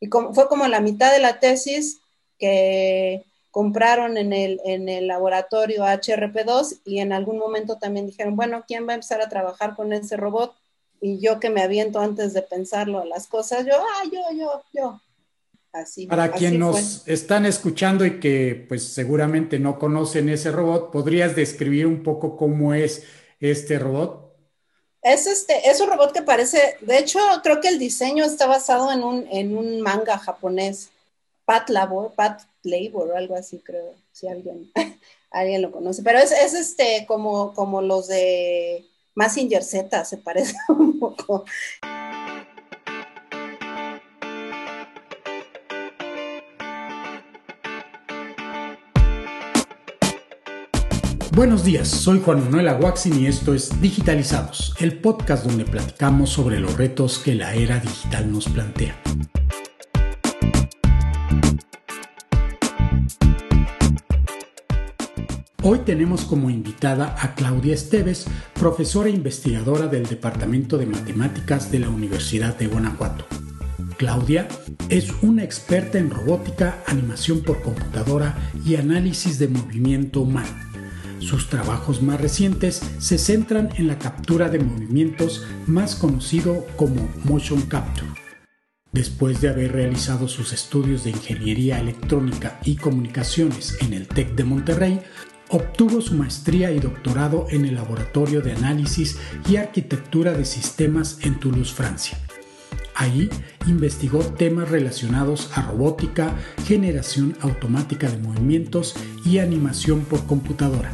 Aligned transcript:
Y 0.00 0.08
como, 0.08 0.34
fue 0.34 0.48
como 0.48 0.66
la 0.68 0.80
mitad 0.80 1.12
de 1.12 1.20
la 1.20 1.40
tesis 1.40 2.00
que 2.38 3.24
compraron 3.50 4.16
en 4.16 4.32
el, 4.32 4.60
en 4.64 4.88
el 4.88 5.06
laboratorio 5.06 5.84
HRP2 5.84 6.80
y 6.84 7.00
en 7.00 7.12
algún 7.12 7.38
momento 7.38 7.76
también 7.76 8.06
dijeron, 8.06 8.36
bueno, 8.36 8.64
¿quién 8.66 8.86
va 8.86 8.92
a 8.92 8.94
empezar 8.94 9.20
a 9.20 9.28
trabajar 9.28 9.74
con 9.74 9.92
ese 9.92 10.16
robot? 10.16 10.54
Y 11.00 11.18
yo 11.18 11.40
que 11.40 11.50
me 11.50 11.62
aviento 11.62 12.00
antes 12.00 12.34
de 12.34 12.42
pensarlo 12.42 13.04
las 13.04 13.26
cosas, 13.26 13.66
yo, 13.66 13.72
ah, 13.74 14.04
yo, 14.12 14.20
yo, 14.36 14.62
yo. 14.72 15.00
Así, 15.72 16.06
Para 16.06 16.32
quien 16.32 16.58
nos 16.58 17.06
están 17.06 17.44
escuchando 17.44 18.06
y 18.06 18.18
que 18.20 18.64
pues 18.68 18.84
seguramente 18.84 19.58
no 19.58 19.78
conocen 19.78 20.28
ese 20.30 20.50
robot, 20.50 20.90
¿podrías 20.90 21.36
describir 21.36 21.86
un 21.86 22.02
poco 22.02 22.36
cómo 22.36 22.72
es 22.72 23.04
este 23.38 23.78
robot? 23.78 24.27
Es, 25.02 25.26
este, 25.26 25.70
es 25.70 25.80
un 25.80 25.88
robot 25.88 26.12
que 26.12 26.22
parece, 26.22 26.76
de 26.80 26.98
hecho, 26.98 27.20
creo 27.42 27.60
que 27.60 27.68
el 27.68 27.78
diseño 27.78 28.24
está 28.24 28.46
basado 28.46 28.90
en 28.92 29.04
un, 29.04 29.26
en 29.30 29.56
un 29.56 29.80
manga 29.80 30.18
japonés, 30.18 30.90
Pat 31.44 31.70
Labor, 31.70 32.12
Pat 32.14 32.42
Labor 32.62 33.10
o 33.10 33.16
algo 33.16 33.36
así, 33.36 33.58
creo, 33.60 33.94
si 34.12 34.28
alguien, 34.28 34.70
alguien 35.30 35.62
lo 35.62 35.70
conoce. 35.70 36.02
Pero 36.02 36.18
es, 36.18 36.32
es, 36.32 36.54
este, 36.54 37.06
como, 37.06 37.54
como 37.54 37.80
los 37.80 38.08
de 38.08 38.84
Massinger 39.14 39.62
Z, 39.62 40.04
se 40.04 40.18
parece 40.18 40.54
un 40.68 40.98
poco. 40.98 41.44
Buenos 51.38 51.62
días, 51.62 51.86
soy 51.86 52.20
Juan 52.20 52.42
Manuel 52.42 52.66
Aguaxin 52.66 53.16
y 53.16 53.28
esto 53.28 53.54
es 53.54 53.80
Digitalizados, 53.80 54.74
el 54.80 54.98
podcast 54.98 55.46
donde 55.46 55.64
platicamos 55.64 56.30
sobre 56.30 56.58
los 56.58 56.76
retos 56.76 57.20
que 57.20 57.36
la 57.36 57.54
era 57.54 57.78
digital 57.78 58.32
nos 58.32 58.48
plantea. 58.48 59.00
Hoy 65.62 65.78
tenemos 65.84 66.24
como 66.24 66.50
invitada 66.50 67.14
a 67.16 67.36
Claudia 67.36 67.74
Esteves, 67.74 68.26
profesora 68.54 69.08
e 69.08 69.12
investigadora 69.12 69.86
del 69.86 70.06
Departamento 70.06 70.76
de 70.76 70.86
Matemáticas 70.86 71.70
de 71.70 71.78
la 71.78 71.88
Universidad 71.88 72.58
de 72.58 72.66
Guanajuato. 72.66 73.24
Claudia 73.96 74.48
es 74.88 75.12
una 75.22 75.44
experta 75.44 75.98
en 75.98 76.10
robótica, 76.10 76.82
animación 76.88 77.42
por 77.42 77.62
computadora 77.62 78.36
y 78.66 78.74
análisis 78.74 79.38
de 79.38 79.46
movimiento 79.46 80.22
humano 80.22 80.67
sus 81.20 81.48
trabajos 81.48 82.02
más 82.02 82.20
recientes 82.20 82.82
se 82.98 83.18
centran 83.18 83.70
en 83.76 83.86
la 83.86 83.98
captura 83.98 84.48
de 84.48 84.58
movimientos 84.58 85.46
más 85.66 85.94
conocido 85.94 86.66
como 86.76 87.08
motion 87.24 87.62
capture. 87.62 88.08
Después 88.92 89.40
de 89.40 89.50
haber 89.50 89.72
realizado 89.72 90.28
sus 90.28 90.52
estudios 90.52 91.04
de 91.04 91.10
ingeniería 91.10 91.78
electrónica 91.78 92.58
y 92.64 92.76
comunicaciones 92.76 93.76
en 93.80 93.92
el 93.92 94.08
TEC 94.08 94.34
de 94.34 94.44
Monterrey, 94.44 95.00
obtuvo 95.50 96.00
su 96.00 96.14
maestría 96.14 96.72
y 96.72 96.80
doctorado 96.80 97.46
en 97.50 97.64
el 97.64 97.74
Laboratorio 97.74 98.40
de 98.40 98.52
Análisis 98.52 99.18
y 99.48 99.56
Arquitectura 99.56 100.32
de 100.32 100.44
Sistemas 100.44 101.18
en 101.22 101.38
Toulouse, 101.38 101.72
Francia. 101.72 102.18
Ahí 102.98 103.30
investigó 103.68 104.18
temas 104.18 104.68
relacionados 104.70 105.56
a 105.56 105.62
robótica, 105.62 106.34
generación 106.66 107.36
automática 107.40 108.10
de 108.10 108.18
movimientos 108.18 108.96
y 109.24 109.38
animación 109.38 110.00
por 110.00 110.26
computadora. 110.26 110.90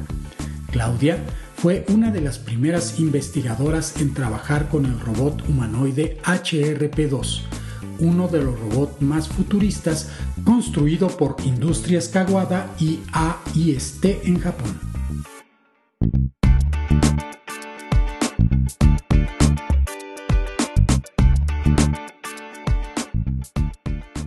Claudia 0.70 1.16
fue 1.56 1.86
una 1.88 2.10
de 2.10 2.20
las 2.20 2.38
primeras 2.38 3.00
investigadoras 3.00 4.02
en 4.02 4.12
trabajar 4.12 4.68
con 4.68 4.84
el 4.84 5.00
robot 5.00 5.48
humanoide 5.48 6.18
HRP2, 6.24 7.40
uno 8.00 8.28
de 8.28 8.42
los 8.42 8.60
robots 8.60 9.00
más 9.00 9.26
futuristas 9.26 10.10
construido 10.44 11.08
por 11.08 11.36
Industrias 11.42 12.08
Kawada 12.08 12.74
y 12.78 13.00
AIST 13.14 14.04
en 14.24 14.40
Japón. 14.40 14.78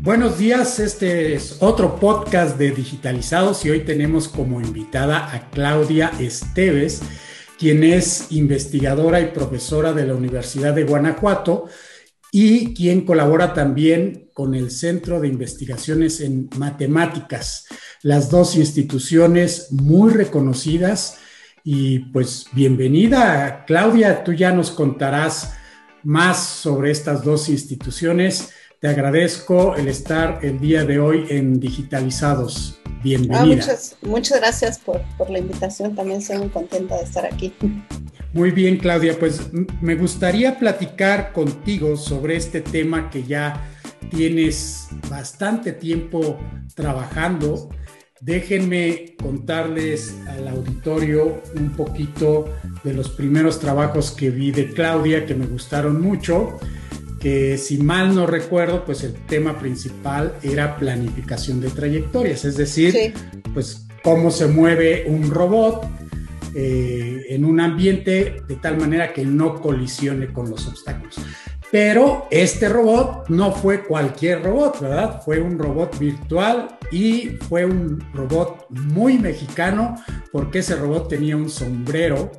Buenos 0.08 0.38
días, 0.38 0.80
este 0.80 1.34
es 1.34 1.58
otro 1.60 2.00
podcast 2.00 2.58
de 2.58 2.72
Digitalizados 2.72 3.66
y 3.66 3.72
hoy 3.72 3.82
tenemos 3.82 4.30
como 4.30 4.62
invitada 4.62 5.36
a 5.36 5.50
Claudia 5.50 6.14
Esteves, 6.18 7.02
quien 7.60 7.84
es 7.84 8.32
investigadora 8.32 9.20
y 9.20 9.32
profesora 9.32 9.92
de 9.92 10.08
la 10.08 10.16
Universidad 10.16 10.74
de 10.74 10.86
Guanajuato 10.86 11.66
y 12.32 12.74
quien 12.74 13.02
colabora 13.02 13.54
también 13.54 14.30
con 14.34 14.56
el 14.56 14.72
Centro 14.72 15.20
de 15.20 15.28
Investigaciones 15.28 16.22
en 16.22 16.50
Matemáticas, 16.56 17.66
las 18.02 18.30
dos 18.30 18.56
instituciones 18.56 19.74
muy 19.74 20.14
reconocidas. 20.14 21.18
Y 21.66 22.00
pues 22.14 22.46
bienvenida, 22.54 23.66
Claudia, 23.68 24.24
tú 24.24 24.32
ya 24.32 24.54
nos 24.54 24.72
contarás 24.72 25.52
más 26.04 26.48
sobre 26.48 26.92
estas 26.92 27.26
dos 27.26 27.50
instituciones. 27.50 28.54
Te 28.80 28.88
agradezco 28.88 29.76
el 29.76 29.88
estar 29.88 30.38
el 30.44 30.60
día 30.60 30.86
de 30.86 31.00
hoy 31.00 31.26
en 31.30 31.60
Digitalizados. 31.60 32.78
Bienvenida. 33.02 33.42
Ah, 33.42 33.46
muchas, 33.46 33.98
muchas, 34.04 34.40
gracias 34.40 34.78
por, 34.78 35.02
por, 35.18 35.32
la 35.32 35.40
invitación. 35.40 35.96
También 35.96 36.22
soy 36.22 36.38
muy 36.38 36.50
contenta 36.50 36.96
de 36.96 37.04
estar 37.04 37.26
aquí. 37.26 37.52
Muy 38.34 38.52
bien, 38.52 38.78
Claudia. 38.78 39.18
Pues 39.18 39.52
me 39.82 39.96
gustaría 39.96 40.60
platicar 40.60 41.34
contigo 41.34 41.98
sobre 41.98 42.36
este 42.36 42.62
tema 42.62 43.10
que 43.10 43.24
ya 43.24 43.68
tienes 44.12 44.90
bastante 45.10 45.72
tiempo 45.72 46.38
trabajando. 46.76 47.70
Déjenme 48.22 49.16
contarles 49.20 50.14
al 50.28 50.50
auditorio 50.50 51.42
un 51.56 51.72
poquito 51.76 52.54
de 52.84 52.94
los 52.94 53.10
primeros 53.10 53.60
trabajos 53.60 54.12
que 54.12 54.30
vi 54.30 54.52
de 54.52 54.72
Claudia 54.72 55.26
que 55.26 55.34
me 55.34 55.48
gustaron 55.48 56.00
mucho 56.00 56.60
que 57.20 57.58
si 57.58 57.78
mal 57.78 58.14
no 58.14 58.28
recuerdo, 58.28 58.86
pues 58.86 59.04
el 59.04 59.14
tema 59.14 59.60
principal 59.60 60.36
era 60.44 60.78
planificación 60.78 61.60
de 61.62 61.70
trayectorias, 61.70 62.46
es 62.46 62.58
decir, 62.58 63.14
pues 63.54 63.88
cómo 64.04 64.32
se 64.32 64.48
mueve 64.48 65.06
un 65.08 65.30
robot 65.30 65.86
eh, 66.56 67.26
en 67.30 67.46
un 67.46 67.60
ambiente 67.60 68.42
de 68.48 68.56
tal 68.56 68.78
manera 68.78 69.14
que 69.14 69.26
no 69.26 69.60
colisione 69.62 70.32
con 70.32 70.50
los 70.50 70.68
obstáculos. 70.68 71.16
Pero 71.72 72.28
este 72.32 72.70
robot 72.70 73.28
no 73.28 73.52
fue 73.52 73.84
cualquier 73.84 74.42
robot, 74.42 74.80
¿verdad? 74.80 75.22
Fue 75.24 75.40
un 75.40 75.60
robot 75.60 76.00
virtual 76.00 76.78
y 76.92 77.32
fue 77.50 77.66
un 77.66 78.02
robot 78.14 78.68
muy 78.70 79.18
mexicano 79.18 79.96
porque 80.32 80.60
ese 80.60 80.78
robot 80.78 81.10
tenía 81.10 81.36
un 81.36 81.50
sombrero 81.50 82.32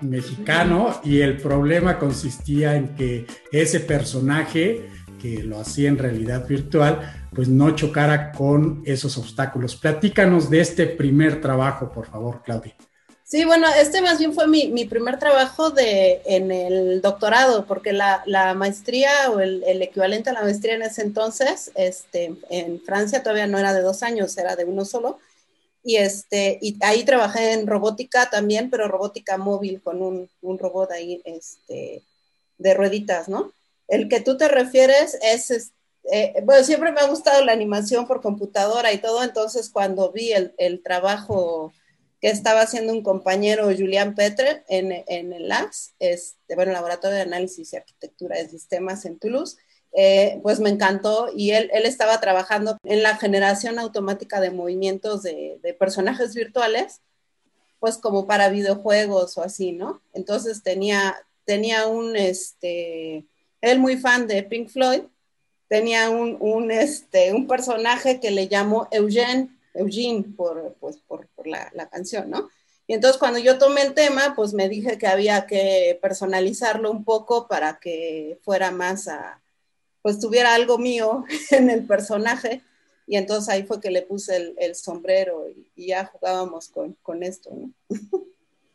Mexicano 0.00 1.00
y 1.04 1.20
el 1.20 1.36
problema 1.36 1.98
consistía 1.98 2.76
en 2.76 2.94
que 2.94 3.26
ese 3.52 3.80
personaje 3.80 4.88
que 5.20 5.42
lo 5.42 5.58
hacía 5.58 5.88
en 5.88 5.98
realidad 5.98 6.46
virtual, 6.46 7.28
pues 7.34 7.48
no 7.48 7.74
chocara 7.74 8.32
con 8.32 8.82
esos 8.84 9.16
obstáculos. 9.16 9.76
Platícanos 9.76 10.50
de 10.50 10.60
este 10.60 10.86
primer 10.86 11.40
trabajo, 11.40 11.90
por 11.90 12.06
favor, 12.06 12.42
Claudia. 12.44 12.74
Sí, 13.22 13.46
bueno, 13.46 13.66
este 13.80 14.02
más 14.02 14.18
bien 14.18 14.34
fue 14.34 14.46
mi, 14.46 14.68
mi 14.68 14.84
primer 14.84 15.18
trabajo 15.18 15.70
de, 15.70 16.20
en 16.26 16.52
el 16.52 17.00
doctorado, 17.00 17.64
porque 17.64 17.94
la, 17.94 18.22
la 18.26 18.52
maestría 18.52 19.30
o 19.30 19.40
el, 19.40 19.64
el, 19.66 19.80
equivalente 19.80 20.28
a 20.28 20.34
la 20.34 20.42
maestría 20.42 20.74
en 20.74 20.82
ese 20.82 21.00
entonces, 21.02 21.72
este, 21.74 22.34
en 22.50 22.80
Francia 22.82 23.22
todavía 23.22 23.46
no 23.46 23.58
era 23.58 23.72
de 23.72 23.80
dos 23.80 24.02
años, 24.02 24.36
era 24.36 24.56
de 24.56 24.64
uno 24.64 24.84
solo 24.84 25.18
y, 25.84 25.96
este, 25.96 26.58
y 26.62 26.76
ahí 26.80 27.04
trabajé 27.04 27.52
en 27.52 27.66
robótica 27.66 28.30
también, 28.30 28.70
pero 28.70 28.88
robótica 28.88 29.36
móvil 29.36 29.82
con 29.82 30.02
un, 30.02 30.30
un 30.40 30.58
robot 30.58 30.90
ahí 30.90 31.20
este, 31.24 32.02
de 32.56 32.74
rueditas, 32.74 33.28
¿no? 33.28 33.52
El 33.86 34.08
que 34.08 34.20
tú 34.20 34.38
te 34.38 34.48
refieres 34.48 35.18
es, 35.22 35.72
eh, 36.10 36.34
bueno, 36.42 36.64
siempre 36.64 36.90
me 36.90 37.00
ha 37.00 37.06
gustado 37.06 37.44
la 37.44 37.52
animación 37.52 38.06
por 38.06 38.22
computadora 38.22 38.92
y 38.92 38.98
todo, 38.98 39.22
entonces 39.22 39.68
cuando 39.68 40.10
vi 40.10 40.32
el, 40.32 40.54
el 40.56 40.82
trabajo 40.82 41.72
que 42.22 42.30
estaba 42.30 42.62
haciendo 42.62 42.94
un 42.94 43.02
compañero, 43.02 43.64
Julián 43.66 44.14
Petre, 44.14 44.64
en, 44.68 45.04
en 45.06 45.34
el 45.34 45.48
LAS, 45.48 45.92
este, 45.98 46.54
bueno, 46.54 46.72
Laboratorio 46.72 47.16
de 47.16 47.22
Análisis 47.22 47.74
y 47.74 47.76
Arquitectura 47.76 48.38
de 48.38 48.48
Sistemas 48.48 49.04
en 49.04 49.18
Toulouse, 49.18 49.58
eh, 49.96 50.40
pues 50.42 50.58
me 50.58 50.70
encantó 50.70 51.30
y 51.32 51.52
él, 51.52 51.70
él, 51.72 51.86
estaba 51.86 52.20
trabajando 52.20 52.76
en 52.82 53.04
la 53.04 53.16
generación 53.16 53.78
automática 53.78 54.40
de 54.40 54.50
movimientos 54.50 55.22
de, 55.22 55.76
personajes 55.78 56.34
virtuales, 56.34 57.00
pues 57.78 57.98
como 57.98 58.26
para 58.26 58.48
videojuegos 58.48 59.38
o 59.38 59.42
así, 59.42 59.70
¿no? 59.70 60.02
Entonces 60.12 60.64
tenía, 60.64 61.14
tenía 61.44 61.86
un, 61.86 62.16
este, 62.16 63.24
él 63.60 63.78
muy 63.78 63.96
fan 63.96 64.26
de 64.26 64.42
Pink 64.42 64.68
Floyd, 64.68 65.02
tenía 65.68 66.10
un, 66.10 66.38
un, 66.40 66.72
este, 66.72 67.32
un 67.32 67.46
personaje 67.46 68.18
que 68.18 68.32
le 68.32 68.48
llamó 68.48 68.88
Eugene, 68.90 69.50
Eugene 69.74 70.24
por, 70.36 70.74
pues, 70.80 70.96
por 71.06 71.28
la, 71.44 71.70
la 71.72 71.88
canción, 71.88 72.30
¿no? 72.30 72.48
Y 72.88 72.94
entonces 72.94 73.18
cuando 73.18 73.38
yo 73.38 73.58
tomé 73.58 73.82
el 73.82 73.94
tema, 73.94 74.34
pues 74.34 74.54
me 74.54 74.68
dije 74.68 74.98
que 74.98 75.06
había 75.06 75.46
que 75.46 75.98
personalizarlo 76.02 76.90
un 76.90 77.04
poco 77.04 77.46
para 77.46 77.78
que 77.78 78.40
fuera 78.42 78.72
más 78.72 79.08
a, 79.08 79.40
pues 80.04 80.18
tuviera 80.18 80.54
algo 80.54 80.76
mío 80.76 81.24
en 81.50 81.70
el 81.70 81.86
personaje. 81.86 82.60
Y 83.06 83.16
entonces 83.16 83.48
ahí 83.48 83.62
fue 83.62 83.80
que 83.80 83.90
le 83.90 84.02
puse 84.02 84.54
el, 84.58 84.74
sombrero 84.74 85.46
y, 85.76 85.86
ya 85.86 86.04
jugábamos 86.04 86.68
con, 86.68 86.94
con 87.02 87.22
esto. 87.22 87.50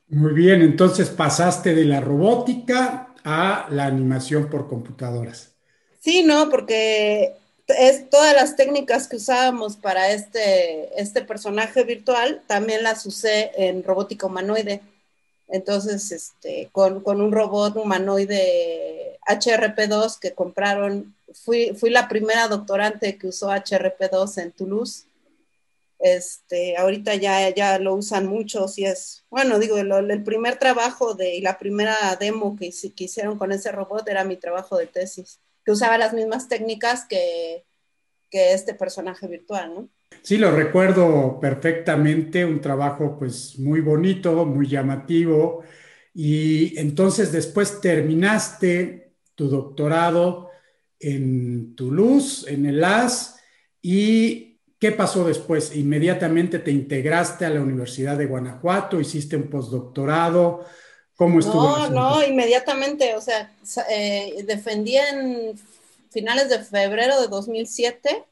Muy 0.07 0.33
bien, 0.33 0.63
entonces 0.63 1.09
pasaste 1.09 1.75
de 1.75 1.85
la 1.85 2.01
robótica 2.01 3.13
a 3.23 3.67
la 3.69 3.85
animación 3.85 4.49
por 4.49 4.67
computadoras. 4.67 5.51
Sí, 5.99 6.23
no, 6.23 6.49
porque 6.49 7.35
es 7.67 8.09
todas 8.09 8.33
las 8.33 8.55
técnicas 8.55 9.07
que 9.07 9.17
usábamos 9.17 9.77
para 9.77 10.11
este, 10.11 10.99
este 10.99 11.21
personaje 11.21 11.83
virtual, 11.83 12.41
también 12.47 12.81
las 12.81 13.05
usé 13.05 13.51
en 13.55 13.83
robótica 13.83 14.25
humanoide. 14.25 14.81
Entonces, 15.47 16.11
este, 16.11 16.69
con, 16.71 17.01
con 17.01 17.21
un 17.21 17.31
robot 17.31 17.75
humanoide 17.75 19.19
HRP2 19.27 20.19
que 20.19 20.33
compraron, 20.33 21.15
fui, 21.33 21.73
fui 21.75 21.89
la 21.89 22.07
primera 22.07 22.47
doctorante 22.47 23.17
que 23.17 23.27
usó 23.27 23.49
HRP2 23.49 24.41
en 24.41 24.51
Toulouse. 24.51 25.05
Este, 25.99 26.77
ahorita 26.77 27.15
ya, 27.15 27.53
ya 27.53 27.77
lo 27.77 27.95
usan 27.95 28.25
mucho, 28.25 28.69
si 28.69 28.85
es, 28.85 29.25
bueno, 29.29 29.59
digo, 29.59 29.77
el 29.77 30.23
primer 30.23 30.57
trabajo 30.57 31.13
de, 31.13 31.35
y 31.35 31.41
la 31.41 31.57
primera 31.57 32.15
demo 32.17 32.55
que, 32.55 32.71
que 32.95 33.03
hicieron 33.03 33.37
con 33.37 33.51
ese 33.51 33.71
robot 33.73 34.07
era 34.07 34.23
mi 34.23 34.37
trabajo 34.37 34.77
de 34.77 34.87
tesis 34.87 35.41
que 35.65 35.71
usaba 35.71 35.97
las 35.97 36.13
mismas 36.13 36.47
técnicas 36.47 37.05
que, 37.05 37.65
que 38.29 38.53
este 38.53 38.73
personaje 38.73 39.27
virtual, 39.27 39.73
¿no? 39.75 39.89
Sí, 40.21 40.37
lo 40.37 40.51
recuerdo 40.51 41.39
perfectamente, 41.39 42.45
un 42.45 42.61
trabajo 42.61 43.17
pues 43.17 43.57
muy 43.59 43.81
bonito, 43.81 44.45
muy 44.45 44.67
llamativo. 44.67 45.63
Y 46.13 46.77
entonces 46.79 47.31
después 47.31 47.79
terminaste 47.79 49.13
tu 49.35 49.47
doctorado 49.47 50.48
en 50.99 51.75
Toulouse, 51.75 52.45
en 52.47 52.65
el 52.65 52.83
AS, 52.83 53.39
y 53.81 54.59
¿qué 54.79 54.91
pasó 54.91 55.25
después? 55.25 55.75
Inmediatamente 55.75 56.59
te 56.59 56.71
integraste 56.71 57.45
a 57.45 57.49
la 57.49 57.61
Universidad 57.61 58.17
de 58.17 58.25
Guanajuato, 58.25 58.99
hiciste 58.99 59.35
un 59.35 59.49
postdoctorado. 59.49 60.65
¿Cómo 61.15 61.39
estuvo? 61.39 61.61
No, 61.61 61.89
no, 61.89 62.25
inmediatamente, 62.25 63.15
o 63.15 63.21
sea, 63.21 63.51
eh, 63.89 64.43
defendí 64.45 64.95
en 64.95 65.59
finales 66.09 66.49
de 66.49 66.59
febrero 66.59 67.19
de 67.21 67.27
2007 67.27 68.23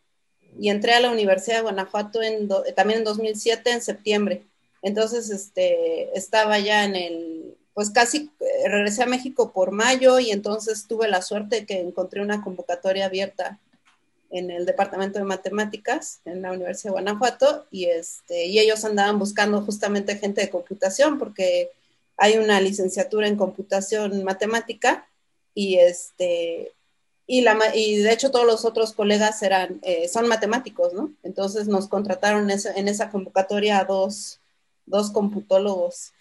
y 0.60 0.70
entré 0.70 0.94
a 0.94 1.02
la 1.02 1.12
Universidad 1.12 1.58
de 1.58 1.64
Guanajuato 1.64 2.22
en 2.22 2.48
también 2.76 3.00
en 3.00 3.06
2007, 3.06 3.72
en 3.72 3.82
septiembre. 3.82 4.44
Entonces, 4.82 5.30
este, 5.30 6.18
estaba 6.18 6.60
ya 6.60 6.86
en 6.86 6.96
el, 6.96 7.57
pues 7.78 7.92
casi 7.92 8.32
eh, 8.40 8.70
regresé 8.70 9.04
a 9.04 9.06
México 9.06 9.52
por 9.52 9.70
mayo 9.70 10.18
y 10.18 10.32
entonces 10.32 10.88
tuve 10.88 11.08
la 11.08 11.22
suerte 11.22 11.68
que 11.68 11.80
encontré 11.80 12.24
una 12.24 12.42
convocatoria 12.42 13.06
abierta 13.06 13.60
en 14.32 14.50
el 14.50 14.66
departamento 14.66 15.20
de 15.20 15.26
matemáticas 15.26 16.20
en 16.26 16.42
la 16.42 16.54
Universidad 16.54 16.86
de 16.86 16.94
Guanajuato 16.94 17.68
y, 17.70 17.86
este, 17.86 18.48
y 18.48 18.58
ellos 18.58 18.84
andaban 18.84 19.20
buscando 19.20 19.62
justamente 19.62 20.18
gente 20.18 20.42
de 20.42 20.50
computación 20.50 21.20
porque 21.20 21.70
hay 22.18 22.40
una 22.40 22.60
licenciatura 22.62 23.28
en 23.28 23.38
computación 23.38 24.24
matemática 24.24 25.08
y, 25.54 25.78
este, 25.78 26.72
y, 27.28 27.42
la, 27.42 27.60
y 27.76 27.98
de 27.98 28.12
hecho 28.12 28.32
todos 28.32 28.48
los 28.48 28.66
otros 28.66 28.92
colegas 28.92 29.44
eran, 29.44 29.80
eh, 29.84 30.08
son 30.08 30.28
matemáticos, 30.28 30.94
¿no? 30.94 31.12
Entonces 31.22 31.68
nos 31.68 31.88
contrataron 31.88 32.50
en 32.50 32.88
esa 32.88 33.12
convocatoria 33.12 33.78
a 33.78 33.86
dos, 33.86 34.40
dos 34.88 35.12
computólogos. 35.12 36.14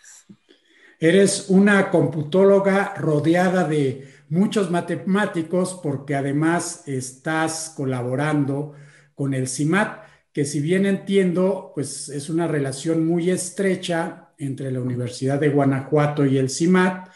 Eres 0.99 1.51
una 1.51 1.91
computóloga 1.91 2.95
rodeada 2.97 3.65
de 3.65 4.09
muchos 4.31 4.71
matemáticos 4.71 5.79
porque 5.83 6.15
además 6.15 6.85
estás 6.87 7.73
colaborando 7.77 8.73
con 9.15 9.35
el 9.35 9.47
CIMAT, 9.47 10.05
que 10.33 10.45
si 10.45 10.61
bien 10.61 10.87
entiendo, 10.87 11.73
pues 11.75 12.09
es 12.09 12.31
una 12.31 12.47
relación 12.47 13.07
muy 13.07 13.31
estrecha 13.31 14.31
entre 14.39 14.71
la 14.71 14.81
Universidad 14.81 15.39
de 15.39 15.51
Guanajuato 15.51 16.25
y 16.25 16.39
el 16.39 16.51
CIMAT. 16.51 17.09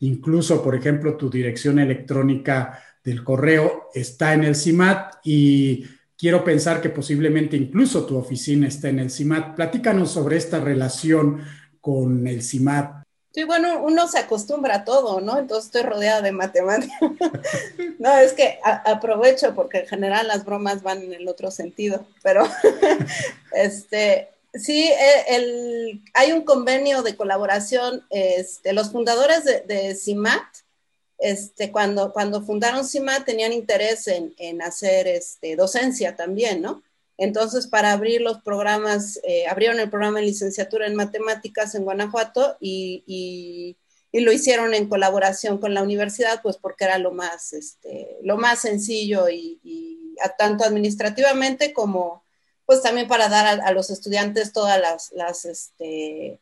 Incluso, 0.00 0.62
por 0.62 0.74
ejemplo, 0.74 1.16
tu 1.16 1.30
dirección 1.30 1.78
electrónica 1.78 2.78
del 3.02 3.22
correo 3.22 3.88
está 3.94 4.34
en 4.34 4.44
el 4.44 4.56
CIMAT 4.56 5.14
y 5.24 5.84
quiero 6.16 6.42
pensar 6.42 6.80
que 6.80 6.90
posiblemente 6.90 7.56
incluso 7.56 8.04
tu 8.04 8.16
oficina 8.16 8.66
está 8.68 8.88
en 8.88 8.98
el 8.98 9.10
CIMAT. 9.10 9.54
Platícanos 9.56 10.10
sobre 10.10 10.36
esta 10.36 10.58
relación 10.60 11.40
con 11.80 12.26
el 12.26 12.42
CIMAT. 12.42 13.05
Sí, 13.36 13.44
bueno, 13.44 13.82
uno 13.82 14.08
se 14.08 14.18
acostumbra 14.18 14.76
a 14.76 14.84
todo, 14.86 15.20
¿no? 15.20 15.38
Entonces 15.38 15.66
estoy 15.66 15.82
rodeada 15.82 16.22
de 16.22 16.32
matemáticas. 16.32 16.98
no, 17.98 18.16
es 18.16 18.32
que 18.32 18.58
aprovecho 18.62 19.54
porque 19.54 19.80
en 19.80 19.86
general 19.86 20.26
las 20.26 20.46
bromas 20.46 20.82
van 20.82 21.02
en 21.02 21.12
el 21.12 21.28
otro 21.28 21.50
sentido, 21.50 22.06
pero 22.22 22.48
este, 23.52 24.30
Sí, 24.54 24.90
eh, 24.90 26.00
hay 26.14 26.32
un 26.32 26.42
convenio 26.42 27.02
de 27.02 27.14
colaboración. 27.14 28.06
Este, 28.08 28.72
los 28.72 28.90
fundadores 28.90 29.44
de, 29.44 29.94
CIMAT, 29.94 30.42
este, 31.18 31.70
cuando, 31.70 32.14
cuando 32.14 32.40
fundaron 32.40 32.86
CIMAT, 32.86 33.26
tenían 33.26 33.52
interés 33.52 34.08
en, 34.08 34.62
hacer 34.62 35.08
este, 35.08 35.56
docencia 35.56 36.16
también, 36.16 36.62
¿no? 36.62 36.82
Entonces, 37.18 37.66
para 37.66 37.92
abrir 37.92 38.20
los 38.20 38.42
programas, 38.42 39.18
eh, 39.24 39.46
abrieron 39.46 39.80
el 39.80 39.88
programa 39.88 40.20
de 40.20 40.26
licenciatura 40.26 40.86
en 40.86 40.94
matemáticas 40.94 41.74
en 41.74 41.84
Guanajuato 41.84 42.56
y, 42.60 43.76
lo 44.12 44.32
hicieron 44.32 44.72
en 44.72 44.88
colaboración 44.88 45.58
con 45.58 45.74
la 45.74 45.82
universidad, 45.82 46.40
pues 46.42 46.56
porque 46.56 46.84
era 46.84 46.96
lo 46.96 47.12
más, 47.12 47.52
este, 47.52 48.16
lo 48.22 48.38
más 48.38 48.60
sencillo 48.60 49.28
y, 49.28 49.60
tanto 50.38 50.64
administrativamente 50.64 51.74
como 51.74 52.24
pues 52.64 52.80
también 52.80 53.06
para 53.06 53.28
dar 53.28 53.60
a, 53.60 53.70
los 53.72 53.90
estudiantes 53.90 54.52
todas 54.52 54.80
las, 54.80 55.12
las, 55.12 55.44
este, 55.44 56.40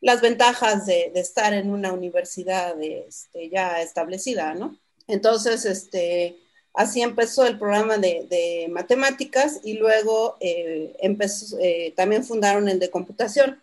las 0.00 0.20
ventajas 0.20 0.84
de, 0.84 1.12
estar 1.14 1.54
en 1.54 1.70
una 1.70 1.92
universidad 1.92 2.74
este, 2.82 3.48
ya 3.48 3.80
establecida, 3.80 4.54
¿no? 4.54 4.76
Entonces, 5.06 5.64
este, 5.64 6.36
así 6.74 7.02
empezó 7.02 7.46
el 7.46 7.58
programa 7.58 7.98
de, 7.98 8.68
matemáticas 8.70 9.60
y 9.62 9.74
luego 9.74 10.36
eh, 10.40 10.96
empezó, 11.00 11.58
eh, 11.60 11.92
también 11.96 12.24
fundaron 12.24 12.68
el 12.68 12.78
de 12.78 12.90
computación, 12.90 13.62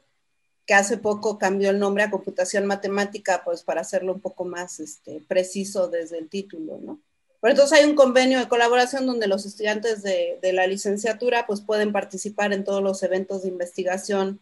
que 0.66 0.76
hace 0.76 0.98
poco 0.98 1.40
cambió 1.40 1.72
el 1.72 1.80
nombre 1.80 2.04
a 2.04 2.12
computación 2.12 2.68
matemática, 2.68 3.42
pues 3.44 3.64
para 3.64 3.82
hacerlo 3.82 4.14
un 4.14 4.22
poco 4.22 4.46
más 4.46 4.80
este, 4.80 5.20
preciso 5.28 5.88
desde 5.88 6.20
el 6.20 6.30
título, 6.30 6.78
¿no? 6.80 7.00
Entonces 7.42 7.80
hay 7.80 7.90
un 7.90 7.96
convenio 7.96 8.38
de 8.40 8.50
colaboración 8.50 9.06
donde 9.06 9.28
los 9.28 9.46
estudiantes 9.46 10.04
de, 10.04 10.38
la 10.54 10.68
licenciatura 10.68 11.48
pues 11.48 11.62
pueden 11.62 11.94
participar 11.94 12.52
en 12.52 12.64
todos 12.64 12.84
los 12.84 13.02
eventos 13.02 13.44
de 13.44 13.50
investigación 13.50 14.40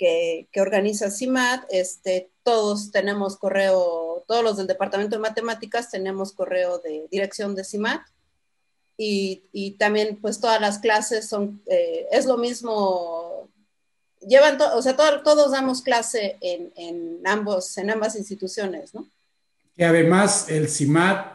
que, 0.00 0.60
organiza 0.60 1.10
CIMAT. 1.10 1.64
Este, 1.70 2.30
todos 2.42 2.90
tenemos 2.90 3.36
correo, 3.36 4.24
todos 4.26 4.42
los 4.42 4.56
del 4.56 4.66
Departamento 4.66 5.16
de 5.16 5.22
Matemáticas 5.22 5.90
tenemos 5.90 6.32
correo 6.32 6.78
de 6.78 7.06
dirección 7.10 7.54
de 7.54 7.64
CIMAT. 7.64 8.00
Y, 8.96 9.76
también 9.78 10.18
pues 10.20 10.40
todas 10.40 10.60
las 10.60 10.78
clases 10.78 11.26
son, 11.26 11.62
eh, 11.66 12.06
es 12.12 12.26
lo 12.26 12.36
mismo, 12.36 13.48
llevan, 14.20 14.60
o 14.60 14.82
sea, 14.82 14.94
todos 14.94 15.52
damos 15.52 15.80
clase 15.80 16.36
en, 16.42 16.70
en, 16.76 17.20
ambos, 17.24 17.78
en 17.78 17.90
ambas 17.90 18.14
instituciones, 18.14 18.92
¿no? 18.94 19.08
Y 19.74 19.84
además 19.84 20.50
el 20.50 20.68
CIMAT 20.68 21.32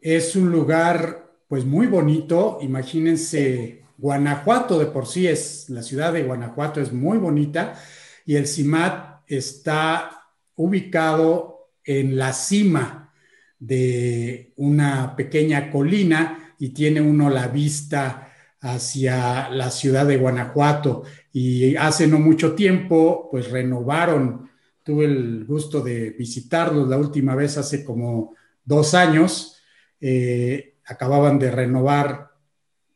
es 0.00 0.34
un 0.36 0.50
lugar 0.50 1.30
pues 1.48 1.66
muy 1.66 1.86
bonito, 1.86 2.58
imagínense, 2.62 3.79
Guanajuato 4.00 4.78
de 4.78 4.86
por 4.86 5.06
sí 5.06 5.26
es, 5.26 5.68
la 5.68 5.82
ciudad 5.82 6.12
de 6.12 6.22
Guanajuato 6.22 6.80
es 6.80 6.92
muy 6.92 7.18
bonita 7.18 7.78
y 8.24 8.36
el 8.36 8.46
CIMAT 8.46 9.22
está 9.26 10.28
ubicado 10.56 11.70
en 11.84 12.16
la 12.16 12.32
cima 12.32 13.12
de 13.58 14.52
una 14.56 15.14
pequeña 15.16 15.70
colina 15.70 16.54
y 16.58 16.70
tiene 16.70 17.00
uno 17.00 17.28
la 17.28 17.48
vista 17.48 18.32
hacia 18.60 19.50
la 19.50 19.70
ciudad 19.70 20.06
de 20.06 20.16
Guanajuato. 20.16 21.04
Y 21.32 21.76
hace 21.76 22.06
no 22.06 22.18
mucho 22.18 22.54
tiempo 22.54 23.28
pues 23.30 23.50
renovaron, 23.50 24.50
tuve 24.82 25.04
el 25.04 25.44
gusto 25.44 25.80
de 25.80 26.10
visitarlos 26.10 26.88
la 26.88 26.96
última 26.96 27.34
vez 27.34 27.58
hace 27.58 27.84
como 27.84 28.34
dos 28.64 28.94
años. 28.94 29.56
Eh, 30.00 30.76
acababan 30.86 31.38
de 31.38 31.50
renovar 31.50 32.30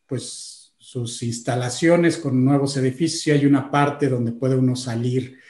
pues 0.07 0.54
sus 0.95 1.25
instalaciones 1.25 2.19
con 2.19 2.45
nuevos 2.45 2.77
edificios 2.77 3.37
hay 3.37 3.47
una 3.47 3.69
parte 3.69 4.09
donde 4.09 4.31
puede 4.31 4.55
uno 4.55 4.77
salir 4.77 5.41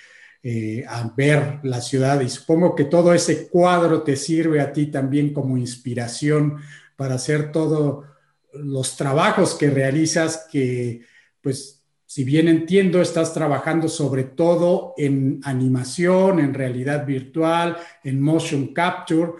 eh, 0.43 0.83
a 0.89 1.13
ver 1.15 1.61
la 1.65 1.83
ciudad. 1.83 2.23
Y 2.23 2.31
supongo 2.31 2.75
que 2.75 2.87
todo 2.87 3.13
ese 3.13 3.49
cuadro 3.49 4.03
te 4.03 4.17
sirve 4.17 4.63
a 4.63 4.73
ti 4.73 4.87
también 4.87 5.35
como 5.35 5.59
inspiración 5.59 6.61
para 6.97 7.17
hacer 7.17 7.53
todos 7.53 8.07
los 8.55 8.97
trabajos 8.97 9.55
que 9.55 9.69
realizas 9.69 10.47
que 10.51 11.03
pues 11.43 11.83
si 12.07 12.25
bien 12.25 12.49
entiendo, 12.49 13.03
estás 13.03 13.35
trabajando 13.35 13.89
sobre 13.89 14.25
todo 14.25 14.95
en 14.97 15.41
animación, 15.45 16.39
en 16.39 16.55
realidad 16.55 17.05
virtual, 17.05 17.77
en 18.03 18.19
motion 18.19 18.69
capture, 18.69 19.33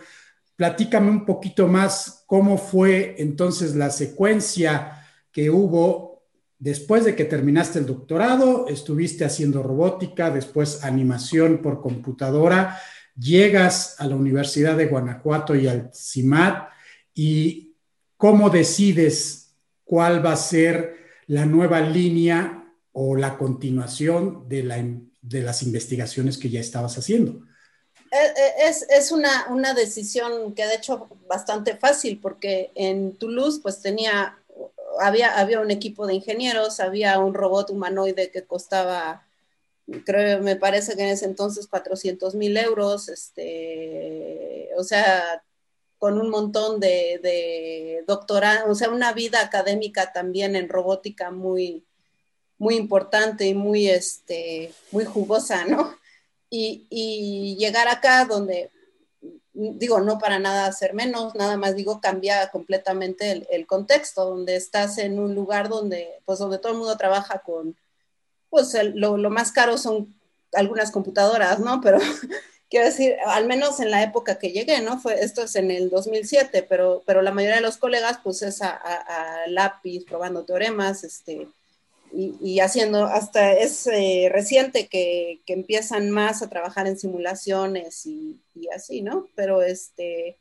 platícame 0.55 1.09
un 1.09 1.25
poquito 1.25 1.67
más 1.67 2.25
cómo 2.27 2.59
fue 2.59 3.15
entonces 3.17 3.75
la 3.75 3.89
secuencia 3.89 5.01
que 5.35 5.51
hubo 5.51 6.23
después 6.59 7.05
de 7.05 7.15
que 7.15 7.25
terminaste 7.25 7.81
el 7.81 7.87
doctorado, 7.87 8.69
estuviste 8.69 9.27
haciendo 9.27 9.63
robótica, 9.63 10.31
después 10.31 10.83
animación 10.83 11.61
por 11.61 11.83
computadora, 11.83 12.81
llegas 13.19 13.97
a 13.99 14.07
la 14.07 14.17
Universidad 14.17 14.77
de 14.77 14.87
Guanajuato 14.87 15.55
y 15.55 15.67
al 15.67 15.91
CIMAT 15.93 16.71
y 17.13 17.75
cómo 18.17 18.49
decides 18.49 19.57
cuál 19.85 20.25
va 20.25 20.33
a 20.33 20.37
ser 20.37 20.97
la 21.27 21.45
nueva 21.45 21.81
línea 21.81 22.73
o 22.93 23.17
la 23.17 23.37
continuación 23.37 24.49
de, 24.49 24.63
la, 24.63 24.83
de 25.21 25.43
las 25.43 25.63
investigaciones 25.63 26.39
que 26.39 26.49
ya 26.49 26.61
estabas 26.61 26.97
haciendo. 26.97 27.43
Eh, 28.11 28.17
eh, 28.17 28.69
es, 28.69 28.87
es 28.89 29.11
una, 29.11 29.49
una, 29.51 29.75
decisión 29.75 30.55
que 30.55 30.65
de 30.65 30.77
hecho 30.77 31.09
bastante 31.29 31.77
fácil 31.77 32.21
porque 32.21 32.71
en 32.77 33.17
Toulouse 33.17 33.59
pues 33.61 33.81
tenía, 33.81 34.39
había, 35.01 35.39
había 35.39 35.61
un 35.61 35.71
equipo 35.71 36.07
de 36.07 36.15
ingenieros, 36.15 36.81
había 36.81 37.19
un 37.19 37.35
robot 37.35 37.71
humanoide 37.71 38.31
que 38.31 38.45
costaba, 38.45 39.27
creo, 40.05 40.41
me 40.43 40.57
parece 40.57 40.97
que 40.97 41.03
en 41.03 41.09
ese 41.11 41.27
entonces 41.27 41.67
400 41.69 42.35
mil 42.35 42.57
euros, 42.57 43.09
este, 43.09 44.71
o 44.77 44.85
sea, 44.85 45.43
con 45.99 46.21
un 46.21 46.31
montón 46.31 46.81
de, 46.81 47.21
de 47.23 48.05
doctorado, 48.07 48.71
o 48.71 48.75
sea, 48.75 48.91
una 48.91 49.13
vida 49.13 49.41
académica 49.41 50.13
también 50.13 50.57
en 50.57 50.69
robótica 50.69 51.31
muy, 51.31 51.85
muy 52.59 52.77
importante 52.77 53.47
y 53.47 53.55
muy, 53.55 53.89
este, 53.89 54.73
muy 54.93 55.05
jugosa, 55.05 55.65
¿no? 55.67 55.97
y, 56.57 57.57
llegar 57.59 57.89
acá 57.89 58.25
donde, 58.25 58.71
digo, 59.55 60.01
no 60.01 60.19
para 60.19 60.39
nada 60.39 60.67
hacer 60.67 60.95
menos, 60.95 61.35
nada 61.35 61.57
más 61.57 61.77
digo, 61.77 62.01
cambia 62.01 62.51
completamente 62.51 63.47
el, 63.51 63.67
contexto, 63.67 64.25
donde 64.25 64.57
estás 64.57 64.99
en 64.99 65.19
un 65.19 65.35
lugar 65.35 65.69
donde, 65.69 66.21
pues 66.25 66.41
donde 66.41 66.59
todo 66.59 66.73
el 66.73 66.79
mundo 66.79 66.97
trabaja 66.97 67.39
con, 67.39 67.77
pues 68.51 68.77
lo, 68.95 69.17
más 69.31 69.53
caro 69.53 69.79
son 69.79 70.15
algunas 70.53 70.91
computadoras, 70.91 71.61
¿no? 71.61 71.81
Pero 71.81 71.99
quiero 72.71 72.87
decir, 72.87 73.15
al 73.27 73.47
menos 73.47 73.81
en 73.81 73.91
la 73.91 74.03
época 74.03 74.39
que 74.39 74.51
llegué, 74.51 74.81
¿no? 74.81 74.99
Fue, 74.99 75.23
esto 75.23 75.45
es 75.45 75.55
en 75.57 75.71
el 75.71 75.89
2007, 75.89 76.67
pero, 76.69 77.03
pero 77.07 77.23
la 77.23 77.33
mayoría 77.33 77.57
de 77.57 77.63
los 77.63 77.77
colegas, 77.77 78.19
pues 78.23 78.43
es 78.43 78.61
a 78.61 79.45
lápiz, 79.47 80.05
probando 80.05 80.45
teoremas, 80.45 81.05
este, 81.05 81.49
y, 82.17 82.61
haciendo, 82.61 83.07
hasta 83.07 83.53
es 83.55 83.87
eh, 83.89 84.29
reciente 84.31 84.87
que, 84.89 85.41
que, 85.45 85.53
empiezan 85.53 86.11
más 86.11 86.43
a 86.43 86.49
trabajar 86.49 86.87
en 86.87 86.99
simulaciones 86.99 88.07
y, 88.07 88.41
y, 88.55 88.69
así, 88.69 89.03
¿no? 89.03 89.29
Pero 89.35 89.63
este, 89.63 90.39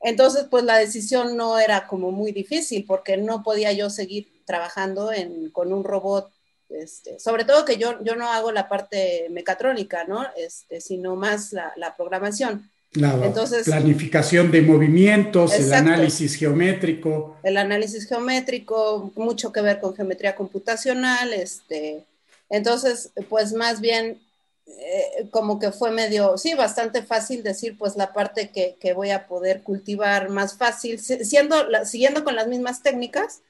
entonces 0.00 0.46
pues 0.50 0.64
la 0.64 0.78
decisión 0.78 1.36
no 1.36 1.58
era 1.58 1.86
como 1.86 2.10
muy 2.10 2.32
difícil 2.32 2.84
porque 2.84 3.16
no 3.16 3.42
podía 3.42 3.72
yo 3.72 3.90
seguir 3.90 4.42
trabajando 4.44 5.12
en, 5.12 5.50
con 5.50 5.72
un 5.72 5.84
robot, 5.84 6.32
este, 6.68 7.18
sobre 7.20 7.44
todo 7.44 7.64
que 7.64 7.76
yo, 7.76 8.02
yo 8.02 8.16
no 8.16 8.28
hago 8.28 8.50
la 8.50 8.68
parte 8.68 9.28
mecatrónica, 9.30 10.04
¿no? 10.04 10.26
Este, 10.36 10.80
sino 10.80 11.16
más 11.16 11.52
la 11.52 11.96
programación. 11.96 12.70
La 12.92 13.12
Entonces, 13.22 13.66
planificación 13.66 14.50
de 14.50 14.62
movimientos, 14.62 15.52
el 15.52 15.72
análisis 15.74 16.34
geométrico. 16.36 17.36
El 17.42 17.58
análisis 17.58 18.08
geométrico, 18.08 19.12
mucho 19.14 19.52
que 19.52 19.60
ver 19.60 19.78
con 19.78 19.94
geometría 19.94 20.34
computacional. 20.34 21.34
Este, 21.34 22.04
entonces, 22.48 23.10
pues 23.28 23.52
más 23.52 23.82
bien, 23.82 24.18
eh, 24.66 25.28
como 25.30 25.58
que 25.58 25.70
fue 25.70 25.90
medio, 25.90 26.38
sí, 26.38 26.54
bastante 26.54 27.02
fácil 27.02 27.42
decir, 27.42 27.76
pues 27.76 27.94
la 27.96 28.14
parte 28.14 28.48
que, 28.48 28.76
que 28.80 28.94
voy 28.94 29.10
a 29.10 29.26
poder 29.26 29.62
cultivar 29.62 30.30
más 30.30 30.56
fácil, 30.56 30.98
siendo, 30.98 31.56
siguiendo 31.84 32.24
con 32.24 32.36
las 32.36 32.48
mismas 32.48 32.82
técnicas, 32.82 33.42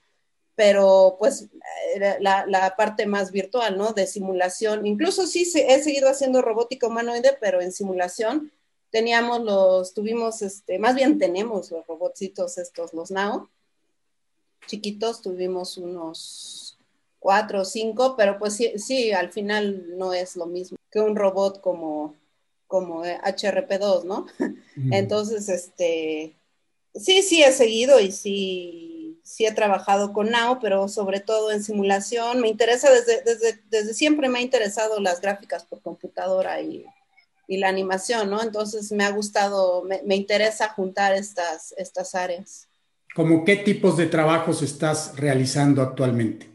pero 0.57 1.15
pues 1.21 1.47
la, 2.19 2.45
la, 2.45 2.75
parte 2.75 3.07
más 3.07 3.31
virtual, 3.31 3.79
¿no? 3.79 3.93
De 3.93 4.09
simulación. 4.09 4.85
Incluso 4.85 5.29
sí 5.29 5.49
he 5.55 5.81
seguido 5.81 6.09
haciendo 6.11 6.43
robótica 6.43 6.89
humanoide, 6.89 7.37
pero 7.41 7.61
en 7.61 7.71
simulación 7.71 8.51
teníamos 8.91 9.41
los, 9.41 9.95
tuvimos, 9.95 10.43
este, 10.43 10.79
más 10.79 10.95
bien 10.95 11.19
tenemos 11.19 11.71
los 11.71 11.87
robotcitos 11.87 12.59
estos, 12.59 12.95
los 12.95 13.11
Nao, 13.11 13.49
chiquitos, 14.67 15.23
tuvimos 15.23 15.77
unos 15.79 16.79
cuatro 17.19 17.63
o 17.63 17.65
cinco, 17.65 18.15
pero 18.17 18.39
pues 18.39 18.55
sí, 18.55 18.73
sí, 18.79 19.13
al 19.13 19.31
final 19.33 19.99
no 19.99 20.13
es 20.13 20.37
lo 20.37 20.47
mismo 20.47 20.79
que 20.91 21.01
un 21.01 21.17
robot 21.17 21.61
como, 21.61 22.15
como 22.67 23.05
HRP2, 23.05 24.05
¿no? 24.05 24.27
Entonces, 24.91 25.49
este, 25.49 26.37
sí, 26.95 27.23
sí 27.23 27.43
he 27.43 27.53
seguido 27.53 28.01
y 28.01 28.13
sí, 28.13 29.21
sí 29.23 29.47
he 29.47 29.53
trabajado 29.53 30.13
con 30.13 30.31
Nao, 30.31 30.59
pero 30.61 30.89
sobre 30.89 31.21
todo 31.21 31.51
en 31.51 31.63
simulación. 31.63 32.41
Me 32.41 32.49
interesa 32.49 32.91
desde, 32.91 33.23
desde, 33.23 33.61
desde 33.69 33.95
siempre 33.95 34.29
me 34.29 34.39
ha 34.39 34.43
interesado 34.43 35.01
las 35.01 35.21
gráficas 35.21 35.65
por 35.65 35.83
computadora 35.83 36.61
y 36.63 36.87
y 37.49 37.57
la 37.57 37.69
animación, 37.69 38.31
¿no? 38.31 38.43
Entonces 38.43 38.93
me 38.93 39.05
ha 39.05 39.11
gustado, 39.11 39.83
me, 39.83 40.15
interesa 40.15 40.69
juntar 40.69 41.15
estas, 41.15 41.75
estas 41.79 42.15
áreas. 42.15 42.69
¿Cómo 43.15 43.43
qué 43.43 43.57
tipos 43.57 43.97
de 43.97 44.07
trabajos 44.07 44.63
estás 44.63 45.15
realizando 45.17 45.83
actualmente? 45.83 46.47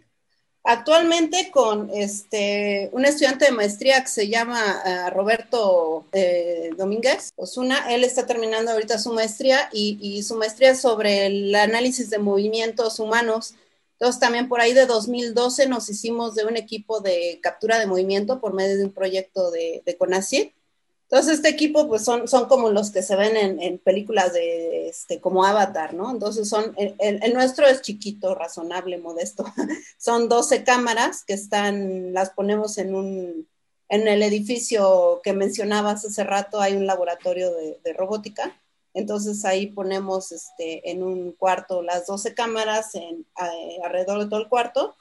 Actualmente 0.64 1.50
con 1.52 1.90
este, 1.94 2.90
un 2.94 3.04
estudiante 3.04 3.46
de 3.46 3.52
maestría 3.52 4.02
que 4.02 4.08
se 4.08 4.30
llama 4.30 4.82
eh, 4.86 5.10
Roberto 5.10 6.06
eh, 6.14 6.70
Domínguez 6.78 7.34
Osuna. 7.36 7.92
Él 7.94 8.06
está 8.06 8.26
terminando 8.28 8.72
ahorita 8.72 8.98
su 8.98 9.12
maestría 9.12 9.70
y, 9.74 9.98
y, 10.00 10.24
su 10.24 10.36
maestría 10.36 10.72
es 10.72 10.80
sobre 10.80 11.26
el 11.26 11.54
análisis 11.56 12.10
de 12.12 12.20
movimientos 12.20 13.00
humanos. 13.00 13.56
Entonces 13.94 14.22
también 14.22 14.48
por 14.48 14.62
ahí 14.62 14.74
de 14.74 14.86
2012 14.86 15.68
nos 15.68 15.90
hicimos 15.90 16.36
de 16.36 16.46
un 16.46 16.56
equipo 16.56 17.02
de 17.02 17.40
captura 17.42 17.78
de 17.78 17.88
movimiento 17.88 18.40
por 18.40 18.54
medio 18.54 18.78
de 18.78 18.86
un 18.86 18.94
proyecto 18.94 19.52
de, 19.52 19.82
de 19.86 19.98
CONACYT 19.98 20.54
entonces, 21.14 21.36
este 21.36 21.50
equipo, 21.50 21.88
pues 21.88 22.04
son, 22.04 22.28
son 22.28 22.48
como 22.48 22.72
los 22.72 22.90
que 22.90 23.04
se 23.04 23.16
ven 23.16 23.38
en, 23.38 23.78
películas 23.78 24.34
de, 24.34 24.90
este, 24.90 25.22
como 25.22 25.46
Avatar, 25.46 25.94
¿no? 25.94 26.10
Entonces, 26.10 26.50
son, 26.50 26.76
el, 26.76 27.34
nuestro 27.36 27.68
es 27.68 27.84
chiquito, 27.84 28.34
razonable, 28.34 28.98
modesto. 28.98 29.46
son 30.00 30.28
12 30.28 30.64
cámaras 30.64 31.24
que 31.24 31.34
están, 31.34 32.14
las 32.14 32.32
ponemos 32.32 32.80
en 32.80 32.96
un, 32.96 33.48
en 33.90 34.08
el 34.08 34.24
edificio 34.24 35.22
que 35.24 35.34
mencionabas 35.34 36.04
hace 36.04 36.24
rato, 36.24 36.60
hay 36.60 36.76
un 36.76 36.88
laboratorio 36.88 37.52
de, 37.54 37.94
robótica. 37.94 38.60
Entonces, 38.96 39.46
ahí 39.46 39.68
ponemos 39.68 40.32
este, 40.32 40.90
en 40.90 41.04
un 41.04 41.34
cuarto 41.34 41.84
las 41.84 42.08
12 42.08 42.34
cámaras 42.34 42.96
en, 42.96 43.24
alrededor 43.84 44.18
de 44.24 44.32
todo 44.32 44.40
el 44.40 44.50
cuarto. 44.50 44.96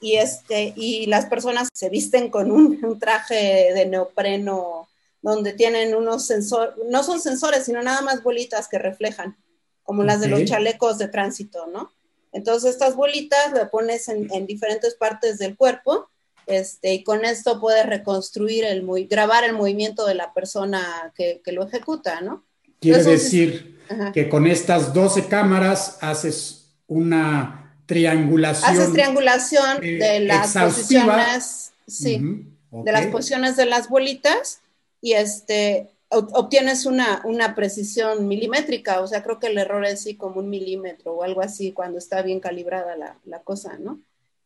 Y, 0.00 0.14
este, 0.14 0.74
y 0.76 1.06
las 1.06 1.26
personas 1.26 1.70
se 1.74 1.88
visten 1.88 2.30
con 2.30 2.52
un, 2.52 2.78
un 2.84 3.00
traje 3.00 3.74
de 3.74 3.86
neopreno 3.86 4.86
donde 5.22 5.52
tienen 5.52 5.94
unos 5.94 6.26
sensores, 6.26 6.74
no 6.88 7.02
son 7.02 7.20
sensores, 7.20 7.64
sino 7.64 7.82
nada 7.82 8.00
más 8.02 8.22
bolitas 8.22 8.68
que 8.68 8.78
reflejan, 8.78 9.36
como 9.82 10.02
las 10.02 10.20
de 10.20 10.28
los 10.28 10.44
chalecos 10.44 10.98
de 10.98 11.08
tránsito, 11.08 11.66
¿no? 11.66 11.92
Entonces 12.32 12.70
estas 12.70 12.94
bolitas 12.94 13.52
le 13.52 13.66
pones 13.66 14.08
en, 14.08 14.46
diferentes 14.46 14.94
partes 14.94 15.38
del 15.38 15.56
cuerpo 15.56 16.08
este, 16.46 16.94
y 16.94 17.02
con 17.02 17.24
esto 17.24 17.60
puedes 17.60 17.84
reconstruir, 17.86 18.64
el 18.64 18.86
grabar 19.08 19.44
el 19.44 19.52
movimiento 19.52 20.06
de 20.06 20.14
la 20.14 20.32
persona 20.32 21.12
que, 21.14 21.42
lo 21.46 21.66
ejecuta, 21.66 22.20
¿no? 22.20 22.44
Quiere 22.80 23.02
decir 23.02 23.78
que 24.14 24.28
con 24.28 24.46
estas 24.46 24.94
12 24.94 25.26
cámaras 25.26 25.98
haces 26.00 26.68
una 26.86 27.74
triangulación. 27.86 28.70
Haces 28.70 28.92
triangulación 28.92 29.80
de 29.80 30.16
eh, 30.16 30.20
las 30.20 30.56
posiciones, 30.56 31.72
sí, 31.86 32.46
de 32.70 32.92
las 32.92 33.06
posiciones 33.08 33.56
de 33.56 33.66
las 33.66 33.88
bolitas 33.88 34.60
y 35.00 35.12
este, 35.12 35.90
obtienes 36.10 36.86
una, 36.86 37.22
una, 37.24 37.54
precisión 37.54 38.26
milimétrica, 38.26 39.00
o 39.00 39.06
sea, 39.06 39.22
creo 39.22 39.38
que 39.38 39.46
el 39.46 39.58
error 39.58 39.84
es 39.84 39.94
así 39.94 40.16
como 40.16 40.40
un 40.40 40.50
milímetro 40.50 41.14
o 41.14 41.22
algo 41.22 41.40
así 41.40 41.72
cuando 41.72 41.98
está 41.98 42.22
bien 42.22 42.40
calibrada 42.40 42.96
la, 42.96 43.18
la 43.24 43.40
cosa, 43.42 43.78
¿no? 43.78 44.00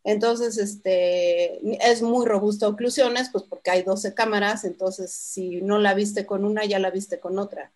Entonces, 0.04 0.58
este, 0.58 1.58
es 1.90 2.02
muy 2.02 2.26
robusto 2.26 2.66
a 2.66 2.68
oclusiones, 2.68 3.30
pues 3.32 3.44
porque 3.44 3.70
hay 3.70 3.82
12 3.82 4.12
cámaras, 4.12 4.64
entonces 4.64 5.10
si 5.10 5.62
no 5.62 5.78
la 5.78 5.94
viste 5.94 6.26
con 6.26 6.44
una, 6.44 6.66
ya 6.66 6.78
la 6.78 6.90
viste 6.90 7.18
con 7.18 7.38
otra. 7.38 7.72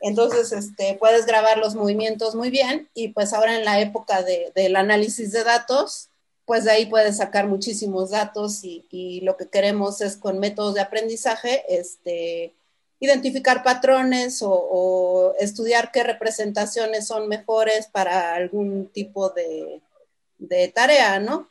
Entonces, 0.00 0.52
este, 0.52 0.96
puedes 0.98 1.26
grabar 1.26 1.58
los 1.58 1.74
movimientos 1.74 2.34
muy 2.34 2.48
bien 2.48 2.88
y 2.94 3.08
pues 3.08 3.34
ahora 3.34 3.58
en 3.58 3.66
la 3.66 3.80
época 3.80 4.22
de, 4.22 4.50
del 4.54 4.76
análisis 4.76 5.32
de 5.32 5.44
datos, 5.44 6.08
pues 6.48 6.64
de 6.64 6.70
ahí 6.70 6.86
puedes 6.86 7.18
sacar 7.18 7.46
muchísimos 7.46 8.08
datos 8.08 8.64
y, 8.64 9.20
lo 9.20 9.36
que 9.36 9.50
queremos 9.50 10.00
es 10.00 10.16
con 10.16 10.38
métodos 10.40 10.72
de 10.72 10.80
aprendizaje, 10.80 11.62
este, 11.68 12.54
identificar 13.00 13.62
patrones 13.62 14.38
o, 14.40 15.34
estudiar 15.38 15.92
qué 15.92 16.04
representaciones 16.04 17.06
son 17.06 17.28
mejores 17.28 17.88
para 17.88 18.34
algún 18.34 18.88
tipo 18.88 19.28
de, 19.28 19.82
tarea, 20.74 21.20
¿no? 21.20 21.50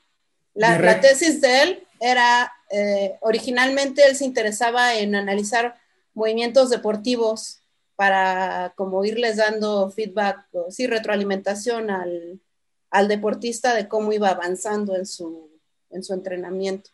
La, 0.56 1.00
tesis 1.00 1.42
de 1.42 1.62
él 1.62 1.84
era, 2.00 2.52
eh, 2.72 3.18
originalmente 3.20 4.04
él 4.04 4.16
se 4.16 4.26
interesaba 4.26 4.96
en 4.96 5.14
analizar 5.14 5.76
movimientos 6.16 6.72
deportivos 6.72 7.60
para 7.96 8.74
como 8.76 9.06
irles 9.06 9.36
dando 9.36 9.92
feedback, 9.92 10.48
o 10.54 10.72
sí, 10.72 10.88
retroalimentación 10.88 11.92
al, 11.92 12.42
al 12.92 13.08
deportista 13.08 13.76
de 13.76 13.88
cómo 13.88 14.14
iba 14.14 14.30
avanzando 14.30 14.96
en 14.96 15.06
su, 15.06 15.50
en 15.90 16.04
su 16.04 16.14
entrenamiento. 16.14 16.90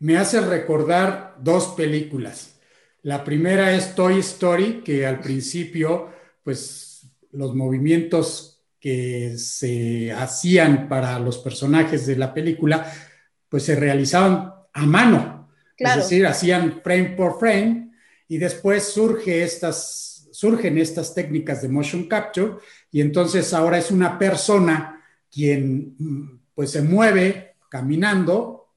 Me 0.00 0.16
hace 0.16 0.40
recordar 0.40 1.36
dos 1.40 1.68
películas. 1.68 2.54
La 3.02 3.24
primera 3.24 3.74
es 3.74 3.94
Toy 3.94 4.18
Story, 4.20 4.82
que 4.84 5.06
al 5.06 5.20
principio, 5.20 6.10
pues 6.42 7.02
los 7.32 7.54
movimientos 7.54 8.64
que 8.80 9.36
se 9.36 10.12
hacían 10.12 10.88
para 10.88 11.18
los 11.18 11.38
personajes 11.38 12.06
de 12.06 12.16
la 12.16 12.32
película, 12.32 12.92
pues 13.48 13.64
se 13.64 13.74
realizaban 13.74 14.54
a 14.72 14.86
mano. 14.86 15.50
Es 15.76 15.96
decir, 15.96 16.26
hacían 16.26 16.80
frame 16.82 17.14
por 17.16 17.38
frame 17.38 17.92
y 18.28 18.38
después 18.38 18.84
surge 18.84 19.42
estas, 19.42 20.28
surgen 20.32 20.78
estas 20.78 21.14
técnicas 21.14 21.62
de 21.62 21.68
motion 21.68 22.08
capture 22.08 22.54
y 22.90 23.00
entonces 23.00 23.52
ahora 23.52 23.78
es 23.78 23.90
una 23.90 24.18
persona 24.18 24.97
quien 25.30 25.96
pues 26.54 26.70
se 26.70 26.82
mueve 26.82 27.56
caminando, 27.68 28.68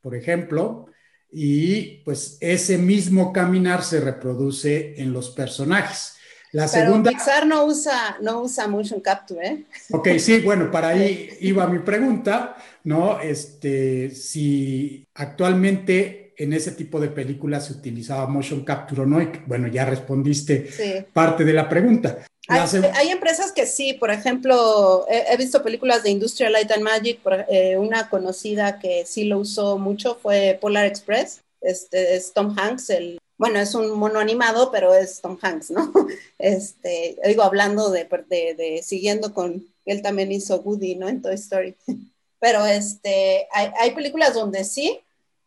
por 0.00 0.14
ejemplo, 0.14 0.86
y 1.32 2.02
pues 2.04 2.38
ese 2.40 2.78
mismo 2.78 3.32
caminar 3.32 3.82
se 3.82 4.00
reproduce 4.00 5.00
en 5.00 5.12
los 5.12 5.30
personajes. 5.30 6.14
La 6.52 6.66
segunda... 6.66 7.10
Pixar 7.10 7.46
no 7.46 7.64
usa, 7.64 8.18
no 8.22 8.40
usa 8.40 8.66
motion 8.66 9.00
capture, 9.00 9.46
¿eh? 9.46 9.64
Ok, 9.92 10.08
sí, 10.18 10.40
bueno, 10.40 10.70
para 10.70 10.88
ahí 10.88 11.30
iba 11.40 11.66
mi 11.68 11.78
pregunta, 11.78 12.56
¿no? 12.84 13.20
Este, 13.20 14.10
si 14.10 15.06
actualmente 15.14 16.34
en 16.36 16.52
ese 16.52 16.72
tipo 16.72 16.98
de 16.98 17.08
películas 17.08 17.66
se 17.66 17.74
utilizaba 17.74 18.26
motion 18.26 18.64
capture 18.64 19.02
o 19.02 19.06
no, 19.06 19.20
y 19.20 19.30
bueno, 19.46 19.68
ya 19.68 19.84
respondiste 19.84 21.06
parte 21.12 21.44
de 21.44 21.52
la 21.52 21.68
pregunta. 21.68 22.18
Hay, 22.50 23.08
empresas 23.08 23.52
que 23.52 23.66
sí, 23.66 23.92
por 23.92 24.10
ejemplo, 24.10 25.06
he, 25.08 25.36
visto 25.36 25.62
películas 25.62 26.02
de 26.02 26.10
Industrial 26.10 26.52
Light 26.52 26.70
and 26.72 26.82
Magic, 26.82 27.20
eh, 27.48 27.76
una 27.76 28.10
conocida 28.10 28.78
que 28.78 29.06
sí 29.06 29.24
lo 29.24 29.38
usó 29.38 29.78
mucho 29.78 30.16
fue 30.16 30.58
Polar 30.60 30.86
Express, 30.86 31.42
este, 31.60 32.16
es 32.16 32.32
Tom 32.32 32.56
Hanks, 32.58 32.90
el, 32.90 33.18
bueno, 33.38 33.58
es 33.58 33.74
un 33.74 33.92
mono 33.92 34.18
animado, 34.18 34.70
pero 34.70 34.94
es 34.94 35.20
Tom 35.20 35.38
Hanks, 35.40 35.70
¿no? 35.70 35.92
Este, 36.38 37.16
digo, 37.24 37.42
hablando 37.42 37.90
de, 37.90 38.04
de, 38.04 38.80
siguiendo 38.82 39.32
con, 39.32 39.66
él 39.84 40.02
también 40.02 40.32
hizo 40.32 40.60
Woody, 40.60 40.96
¿no? 40.96 41.08
En 41.08 41.22
Toy 41.22 41.34
Story. 41.34 41.76
Pero 42.40 42.64
este, 42.64 43.46
hay, 43.52 43.70
hay 43.78 43.90
películas 43.90 44.32
donde 44.32 44.64
sí, 44.64 44.98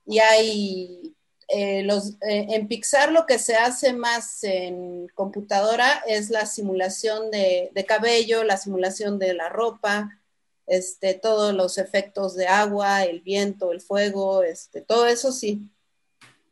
y 0.05 0.19
hay 0.19 1.15
eh, 1.53 1.87
eh, 2.21 2.47
en 2.49 2.67
Pixar 2.67 3.11
lo 3.11 3.27
que 3.27 3.37
se 3.37 3.55
hace 3.55 3.93
más 3.93 4.43
en 4.43 5.07
computadora 5.13 6.03
es 6.07 6.31
la 6.31 6.47
simulación 6.47 7.29
de, 7.29 7.71
cabello, 7.87 8.43
la 8.43 8.57
simulación 8.57 9.19
de 9.19 9.35
la 9.35 9.49
ropa, 9.49 10.19
este, 10.65 11.13
todos 11.13 11.53
los 11.53 11.77
efectos 11.77 12.35
de 12.35 12.47
agua, 12.47 13.03
el 13.03 13.21
viento, 13.21 13.71
el 13.71 13.81
fuego, 13.81 14.41
este, 14.41 14.81
todo 14.81 15.05
eso 15.05 15.31
sí, 15.31 15.61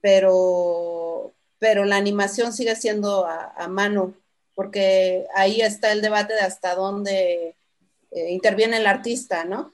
pero, 0.01 1.33
la 1.59 1.95
animación 1.95 2.53
sigue 2.53 2.75
siendo 2.75 3.25
a, 3.25 3.67
mano, 3.69 4.13
porque 4.53 5.25
ahí 5.33 5.61
está 5.61 5.91
el 5.91 6.01
debate 6.01 6.33
de 6.33 6.41
hasta 6.41 6.75
dónde 6.75 7.55
eh, 8.11 8.31
interviene 8.31 8.77
el 8.77 8.87
artista, 8.87 9.45
¿no? 9.45 9.73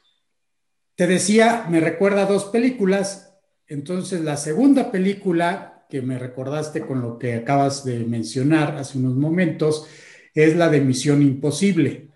Te 0.96 1.06
decía, 1.06 1.66
me 1.70 1.80
recuerda 1.80 2.26
dos 2.26 2.46
películas, 2.46 3.27
entonces, 3.68 4.22
la 4.22 4.38
segunda 4.38 4.92
película 4.92 5.86
que 5.90 6.02
me 6.02 6.20
recordaste 6.20 6.82
con 6.82 7.02
lo 7.02 7.18
que 7.18 7.36
acabas 7.36 7.84
de 7.86 8.00
mencionar 8.00 8.76
hace 8.78 8.98
unos 8.98 9.16
momentos 9.16 9.88
es 10.34 10.56
la 10.56 10.70
de 10.70 10.82
Misión 10.82 11.22
Imposible, 11.22 12.10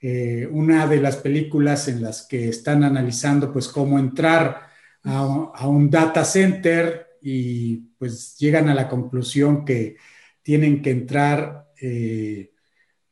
eh, 0.00 0.48
una 0.50 0.86
de 0.86 1.00
las 1.00 1.16
películas 1.16 1.88
en 1.88 2.02
las 2.02 2.26
que 2.26 2.48
están 2.48 2.84
analizando 2.84 3.52
pues 3.52 3.68
cómo 3.68 3.98
entrar 3.98 4.68
a, 5.02 5.66
un 5.66 5.90
data 5.90 6.24
center 6.24 7.06
y 7.20 7.76
pues 7.98 8.36
llegan 8.38 8.68
a 8.68 8.74
la 8.74 8.88
conclusión 8.88 9.64
que 9.64 9.96
tienen 10.42 10.82
que 10.82 10.90
entrar 10.90 11.66
eh, 11.80 12.52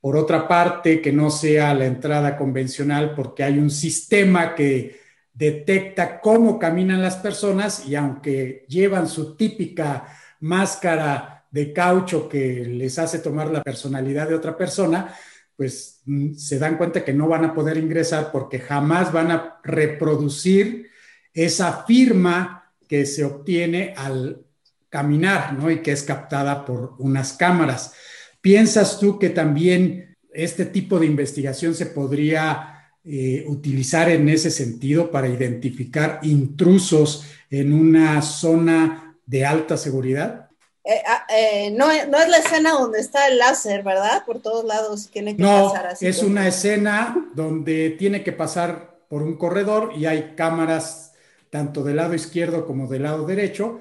por 0.01 0.17
otra 0.17 0.47
parte 0.47 1.01
que 1.01 1.13
no 1.13 1.31
sea 1.31 1.75
la 1.75 1.87
entrada 1.87 2.37
convencional 2.37 3.15
porque 3.15 3.43
hay 3.43 3.59
un 3.59 3.71
sistema 3.71 4.55
que 4.55 5.06
detecta 5.37 6.19
cómo 6.21 6.59
caminan 6.59 7.03
las 7.03 7.17
personas 7.17 7.87
y 7.87 7.95
aunque 7.95 8.65
llevan 8.69 9.07
su 9.07 9.37
típica 9.37 10.09
máscara 10.41 11.47
de 11.51 11.73
caucho 11.75 12.29
que 12.29 12.65
les 12.65 12.99
hace 12.99 13.19
tomar 13.19 13.51
la 13.51 13.63
personalidad 13.63 14.29
de 14.29 14.35
otra 14.35 14.57
persona, 14.57 15.15
pues 15.55 16.01
mm, 16.07 16.35
se 16.35 16.59
dan 16.59 16.79
cuenta 16.79 17.05
que 17.05 17.13
no 17.13 17.29
van 17.29 17.45
a 17.45 17.55
poder 17.55 17.77
ingresar 17.77 18.33
porque 18.33 18.59
jamás 18.59 19.13
van 19.13 19.31
a 19.31 19.61
reproducir 19.63 20.91
esa 21.35 21.85
firma 21.85 22.73
que 22.89 23.05
se 23.05 23.25
obtiene 23.25 23.93
al 23.97 24.43
caminar, 24.89 25.53
¿no? 25.53 25.71
Y 25.71 25.83
que 25.83 25.93
es 25.93 26.03
captada 26.03 26.65
por 26.65 26.95
unas 26.99 27.35
cámaras. 27.35 27.93
¿Piensas 28.41 28.99
tú 28.99 29.19
que 29.19 29.31
también 29.31 30.17
este 30.33 30.65
tipo 30.65 30.99
de 30.99 31.07
investigación 31.07 31.75
se 31.75 31.87
podría 31.87 32.76
eh, 33.09 33.45
utilizar 33.47 34.11
en 34.11 34.29
ese 34.29 34.51
sentido 34.51 35.13
para 35.13 35.29
identificar 35.29 36.19
intrusos 36.23 37.25
en 37.51 37.73
una 37.73 38.21
zona 38.21 39.17
de 39.25 39.47
alta 39.47 39.77
seguridad? 39.77 40.51
Eh, 40.83 41.03
ah, 41.07 41.25
eh, 41.29 41.71
no, 41.71 41.87
no, 42.09 42.19
es 42.19 42.29
la 42.29 42.39
escena 42.39 42.73
donde 42.73 42.99
está 42.99 43.29
el 43.29 43.39
láser, 43.39 43.85
¿verdad? 43.85 44.25
Por 44.25 44.41
todos 44.41 44.65
lados 44.65 45.09
tiene 45.09 45.37
que 45.37 45.43
pasar 45.45 45.87
así. 45.87 46.07
Es 46.07 46.23
una 46.23 46.49
escena 46.49 47.31
donde 47.35 47.91
tiene 47.91 48.25
que 48.25 48.33
pasar 48.33 48.99
por 49.09 49.23
un 49.23 49.37
corredor 49.37 49.93
y 49.97 50.07
hay 50.07 50.35
cámaras 50.37 51.13
tanto 51.51 51.85
del 51.85 51.97
lado 51.97 52.15
izquierdo 52.15 52.67
como 52.67 52.89
del 52.89 53.05
lado 53.05 53.25
derecho 53.25 53.79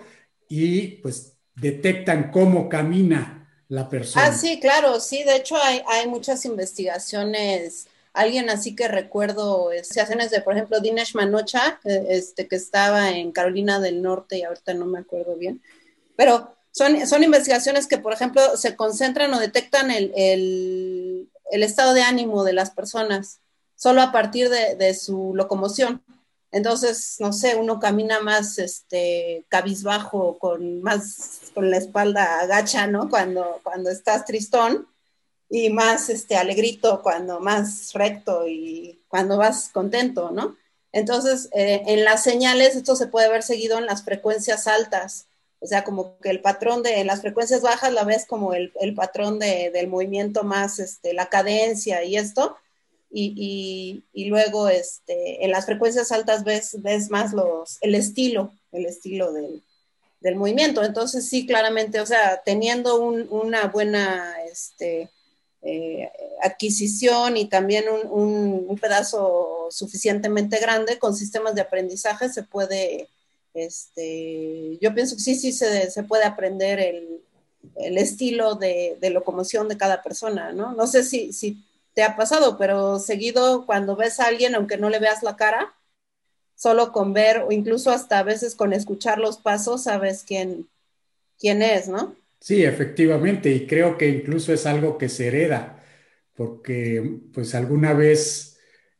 y 0.47 0.99
pues 1.01 1.33
detectan 1.55 2.31
cómo 2.31 2.69
camina 2.69 3.63
la 3.69 3.89
persona. 3.89 4.27
Ah, 4.27 4.33
sí, 4.33 4.59
claro, 4.59 4.99
sí, 4.99 5.23
de 5.23 5.37
hecho 5.37 5.55
hay, 5.61 5.81
hay 5.87 6.07
muchas 6.07 6.45
investigaciones 6.45 7.87
alguien 8.15 8.49
así 8.49 8.75
que 8.75 8.87
recuerdo 8.87 9.71
escenas 9.71 10.31
de, 10.31 10.41
por 10.41 10.53
ejemplo, 10.53 10.79
Dinesh 10.79 11.15
Manocha, 11.15 11.79
eh, 11.83 12.05
este, 12.09 12.47
que 12.47 12.55
estaba 12.55 13.11
en 13.11 13.31
Carolina 13.31 13.79
del 13.79 14.01
Norte 14.01 14.37
y 14.37 14.43
ahorita 14.43 14.73
no 14.73 14.85
me 14.85 14.99
acuerdo 14.99 15.35
bien, 15.35 15.61
pero 16.15 16.55
son, 16.71 17.05
son 17.07 17.23
investigaciones 17.23 17.87
que, 17.87 17.97
por 17.97 18.13
ejemplo, 18.13 18.57
se 18.57 18.75
concentran 18.75 19.33
o 19.33 19.39
detectan 19.39 19.91
el, 19.91 20.11
el, 20.15 21.29
el 21.51 21.63
estado 21.63 21.93
de 21.93 22.01
ánimo 22.01 22.43
de 22.43 22.53
las 22.53 22.71
personas 22.71 23.39
solo 23.75 24.01
a 24.01 24.11
partir 24.11 24.49
de, 24.49 24.75
de, 24.75 24.93
su 24.93 25.33
locomoción. 25.35 26.03
Entonces, 26.51 27.17
no 27.19 27.33
sé, 27.33 27.55
uno 27.55 27.79
camina 27.79 28.21
más 28.21 28.57
este, 28.59 29.45
cabizbajo, 29.49 30.37
con 30.39 30.81
más 30.81 31.41
con 31.53 31.69
la 31.69 31.77
espalda 31.77 32.39
agacha, 32.39 32.87
¿no? 32.87 33.09
Cuando, 33.09 33.59
cuando 33.63 33.89
estás 33.89 34.25
tristón 34.25 34.87
y 35.55 35.69
más 35.69 36.09
este, 36.09 36.35
alegrito, 36.35 37.01
cuando 37.01 37.39
más 37.39 37.93
recto 37.93 38.45
y 38.45 38.99
cuando 39.07 39.37
vas 39.37 39.69
contento, 39.69 40.31
¿no? 40.31 40.57
Entonces, 40.91 41.49
eh, 41.53 41.81
en 41.87 42.03
las 42.03 42.23
señales, 42.23 42.75
esto 42.75 42.95
se 42.97 43.07
puede 43.07 43.29
ver 43.29 43.41
seguido 43.41 43.77
en 43.77 43.85
las 43.85 44.03
frecuencias 44.03 44.67
altas, 44.67 45.27
o 45.59 45.67
sea, 45.67 45.85
como 45.85 46.17
que 46.19 46.29
el 46.29 46.41
patrón 46.41 46.83
de, 46.83 46.99
en 46.99 47.07
las 47.07 47.21
frecuencias 47.21 47.61
bajas 47.61 47.93
la 47.93 48.03
ves 48.03 48.25
como 48.25 48.53
el, 48.53 48.73
el 48.81 48.93
patrón 48.93 49.39
de, 49.39 49.71
del 49.71 49.87
movimiento 49.87 50.43
más, 50.43 50.79
este, 50.79 51.13
la 51.13 51.27
cadencia 51.27 52.03
y 52.03 52.17
esto, 52.17 52.57
y, 53.09 53.33
y, 53.37 54.03
y, 54.11 54.25
luego 54.25 54.67
este, 54.67 55.45
en 55.45 55.51
las 55.51 55.65
frecuencias 55.65 56.11
altas 56.11 56.43
ves, 56.43 56.81
ves 56.81 57.09
más 57.09 57.31
los, 57.31 57.77
el 57.79 57.95
estilo, 57.95 58.51
el 58.73 58.85
estilo 58.85 59.31
del, 59.31 59.63
del 60.19 60.35
movimiento. 60.35 60.83
Entonces, 60.83 61.29
sí, 61.29 61.45
claramente, 61.45 62.01
o 62.01 62.05
sea, 62.05 62.41
teniendo 62.43 62.99
un, 62.99 63.27
una 63.29 63.67
buena, 63.67 64.35
este, 64.51 65.09
eh, 65.67 66.11
adquisición 66.43 67.37
y 67.37 67.45
también 67.45 67.85
un, 67.89 68.77
pedazo 68.79 69.67
suficientemente 69.71 70.59
grande 70.59 70.99
con 70.99 71.15
sistemas 71.15 71.55
de 71.55 71.61
aprendizaje 71.61 72.29
se 72.29 72.43
puede, 72.43 73.09
este, 73.55 74.77
yo 74.79 74.93
pienso 74.93 75.15
que 75.15 75.23
sí, 75.23 75.35
sí 75.35 75.51
se, 75.51 75.89
se 75.89 76.03
puede 76.03 76.23
aprender 76.23 76.79
el, 76.79 77.19
el 77.77 77.97
estilo 77.97 78.53
de, 78.53 78.97
de, 79.01 79.09
locomoción 79.09 79.67
de 79.67 79.77
cada 79.77 80.03
persona, 80.03 80.51
¿no? 80.53 80.73
No 80.73 80.85
sé 80.85 81.03
si, 81.03 81.33
si 81.33 81.65
te 81.95 82.03
ha 82.03 82.15
pasado, 82.15 82.59
pero 82.59 82.99
seguido 82.99 83.65
cuando 83.65 83.95
ves 83.95 84.19
a 84.19 84.27
alguien, 84.27 84.53
aunque 84.53 84.77
no 84.77 84.91
le 84.91 84.99
veas 84.99 85.23
la 85.23 85.35
cara, 85.35 85.73
solo 86.55 86.91
con 86.91 87.11
ver 87.11 87.39
o 87.39 87.51
incluso 87.51 87.89
hasta 87.89 88.19
a 88.19 88.23
veces 88.23 88.53
con 88.53 88.71
escuchar 88.71 89.17
los 89.17 89.37
pasos, 89.37 89.83
sabes 89.83 90.23
quién, 90.23 90.69
quién 91.39 91.63
es, 91.63 91.87
¿no? 91.87 92.15
Sí, 92.45 92.63
efectivamente, 92.63 93.49
y 93.51 93.65
creo 93.65 93.97
que 93.97 94.07
incluso 94.07 94.53
es 94.53 94.67
algo 94.67 94.99
que 94.99 95.09
se 95.09 95.27
hereda, 95.27 95.83
porque 96.35 97.21
pues 97.33 97.55
alguna 97.55 97.93
vez 97.93 98.59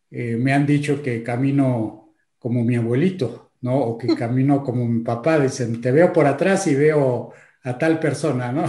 eh, 0.09 0.35
me 0.35 0.51
han 0.51 0.65
dicho 0.65 1.03
que 1.03 1.21
camino 1.21 2.15
como 2.39 2.63
mi 2.63 2.75
abuelito, 2.75 3.51
¿no? 3.61 3.77
O 3.77 3.97
que 3.99 4.07
camino 4.15 4.63
como 4.63 4.87
mi 4.87 5.03
papá, 5.03 5.39
dicen, 5.39 5.79
te 5.79 5.91
veo 5.91 6.11
por 6.11 6.25
atrás 6.25 6.65
y 6.65 6.73
veo 6.73 7.33
a 7.61 7.77
tal 7.77 7.99
persona, 7.99 8.51
¿no? 8.51 8.65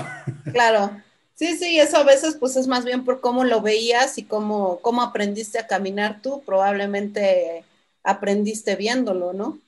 Claro. 0.52 0.90
Sí, 1.34 1.56
sí, 1.56 1.78
eso 1.78 1.96
a 1.96 2.04
veces 2.04 2.36
pues 2.38 2.56
es 2.56 2.66
más 2.66 2.84
bien 2.84 3.02
por 3.04 3.22
cómo 3.22 3.44
lo 3.44 3.62
veías 3.62 4.18
y 4.18 4.24
cómo, 4.24 4.80
cómo 4.82 5.00
aprendiste 5.02 5.58
a 5.58 5.66
caminar 5.66 6.20
tú. 6.20 6.42
Probablemente 6.44 7.64
aprendiste 8.02 8.76
viéndolo, 8.76 9.32
¿no? 9.32 9.58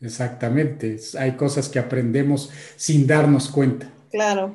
Exactamente, 0.00 0.96
hay 1.18 1.32
cosas 1.36 1.68
que 1.68 1.80
aprendemos 1.80 2.50
sin 2.76 3.06
darnos 3.06 3.48
cuenta. 3.48 3.90
Claro. 4.14 4.54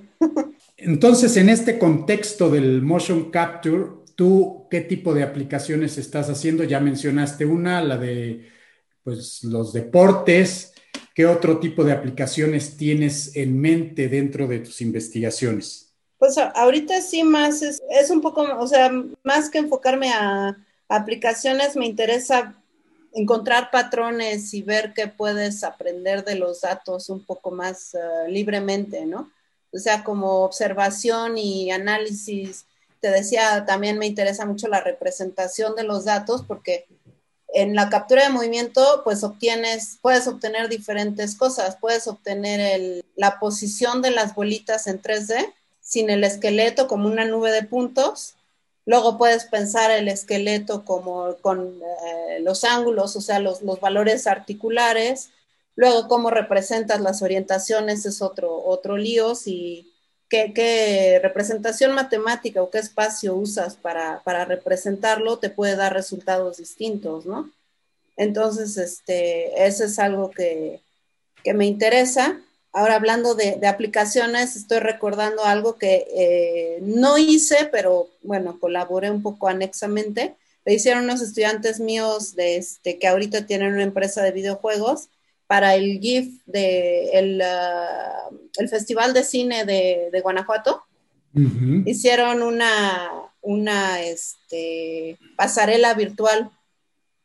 Entonces, 0.78 1.36
en 1.36 1.50
este 1.50 1.78
contexto 1.78 2.50
del 2.50 2.82
motion 2.82 3.30
capture, 3.30 3.88
¿tú 4.16 4.68
qué 4.72 4.80
tipo 4.80 5.14
de 5.14 5.22
aplicaciones 5.22 5.98
estás 5.98 6.30
haciendo? 6.30 6.64
Ya 6.64 6.80
mencionaste 6.80 7.44
una, 7.44 7.82
la 7.82 7.98
de 7.98 8.48
pues, 9.04 9.44
los 9.44 9.74
deportes. 9.74 10.72
¿Qué 11.14 11.26
otro 11.26 11.60
tipo 11.60 11.84
de 11.84 11.92
aplicaciones 11.92 12.78
tienes 12.78 13.36
en 13.36 13.60
mente 13.60 14.08
dentro 14.08 14.48
de 14.48 14.60
tus 14.60 14.80
investigaciones? 14.80 15.94
Pues 16.18 16.38
ahorita 16.38 17.02
sí 17.02 17.24
más 17.24 17.62
es, 17.62 17.82
es 17.90 18.10
un 18.12 18.22
poco, 18.22 18.48
o 18.58 18.66
sea, 18.66 18.90
más 19.24 19.50
que 19.50 19.58
enfocarme 19.58 20.10
a 20.14 20.56
aplicaciones, 20.88 21.76
me 21.76 21.86
interesa 21.86 22.56
encontrar 23.12 23.72
patrones 23.72 24.54
y 24.54 24.62
ver 24.62 24.94
qué 24.94 25.08
puedes 25.08 25.66
aprender 25.66 26.24
de 26.24 26.36
los 26.36 26.62
datos 26.62 27.10
un 27.10 27.26
poco 27.26 27.52
más 27.52 27.94
eh, 27.94 28.00
libremente, 28.30 29.06
¿no? 29.06 29.30
O 29.74 29.78
sea, 29.78 30.04
como 30.04 30.44
observación 30.44 31.38
y 31.38 31.72
análisis. 31.72 32.66
Te 33.00 33.10
decía, 33.10 33.66
también 33.66 33.98
me 33.98 34.08
interesa 34.08 34.46
mucho 34.46 34.68
la 34.68 34.82
representación 34.82 35.76
de 35.76 35.84
los 35.84 36.06
datos 36.06 36.44
porque 36.48 36.88
en 37.54 37.76
la 37.76 37.90
captura 37.90 38.24
de 38.24 38.30
movimiento, 38.30 39.02
pues 39.04 39.24
obtienes, 39.24 39.98
puedes 40.02 40.28
obtener 40.28 40.70
diferentes 40.70 41.36
cosas. 41.36 41.78
Puedes 41.80 42.08
obtener 42.08 43.04
la 43.16 43.40
posición 43.40 44.02
de 44.02 44.12
las 44.12 44.36
bolitas 44.36 44.88
en 44.88 45.02
3D 45.02 45.54
sin 45.82 46.10
el 46.10 46.24
esqueleto 46.24 46.88
como 46.88 47.08
una 47.08 47.26
nube 47.26 47.52
de 47.52 47.64
puntos 47.64 48.36
Luego 48.90 49.20
puedes 49.20 49.46
pensar 49.46 49.92
el 49.92 50.08
esqueleto 50.08 50.84
como 50.84 51.36
con 51.42 51.80
eh, 51.80 52.40
los 52.42 52.64
ángulos, 52.64 53.16
o 53.16 53.22
sea, 53.22 53.38
los, 53.38 53.62
valores 53.80 54.26
articulares. 54.26 55.30
Luego, 55.76 56.08
cómo 56.08 56.30
representas 56.30 57.00
las 57.02 57.22
orientaciones 57.22 58.06
es 58.06 58.22
otro, 58.22 58.64
otro 58.66 58.98
lío. 58.98 59.36
Si, 59.36 59.90
qué, 60.30 61.20
representación 61.22 61.94
matemática 61.94 62.62
o 62.62 62.70
qué 62.70 62.80
espacio 62.80 63.36
usas 63.36 63.76
para, 63.76 64.22
representarlo 64.46 65.40
te 65.40 65.50
puede 65.50 65.76
dar 65.76 65.94
resultados 65.94 66.58
distintos, 66.58 67.26
¿no? 67.26 67.52
Entonces, 68.16 68.78
este, 68.78 69.66
eso 69.66 69.86
es 69.86 69.98
algo 69.98 70.30
que, 70.30 70.82
que 71.44 71.54
me 71.54 71.66
interesa. 71.66 72.42
Ahora 72.72 72.96
hablando 72.96 73.34
de, 73.34 73.66
aplicaciones, 73.68 74.56
estoy 74.56 74.80
recordando 74.80 75.44
algo 75.46 75.78
que 75.78 76.06
eh, 76.14 76.80
no 76.82 77.18
hice, 77.18 77.70
pero 77.72 78.10
bueno, 78.22 78.60
colaboré 78.60 79.10
un 79.10 79.24
poco 79.24 79.48
anexamente. 79.48 80.36
Le 80.66 80.74
hicieron 80.74 81.06
unos 81.06 81.22
estudiantes 81.22 81.80
míos 81.80 82.36
de 82.36 82.58
este, 82.58 83.00
que 83.00 83.08
ahorita 83.08 83.48
tienen 83.48 83.74
una 83.74 83.84
empresa 83.84 84.22
de 84.22 84.32
videojuegos 84.32 85.10
para 85.50 85.74
el 85.74 86.00
GIF 86.00 86.44
de 86.46 87.10
el, 87.10 87.42
ah, 87.42 88.30
Festival 88.70 89.16
de 89.16 89.24
Cine 89.24 89.66
de, 89.66 90.22
Guanajuato. 90.22 90.84
Hicieron 91.86 92.44
una, 92.44 93.10
una 93.42 94.00
este, 94.00 95.18
pasarela 95.36 95.96
virtual. 95.96 96.52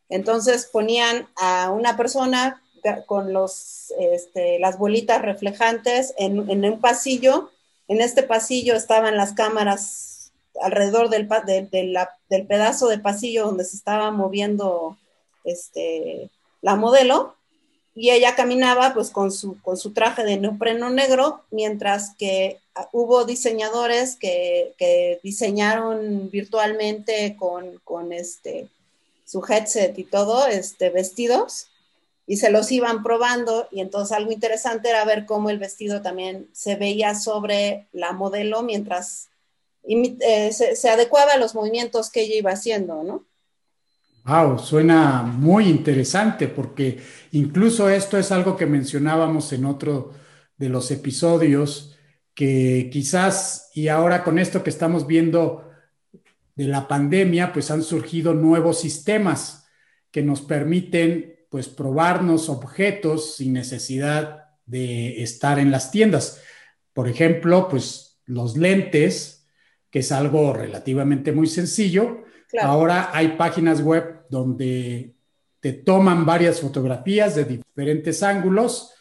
Entonces 0.08 0.64
ponían 0.72 1.28
a 1.36 1.70
una 1.70 1.98
persona 1.98 2.62
con 3.04 3.34
los, 3.34 3.92
este, 3.98 4.58
las 4.58 4.78
bolitas 4.78 5.20
reflejantes 5.20 6.14
en, 6.16 6.38
un 6.64 6.80
pasillo. 6.80 7.50
En 7.88 8.00
este 8.00 8.22
pasillo 8.22 8.74
estaban 8.74 9.18
las 9.18 9.34
cámaras 9.34 10.32
alrededor 10.62 11.10
del, 11.10 11.28
del 11.68 12.46
pedazo 12.46 12.88
de 12.88 12.98
pasillo 12.98 13.44
donde 13.44 13.64
se 13.64 13.76
estaba 13.76 14.10
moviendo 14.12 14.96
este, 15.44 16.30
la 16.62 16.74
modelo 16.76 17.36
y 17.94 18.10
ella 18.10 18.34
caminaba 18.34 18.92
pues 18.92 19.10
con 19.10 19.30
su, 19.30 19.60
con 19.62 19.76
su 19.76 19.92
traje 19.92 20.24
de 20.24 20.36
neopreno 20.36 20.90
negro, 20.90 21.44
mientras 21.50 22.14
que 22.16 22.60
hubo 22.92 23.24
diseñadores 23.24 24.16
que, 24.16 24.74
que 24.78 25.20
diseñaron 25.22 26.30
virtualmente 26.30 27.36
con, 27.38 27.78
con, 27.84 28.12
este, 28.12 28.68
su 29.24 29.44
headset 29.48 29.96
y 29.98 30.04
todo, 30.04 30.46
este, 30.46 30.90
vestidos, 30.90 31.68
y 32.26 32.38
se 32.38 32.50
los 32.50 32.72
iban 32.72 33.02
probando 33.02 33.68
y 33.70 33.80
entonces 33.80 34.16
algo 34.16 34.32
interesante 34.32 34.88
era 34.88 35.04
ver 35.04 35.26
cómo 35.26 35.50
el 35.50 35.58
vestido 35.58 36.00
también 36.02 36.48
se 36.52 36.74
veía 36.74 37.14
sobre 37.14 37.86
la 37.92 38.12
modelo 38.12 38.62
mientras 38.62 39.28
eh, 39.86 40.52
se, 40.52 40.88
adecuaba 40.88 41.32
a 41.32 41.38
los 41.38 41.54
movimientos 41.54 42.10
que 42.10 42.22
ella 42.22 42.36
iba 42.36 42.52
haciendo, 42.52 43.02
¿no? 43.02 43.24
Wow, 44.24 44.58
suena 44.58 45.22
muy 45.22 45.68
interesante 45.68 46.48
porque 46.48 46.98
incluso 47.32 47.90
esto 47.90 48.16
es 48.16 48.32
algo 48.32 48.56
que 48.56 48.64
mencionábamos 48.64 49.52
en 49.52 49.66
otro 49.66 50.12
de 50.56 50.70
los 50.70 50.90
episodios, 50.90 51.98
que 52.32 52.88
quizás 52.90 53.70
y 53.74 53.88
ahora 53.88 54.24
con 54.24 54.38
esto 54.38 54.62
que 54.64 54.70
estamos 54.70 55.06
viendo 55.06 55.70
de 56.54 56.64
la 56.68 56.88
pandemia, 56.88 57.52
pues 57.52 57.70
han 57.70 57.82
surgido 57.82 58.32
nuevos 58.32 58.80
sistemas 58.80 59.66
que 60.10 60.22
nos 60.22 60.40
permiten 60.40 61.46
pues 61.50 61.68
probarnos 61.68 62.48
objetos 62.48 63.36
sin 63.36 63.52
necesidad 63.52 64.46
de 64.64 65.22
estar 65.22 65.58
en 65.58 65.70
las 65.70 65.90
tiendas. 65.90 66.40
Por 66.94 67.08
ejemplo, 67.08 67.68
pues 67.68 68.20
los 68.24 68.56
lentes, 68.56 69.48
que 69.90 69.98
es 69.98 70.12
algo 70.12 70.54
relativamente 70.54 71.32
muy 71.32 71.46
sencillo. 71.46 72.24
Ahora 72.60 73.10
hay 73.12 73.28
páginas 73.36 73.80
web 73.80 74.26
donde 74.28 75.14
te 75.60 75.72
toman 75.72 76.26
varias 76.26 76.60
fotografías 76.60 77.34
de 77.34 77.44
diferentes 77.44 78.22
ángulos 78.22 78.92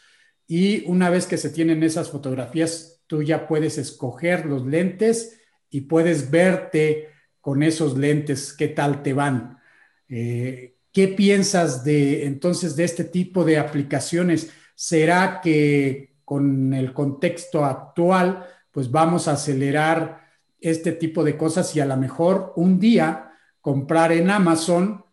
y 0.48 0.86
una 0.86 1.10
vez 1.10 1.26
que 1.26 1.38
se 1.38 1.50
tienen 1.50 1.84
esas 1.84 2.10
fotografías, 2.10 3.02
tú 3.08 3.22
ya 3.22 3.48
puedes 3.48 3.78
escoger 3.78 4.46
los 4.46 4.66
lentes 4.66 5.40
y 5.70 5.82
puedes 5.82 6.32
verte 6.32 7.10
con 7.42 7.64
esos 7.64 7.98
lentes 7.98 8.54
qué 8.54 8.70
tal 8.70 9.04
te 9.04 9.14
van. 9.14 9.60
Eh, 10.08 10.78
¿Qué 10.92 11.08
piensas 11.08 11.84
de 11.84 12.26
entonces 12.26 12.76
de 12.76 12.84
este 12.84 13.04
tipo 13.04 13.44
de 13.44 13.58
aplicaciones? 13.58 14.52
¿Será 14.76 15.42
que 15.42 16.14
con 16.24 16.74
el 16.74 16.94
contexto 16.94 17.66
actual, 17.66 18.46
pues 18.72 18.90
vamos 18.90 19.28
a 19.28 19.34
acelerar 19.34 20.22
este 20.60 20.94
tipo 20.94 21.24
de 21.24 21.38
cosas 21.38 21.76
y 21.76 21.80
a 21.80 21.86
lo 21.86 21.98
mejor 21.98 22.54
un 22.56 22.80
día 22.80 23.33
comprar 23.64 24.12
en 24.12 24.30
Amazon, 24.30 25.06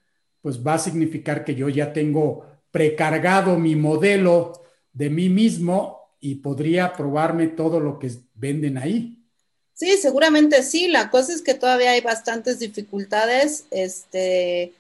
pues 0.43 0.67
va 0.67 0.75
a 0.75 0.79
significar 0.79 1.45
que 1.45 1.55
yo 1.55 1.69
ya 1.69 1.93
tengo 1.93 2.45
precargado 2.73 3.57
mi 3.57 3.77
modelo 3.77 4.65
de 4.93 5.09
mí 5.09 5.29
mismo 5.29 6.17
y 6.19 6.35
podría 6.35 6.93
probarme 6.93 7.47
todo 7.47 7.79
lo 7.79 8.01
que 8.01 8.11
venden 8.35 8.77
ahí. 8.77 9.17
Sí, 9.73 9.97
seguramente 9.97 10.65
sí. 10.65 10.89
La 10.89 11.11
cosa 11.11 11.33
es 11.33 11.43
que 11.43 11.55
todavía 11.55 11.93
hay 11.93 12.01
bastantes 12.01 12.59
dificultades. 12.59 13.67
Este, 13.71 14.73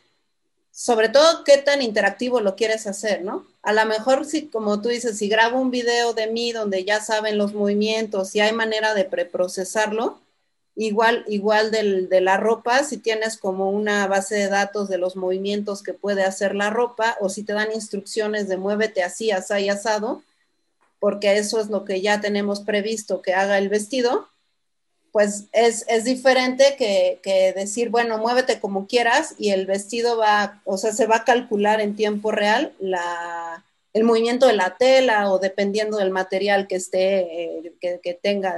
sobre 0.72 1.08
todo 1.08 1.44
qué 1.44 1.58
tan 1.58 1.80
interactivo 1.80 2.40
lo 2.40 2.56
quieres 2.56 2.88
hacer, 2.88 3.22
¿no? 3.22 3.46
A 3.62 3.72
lo 3.72 3.86
mejor 3.86 4.24
si, 4.24 4.46
como 4.46 4.82
tú 4.82 4.88
dices, 4.88 5.16
si 5.16 5.28
grabo 5.28 5.60
un 5.60 5.70
video 5.70 6.12
de 6.12 6.26
mí 6.26 6.50
donde 6.50 6.84
ya 6.84 7.00
saben 7.00 7.38
los 7.38 7.54
movimientos 7.54 8.34
y 8.34 8.40
hay 8.40 8.52
manera 8.52 8.94
de 8.94 9.04
preprocesarlo, 9.04 10.20
igual, 10.76 11.24
igual 11.28 11.70
de 11.70 12.20
la 12.20 12.36
ropa, 12.36 12.84
si 12.84 12.98
tienes 12.98 13.36
como 13.36 13.70
una 13.70 14.06
base 14.06 14.36
de 14.36 14.48
datos 14.48 14.88
de 14.88 14.98
los 14.98 15.16
movimientos 15.16 15.82
que 15.82 15.94
puede 15.94 16.24
hacer 16.24 16.54
la 16.54 16.70
ropa, 16.70 17.16
o 17.20 17.28
si 17.28 17.42
te 17.42 17.52
dan 17.52 17.72
instrucciones 17.72 18.48
de 18.48 18.56
muévete 18.56 19.02
así, 19.02 19.30
así, 19.30 19.68
asado, 19.68 20.22
porque 20.98 21.38
eso 21.38 21.60
es 21.60 21.68
lo 21.68 21.84
que 21.84 22.00
ya 22.00 22.20
tenemos 22.20 22.60
previsto 22.60 23.22
que 23.22 23.34
haga 23.34 23.58
el 23.58 23.68
vestido, 23.68 24.28
pues 25.12 25.46
es, 25.52 26.04
diferente 26.04 26.76
que, 26.78 27.52
decir, 27.56 27.90
bueno, 27.90 28.18
muévete 28.18 28.60
como 28.60 28.86
quieras 28.86 29.34
y 29.38 29.50
el 29.50 29.66
vestido 29.66 30.16
va, 30.16 30.62
o 30.64 30.78
sea, 30.78 30.92
se 30.92 31.06
va 31.06 31.16
a 31.16 31.24
calcular 31.24 31.80
en 31.80 31.96
tiempo 31.96 32.30
real 32.30 32.72
la, 32.78 33.64
el 33.92 34.04
movimiento 34.04 34.46
de 34.46 34.52
la 34.52 34.76
tela 34.76 35.30
o 35.32 35.38
dependiendo 35.38 35.98
del 35.98 36.10
material 36.10 36.66
que 36.68 36.76
esté, 36.76 37.66
eh, 37.66 37.74
que, 37.80 38.14
tenga, 38.14 38.56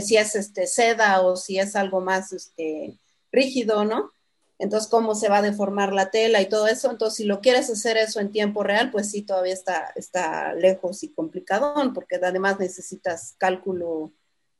si 0.00 0.16
es 0.16 0.34
este, 0.34 0.66
seda 0.66 1.20
o 1.20 1.36
si 1.36 1.58
es 1.58 1.76
algo 1.76 2.00
más 2.00 2.32
este, 2.32 2.94
rígido, 3.30 3.84
¿no? 3.84 4.12
Entonces, 4.58 4.90
cómo 4.90 5.14
se 5.14 5.28
va 5.28 5.38
a 5.38 5.42
deformar 5.42 5.92
la 5.92 6.10
tela 6.10 6.40
y 6.40 6.48
todo 6.48 6.66
eso. 6.66 6.90
Entonces, 6.90 7.18
si 7.18 7.24
lo 7.24 7.40
quieres 7.40 7.70
hacer 7.70 7.96
eso 7.96 8.20
en 8.20 8.32
tiempo 8.32 8.64
real, 8.64 8.90
pues 8.90 9.10
sí, 9.10 9.22
todavía 9.22 9.52
está, 9.52 9.92
está 9.94 10.52
lejos 10.54 11.04
y 11.04 11.10
complicado, 11.10 11.74
porque 11.94 12.16
además 12.16 12.58
necesitas 12.58 13.34
cálculo 13.38 14.12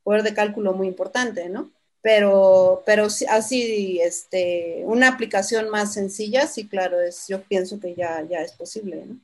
poder 0.04 0.22
de 0.22 0.34
cálculo 0.34 0.72
muy 0.72 0.86
importante, 0.86 1.48
¿no? 1.48 1.70
Pero, 2.00 2.82
pero 2.86 3.06
así, 3.28 4.00
este, 4.00 4.82
una 4.86 5.08
aplicación 5.08 5.68
más 5.68 5.92
sencilla, 5.94 6.46
sí, 6.46 6.68
claro, 6.68 7.00
es, 7.00 7.26
yo 7.28 7.42
pienso 7.42 7.80
que 7.80 7.94
ya, 7.94 8.22
ya 8.22 8.38
es 8.40 8.52
posible, 8.52 9.04
¿no? 9.04 9.18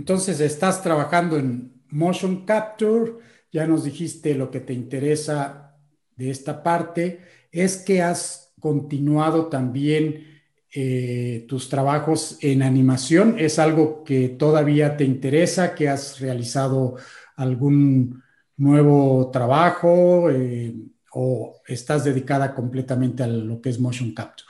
Entonces, 0.00 0.40
estás 0.40 0.82
trabajando 0.82 1.36
en 1.36 1.82
motion 1.90 2.46
capture, 2.46 3.12
ya 3.52 3.66
nos 3.66 3.84
dijiste 3.84 4.34
lo 4.34 4.50
que 4.50 4.60
te 4.60 4.72
interesa 4.72 5.76
de 6.16 6.30
esta 6.30 6.62
parte 6.62 7.20
es 7.52 7.76
que 7.76 8.00
has 8.00 8.54
continuado 8.58 9.48
también 9.48 10.40
eh, 10.74 11.44
tus 11.46 11.68
trabajos 11.68 12.38
en 12.40 12.62
animación. 12.62 13.36
¿Es 13.38 13.58
algo 13.58 14.02
que 14.02 14.30
todavía 14.30 14.96
te 14.96 15.04
interesa, 15.04 15.74
que 15.74 15.90
has 15.90 16.18
realizado 16.18 16.96
algún 17.36 18.22
nuevo 18.56 19.30
trabajo 19.30 20.30
eh, 20.30 20.74
o 21.12 21.60
estás 21.66 22.04
dedicada 22.04 22.54
completamente 22.54 23.22
a 23.22 23.26
lo 23.26 23.60
que 23.60 23.68
es 23.68 23.78
motion 23.78 24.14
capture? 24.14 24.48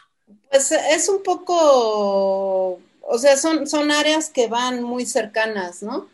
Pues 0.49 0.71
es 0.71 1.09
un 1.09 1.25
poco, 1.25 2.79
o 3.03 3.19
sea, 3.19 3.37
son, 3.37 3.67
son 3.67 3.91
áreas 3.91 4.31
que 4.31 4.49
van 4.49 4.83
muy 4.83 5.07
cercanas, 5.07 5.83
¿no? 5.83 6.09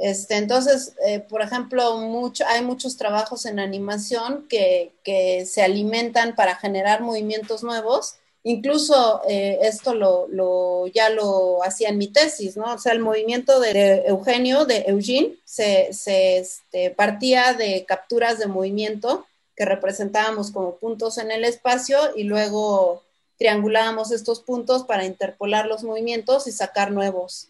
Este, 0.00 0.36
entonces, 0.36 0.94
eh, 1.06 1.20
por 1.20 1.42
ejemplo, 1.42 1.98
mucho, 1.98 2.44
hay 2.46 2.62
muchos 2.62 2.96
trabajos 2.96 3.44
en 3.44 3.60
animación 3.60 4.46
que, 4.48 4.94
que, 5.04 5.44
se 5.44 5.62
alimentan 5.62 6.34
para 6.34 6.56
generar 6.56 7.02
movimientos 7.02 7.62
nuevos. 7.62 8.14
Incluso 8.42 9.20
eh, 9.28 9.58
esto 9.60 9.94
lo, 9.94 10.26
lo, 10.28 10.86
ya 10.86 11.10
lo 11.10 11.62
hacía 11.62 11.90
en 11.90 11.98
mi 11.98 12.08
tesis, 12.08 12.56
¿no? 12.56 12.72
O 12.72 12.78
sea, 12.78 12.92
el 12.92 13.00
movimiento 13.00 13.60
de, 13.60 14.04
Eugenio, 14.06 14.64
de 14.64 14.84
Eugene, 14.86 15.36
se, 15.44 15.92
se 15.92 16.38
este, 16.38 16.90
partía 16.90 17.52
de 17.52 17.84
capturas 17.84 18.38
de 18.38 18.46
movimiento 18.46 19.26
que 19.54 19.66
representábamos 19.66 20.50
como 20.50 20.76
puntos 20.76 21.18
en 21.18 21.30
el 21.30 21.44
espacio 21.44 21.98
y 22.16 22.22
luego 22.22 23.02
triangulábamos 23.40 24.12
estos 24.12 24.40
puntos 24.40 24.84
para 24.84 25.06
interpolar 25.06 25.66
los 25.66 25.82
movimientos 25.82 26.46
y 26.46 26.52
sacar 26.52 26.92
nuevos. 26.92 27.48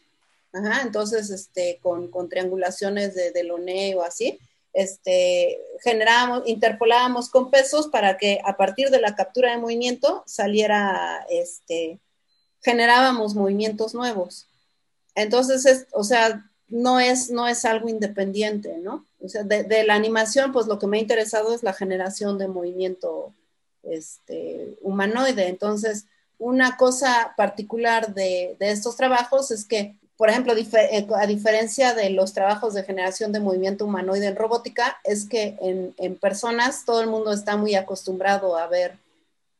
Entonces, 0.52 1.30
este, 1.30 1.80
con, 1.82 2.08
con 2.08 2.28
triangulaciones 2.28 3.12
de, 3.16 3.32
de 3.32 3.94
o 3.96 4.02
así, 4.02 4.38
este, 4.72 5.58
generábamos, 5.82 6.44
interpolábamos 6.46 7.28
con 7.28 7.50
pesos 7.50 7.88
para 7.88 8.18
que 8.18 8.40
a 8.44 8.56
partir 8.56 8.90
de 8.90 9.00
la 9.00 9.16
captura 9.16 9.50
de 9.50 9.58
movimiento 9.58 10.22
saliera, 10.26 11.26
este, 11.28 11.98
generábamos 12.62 13.34
movimientos 13.34 13.92
nuevos. 13.92 14.46
Entonces, 15.16 15.66
es, 15.66 15.88
o 15.90 16.04
sea, 16.04 16.48
no 16.68 17.00
es, 17.00 17.30
no 17.30 17.48
es 17.48 17.64
algo 17.64 17.88
independiente, 17.88 18.78
¿no? 18.78 19.06
O 19.20 19.28
sea, 19.28 19.42
de, 19.42 19.84
la 19.84 19.94
animación, 19.94 20.52
pues 20.52 20.68
lo 20.68 20.78
que 20.78 20.86
me 20.86 20.98
ha 20.98 21.00
interesado 21.00 21.52
es 21.52 21.64
la 21.64 21.72
generación 21.72 22.38
de 22.38 22.46
movimiento 22.46 23.34
este, 23.82 24.76
humanoide. 24.82 25.48
Entonces, 25.48 26.06
una 26.38 26.76
cosa 26.76 27.34
particular 27.36 28.14
de, 28.14 28.56
estos 28.60 28.96
trabajos 28.96 29.50
es 29.50 29.64
que 29.64 29.96
por 30.16 30.28
ejemplo, 30.28 30.52
eh, 30.54 31.06
a 31.18 31.26
diferencia 31.26 31.94
de 31.94 32.10
los 32.10 32.34
trabajos 32.34 32.74
de 32.74 32.82
generación 32.82 33.32
de 33.32 33.40
movimiento 33.40 33.86
humanoide 33.86 34.26
en 34.26 34.36
robótica, 34.36 34.98
es 35.02 35.24
que 35.24 35.56
en, 35.62 36.16
personas 36.16 36.84
todo 36.84 37.00
el 37.00 37.06
mundo 37.06 37.32
está 37.32 37.56
muy 37.56 37.74
acostumbrado 37.74 38.58
a 38.58 38.66
ver 38.66 38.98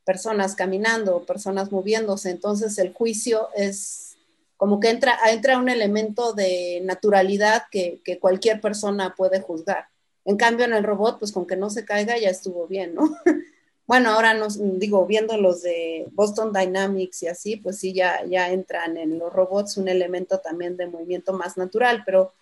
personas 0.05 0.55
caminando, 0.55 1.25
personas 1.25 1.73
moviéndose, 1.73 2.29
entonces 2.29 2.77
el 2.77 2.93
juicio 2.93 3.49
es 3.57 4.19
como 4.59 4.81
que 4.81 4.91
entra, 4.91 5.19
entra 5.31 5.57
un 5.57 5.71
elemento 5.71 6.35
de 6.35 6.83
naturalidad 6.85 7.63
que, 7.71 8.03
que 8.05 8.19
cualquier 8.19 8.61
persona 8.61 9.15
puede 9.17 9.41
juzgar. 9.41 9.87
En 10.27 10.37
cambio, 10.37 10.67
en 10.67 10.75
el 10.75 10.85
robot, 10.85 11.21
pues 11.21 11.33
con 11.33 11.47
que 11.47 11.57
no 11.57 11.71
se 11.71 11.87
caiga 11.87 12.19
ya 12.19 12.29
estuvo 12.29 12.67
bien, 12.67 12.95
¿no? 12.95 13.17
Bueno, 13.91 14.11
ahora 14.11 14.35
nos 14.35 14.57
digo, 14.79 15.05
viendo 15.05 15.37
los 15.37 15.63
de 15.63 16.07
Boston 16.13 16.53
Dynamics 16.53 17.25
y 17.25 17.27
así, 17.27 17.57
pues 17.57 17.81
sí, 17.81 17.93
ya, 17.93 18.25
ya 18.25 18.53
entran 18.53 18.97
en 18.97 19.19
los 19.19 19.33
robots 19.33 19.79
un 19.79 19.89
elemento 19.89 20.39
también 20.39 20.77
de 20.77 20.87
movimiento 20.87 21.33
más 21.33 21.57
natural, 21.57 22.05
pero, 22.07 22.33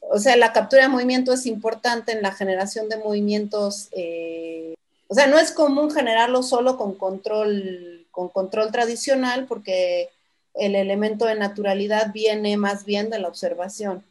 o 0.00 0.18
sea, 0.18 0.34
la 0.38 0.54
captura 0.54 0.84
de 0.84 0.88
movimiento 0.88 1.34
es 1.34 1.44
importante 1.44 2.12
en 2.12 2.22
la 2.22 2.32
generación 2.32 2.88
de 2.88 2.96
movimientos. 2.96 3.90
Eh, 3.92 4.72
o 5.08 5.14
sea, 5.14 5.26
no 5.26 5.38
es 5.38 5.52
común 5.52 5.90
generarlo 5.90 6.42
solo 6.42 6.78
con 6.78 6.94
control, 6.94 8.06
con 8.10 8.30
control 8.30 8.72
tradicional, 8.72 9.44
porque 9.46 10.08
el 10.54 10.74
elemento 10.74 11.26
de 11.26 11.34
naturalidad 11.34 12.14
viene 12.14 12.56
más 12.56 12.86
bien 12.86 13.10
de 13.10 13.18
la 13.18 13.28
observación 13.28 14.06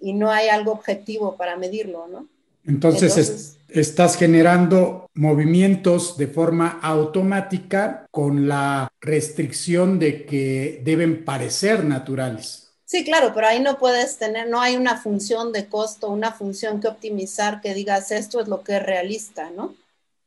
y 0.00 0.12
no 0.12 0.30
hay 0.30 0.50
algo 0.50 0.70
objetivo 0.70 1.34
para 1.36 1.56
medirlo, 1.56 2.06
¿no? 2.06 2.28
Entonces, 2.64 3.58
estás 3.68 4.16
generando 4.16 5.08
movimientos 5.14 6.16
de 6.16 6.26
forma 6.26 6.78
automática 6.82 8.06
con 8.10 8.48
la 8.48 8.88
restricción 9.00 9.98
de 9.98 10.24
que 10.26 10.80
deben 10.84 11.24
parecer 11.24 11.84
naturales. 11.84 12.70
Sí, 12.84 13.04
claro, 13.04 13.32
pero 13.34 13.46
ahí 13.46 13.60
no 13.60 13.78
puedes 13.78 14.18
tener, 14.18 14.48
no 14.48 14.60
hay 14.60 14.76
una 14.76 15.00
función 15.00 15.52
de 15.52 15.68
costo, 15.68 16.10
una 16.10 16.32
función 16.32 16.80
que 16.80 16.88
optimizar 16.88 17.60
que 17.60 17.72
digas 17.72 18.10
esto 18.10 18.40
es 18.40 18.48
lo 18.48 18.64
que 18.64 18.76
es 18.76 18.82
realista, 18.82 19.50
¿no? 19.50 19.76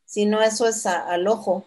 Sino 0.06 0.42
eso 0.42 0.68
es 0.68 0.86
al 0.86 1.28
ojo. 1.28 1.66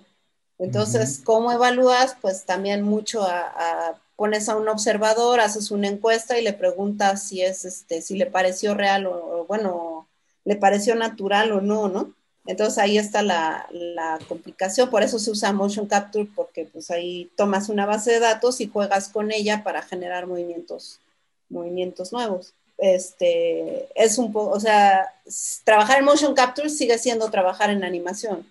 Entonces, 0.58 1.20
¿cómo 1.22 1.52
evalúas? 1.52 2.16
Pues 2.22 2.44
también 2.46 2.82
mucho 2.82 3.22
a, 3.24 4.00
pones 4.16 4.48
a 4.48 4.56
un 4.56 4.68
observador, 4.68 5.40
haces 5.40 5.70
una 5.70 5.88
encuesta 5.88 6.38
y 6.38 6.42
le 6.42 6.54
preguntas 6.54 7.24
si 7.24 7.42
es 7.42 7.66
este, 7.66 8.00
si 8.00 8.16
le 8.16 8.24
pareció 8.24 8.72
real 8.72 9.06
o, 9.06 9.12
o 9.12 9.44
bueno, 9.44 10.05
le 10.46 10.56
pareció 10.56 10.94
natural 10.94 11.52
o 11.52 11.60
no, 11.60 11.88
¿no? 11.88 12.14
Entonces 12.46 12.78
ahí 12.78 12.96
está 12.96 13.22
la, 13.22 13.66
complicación, 14.28 14.88
por 14.88 15.02
eso 15.02 15.18
se 15.18 15.32
usa 15.32 15.52
motion 15.52 15.86
capture, 15.86 16.28
porque 16.34 16.64
pues 16.64 16.90
ahí 16.92 17.30
tomas 17.36 17.68
una 17.68 17.84
base 17.84 18.12
de 18.12 18.20
datos 18.20 18.60
y 18.60 18.68
juegas 18.68 19.08
con 19.08 19.32
ella 19.32 19.64
para 19.64 19.82
generar 19.82 20.28
movimientos, 20.28 21.00
movimientos 21.48 22.12
nuevos. 22.12 22.54
Este, 22.78 23.88
es 23.96 24.18
un 24.18 24.32
poco, 24.32 24.54
o 24.54 24.60
sea, 24.60 25.12
trabajar 25.64 25.98
en 25.98 26.04
motion 26.04 26.34
capture 26.34 26.70
sigue 26.70 26.96
siendo 26.98 27.28
trabajar 27.30 27.70
en 27.70 27.82
animación. 27.82 28.46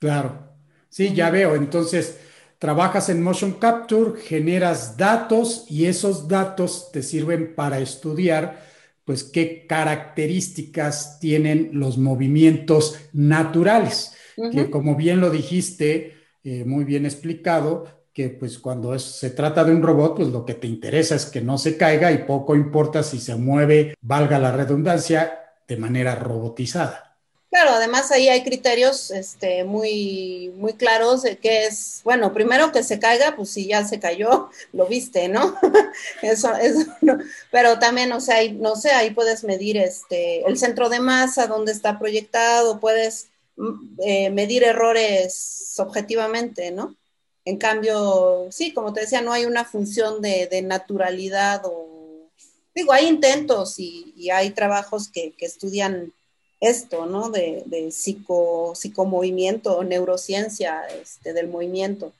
Claro, 0.00 0.40
sí, 0.88 1.14
ya 1.14 1.30
veo. 1.30 1.54
Entonces, 1.54 2.16
trabajas 2.58 3.08
en 3.08 3.22
motion 3.22 3.52
capture, 3.52 4.20
generas 4.20 4.96
datos 4.96 5.66
y 5.68 5.86
esos 5.86 6.26
datos 6.26 6.90
te 6.90 7.04
sirven 7.04 7.54
para 7.54 7.78
estudiar 7.78 8.66
pues 9.06 9.22
qué 9.22 9.66
características 9.68 11.20
tienen 11.20 11.70
los 11.72 11.96
movimientos 11.96 12.98
naturales, 13.12 14.14
que 14.52 14.68
como 14.68 14.96
bien 14.96 15.20
lo 15.20 15.30
dijiste, 15.30 16.14
eh, 16.42 16.64
muy 16.66 16.84
bien 16.84 17.06
explicado, 17.06 17.86
que 18.12 18.30
pues 18.30 18.58
cuando 18.58 18.98
se 18.98 19.30
trata 19.30 19.62
de 19.62 19.72
un 19.72 19.82
robot, 19.82 20.16
pues 20.16 20.28
lo 20.28 20.44
que 20.44 20.54
te 20.54 20.66
interesa 20.66 21.14
es 21.14 21.26
que 21.26 21.40
no 21.40 21.56
se 21.56 21.76
caiga 21.76 22.10
y 22.10 22.24
poco 22.24 22.56
importa 22.56 23.04
si 23.04 23.20
se 23.20 23.36
mueve, 23.36 23.94
valga 24.00 24.40
la 24.40 24.50
redundancia, 24.50 25.38
de 25.68 25.76
manera 25.76 26.16
robotizada. 26.16 27.15
Claro, 27.50 27.70
además 27.70 28.10
ahí 28.10 28.28
hay 28.28 28.42
criterios 28.42 29.10
este, 29.12 29.64
muy, 29.64 30.52
muy 30.56 30.74
claros 30.74 31.22
de 31.22 31.38
que 31.38 31.66
es, 31.66 32.00
bueno, 32.04 32.32
primero 32.34 32.72
que 32.72 32.82
se 32.82 32.98
caiga, 32.98 33.36
pues 33.36 33.50
si 33.50 33.66
ya 33.68 33.84
se 33.84 34.00
cayó, 34.00 34.50
lo 34.72 34.86
viste, 34.86 35.28
¿no? 35.28 35.56
eso, 36.22 36.54
eso 36.56 36.92
no. 37.02 37.18
Pero 37.52 37.78
también, 37.78 38.12
o 38.12 38.20
sea, 38.20 38.36
no 38.52 38.74
sé, 38.76 38.90
ahí 38.90 39.10
puedes 39.10 39.44
medir 39.44 39.76
este, 39.76 40.46
el 40.46 40.58
centro 40.58 40.88
de 40.88 41.00
masa, 41.00 41.46
dónde 41.46 41.72
está 41.72 41.98
proyectado, 41.98 42.80
puedes 42.80 43.28
mm, 43.56 44.00
eh, 44.02 44.30
medir 44.30 44.64
errores 44.64 45.74
objetivamente, 45.78 46.72
¿no? 46.72 46.96
En 47.44 47.58
cambio, 47.58 48.48
sí, 48.50 48.74
como 48.74 48.92
te 48.92 49.02
decía, 49.02 49.22
no 49.22 49.32
hay 49.32 49.44
una 49.46 49.64
función 49.64 50.20
de, 50.20 50.62
naturalidad 50.62 51.62
o, 51.64 52.28
digo, 52.74 52.92
hay 52.92 53.06
intentos 53.06 53.78
y, 53.78 54.30
hay 54.30 54.50
trabajos 54.50 55.08
que 55.08 55.32
estudian 55.38 56.12
esto, 56.60 57.06
¿no? 57.06 57.30
De, 57.30 57.62
de 57.66 57.90
psico, 57.90 58.72
psicomovimiento, 58.74 59.84
neurociencia 59.84 60.82
este, 61.02 61.32
del 61.32 61.48
movimiento, 61.48 62.12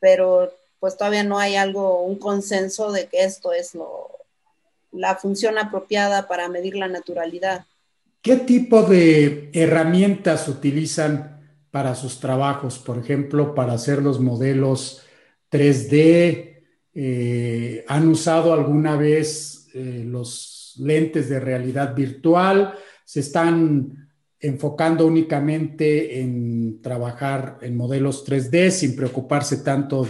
pero 0.00 0.52
pues 0.80 0.96
todavía 0.96 1.24
no 1.24 1.38
hay 1.38 1.56
algo, 1.56 2.02
un 2.02 2.16
consenso 2.16 2.92
de 2.92 3.06
que 3.06 3.24
esto 3.24 3.52
es 3.52 3.74
lo, 3.74 4.08
la 4.92 5.16
función 5.16 5.58
apropiada 5.58 6.28
para 6.28 6.48
medir 6.48 6.76
la 6.76 6.88
naturalidad. 6.88 7.64
¿Qué 8.22 8.36
tipo 8.36 8.82
de 8.82 9.50
herramientas 9.52 10.48
utilizan 10.48 11.40
para 11.70 11.94
sus 11.94 12.20
trabajos? 12.20 12.78
Por 12.78 12.98
ejemplo, 12.98 13.54
para 13.54 13.74
hacer 13.74 14.02
los 14.02 14.20
modelos 14.20 15.02
3D. 15.50 16.62
Eh, 16.94 17.84
¿Han 17.88 18.08
usado 18.08 18.52
alguna 18.52 18.96
vez 18.96 19.68
eh, 19.74 20.02
los 20.04 20.74
lentes 20.78 21.28
de 21.28 21.40
realidad 21.40 21.94
virtual? 21.94 22.74
Se 23.08 23.20
están 23.20 24.10
enfocando 24.38 25.06
únicamente 25.06 26.20
en 26.20 26.82
trabajar 26.82 27.56
en 27.62 27.74
modelos 27.74 28.22
3D 28.26 28.70
sin 28.70 28.94
preocuparse 28.94 29.56
tanto 29.64 30.06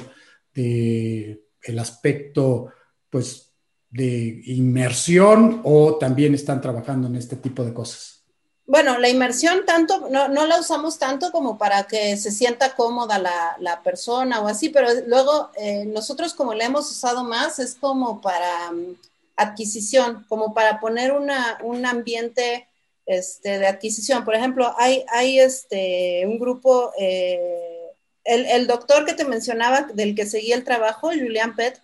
de 0.52 1.44
el 1.62 1.78
aspecto 1.78 2.72
pues 3.08 3.52
de 3.88 4.42
inmersión 4.46 5.60
o 5.62 5.96
también 5.96 6.34
están 6.34 6.60
trabajando 6.60 7.06
en 7.06 7.14
este 7.14 7.36
tipo 7.36 7.64
de 7.64 7.72
cosas? 7.72 8.24
Bueno, 8.66 8.98
la 8.98 9.08
inmersión 9.08 9.60
tanto, 9.64 10.08
no, 10.10 10.26
no 10.26 10.46
la 10.46 10.58
usamos 10.58 10.98
tanto 10.98 11.30
como 11.30 11.56
para 11.56 11.84
que 11.84 12.16
se 12.16 12.32
sienta 12.32 12.74
cómoda 12.74 13.20
la, 13.20 13.56
la 13.60 13.80
persona 13.84 14.40
o 14.40 14.48
así, 14.48 14.70
pero 14.70 14.88
luego 15.06 15.50
eh, 15.56 15.84
nosotros 15.86 16.34
como 16.34 16.52
la 16.52 16.64
hemos 16.64 16.90
usado 16.90 17.22
más 17.22 17.60
es 17.60 17.76
como 17.76 18.20
para 18.20 18.72
um, 18.72 18.96
adquisición, 19.36 20.26
como 20.28 20.52
para 20.52 20.80
poner 20.80 21.12
una, 21.12 21.58
un 21.62 21.86
ambiente 21.86 22.67
este, 23.08 23.58
de 23.58 23.66
adquisición. 23.66 24.24
Por 24.24 24.34
ejemplo, 24.34 24.72
hay, 24.76 25.04
hay 25.08 25.40
este, 25.40 26.24
un 26.26 26.38
grupo, 26.38 26.92
eh, 26.98 27.88
el, 28.22 28.44
el, 28.44 28.66
doctor 28.66 29.06
que 29.06 29.14
te 29.14 29.24
mencionaba, 29.24 29.88
del 29.94 30.14
que 30.14 30.26
seguía 30.26 30.54
el 30.54 30.62
trabajo, 30.62 31.08
Julian 31.08 31.56
Pett, 31.56 31.80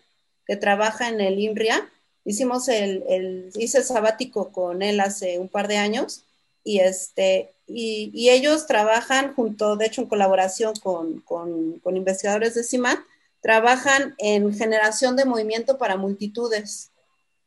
que 0.46 0.56
trabaja 0.56 1.08
en 1.08 1.22
el 1.22 1.38
INRIA, 1.38 1.90
hicimos 2.26 2.68
el, 2.68 3.04
el, 3.08 3.50
hice 3.56 3.82
sabático 3.82 4.52
con 4.52 4.82
él 4.82 5.00
hace 5.00 5.38
un 5.38 5.48
par 5.48 5.66
de 5.66 5.78
años 5.78 6.24
y, 6.62 6.80
este, 6.80 7.54
y, 7.66 8.28
ellos 8.28 8.66
trabajan 8.66 9.34
junto, 9.34 9.76
de 9.76 9.86
hecho, 9.86 10.02
en 10.02 10.08
colaboración 10.08 10.74
con, 10.76 11.20
con, 11.20 11.78
con 11.80 11.96
investigadores 11.96 12.54
de 12.54 12.64
CIMAT, 12.64 12.98
trabajan 13.40 14.14
en 14.18 14.54
generación 14.54 15.16
de 15.16 15.24
movimiento 15.24 15.78
para 15.78 15.96
multitudes 15.96 16.90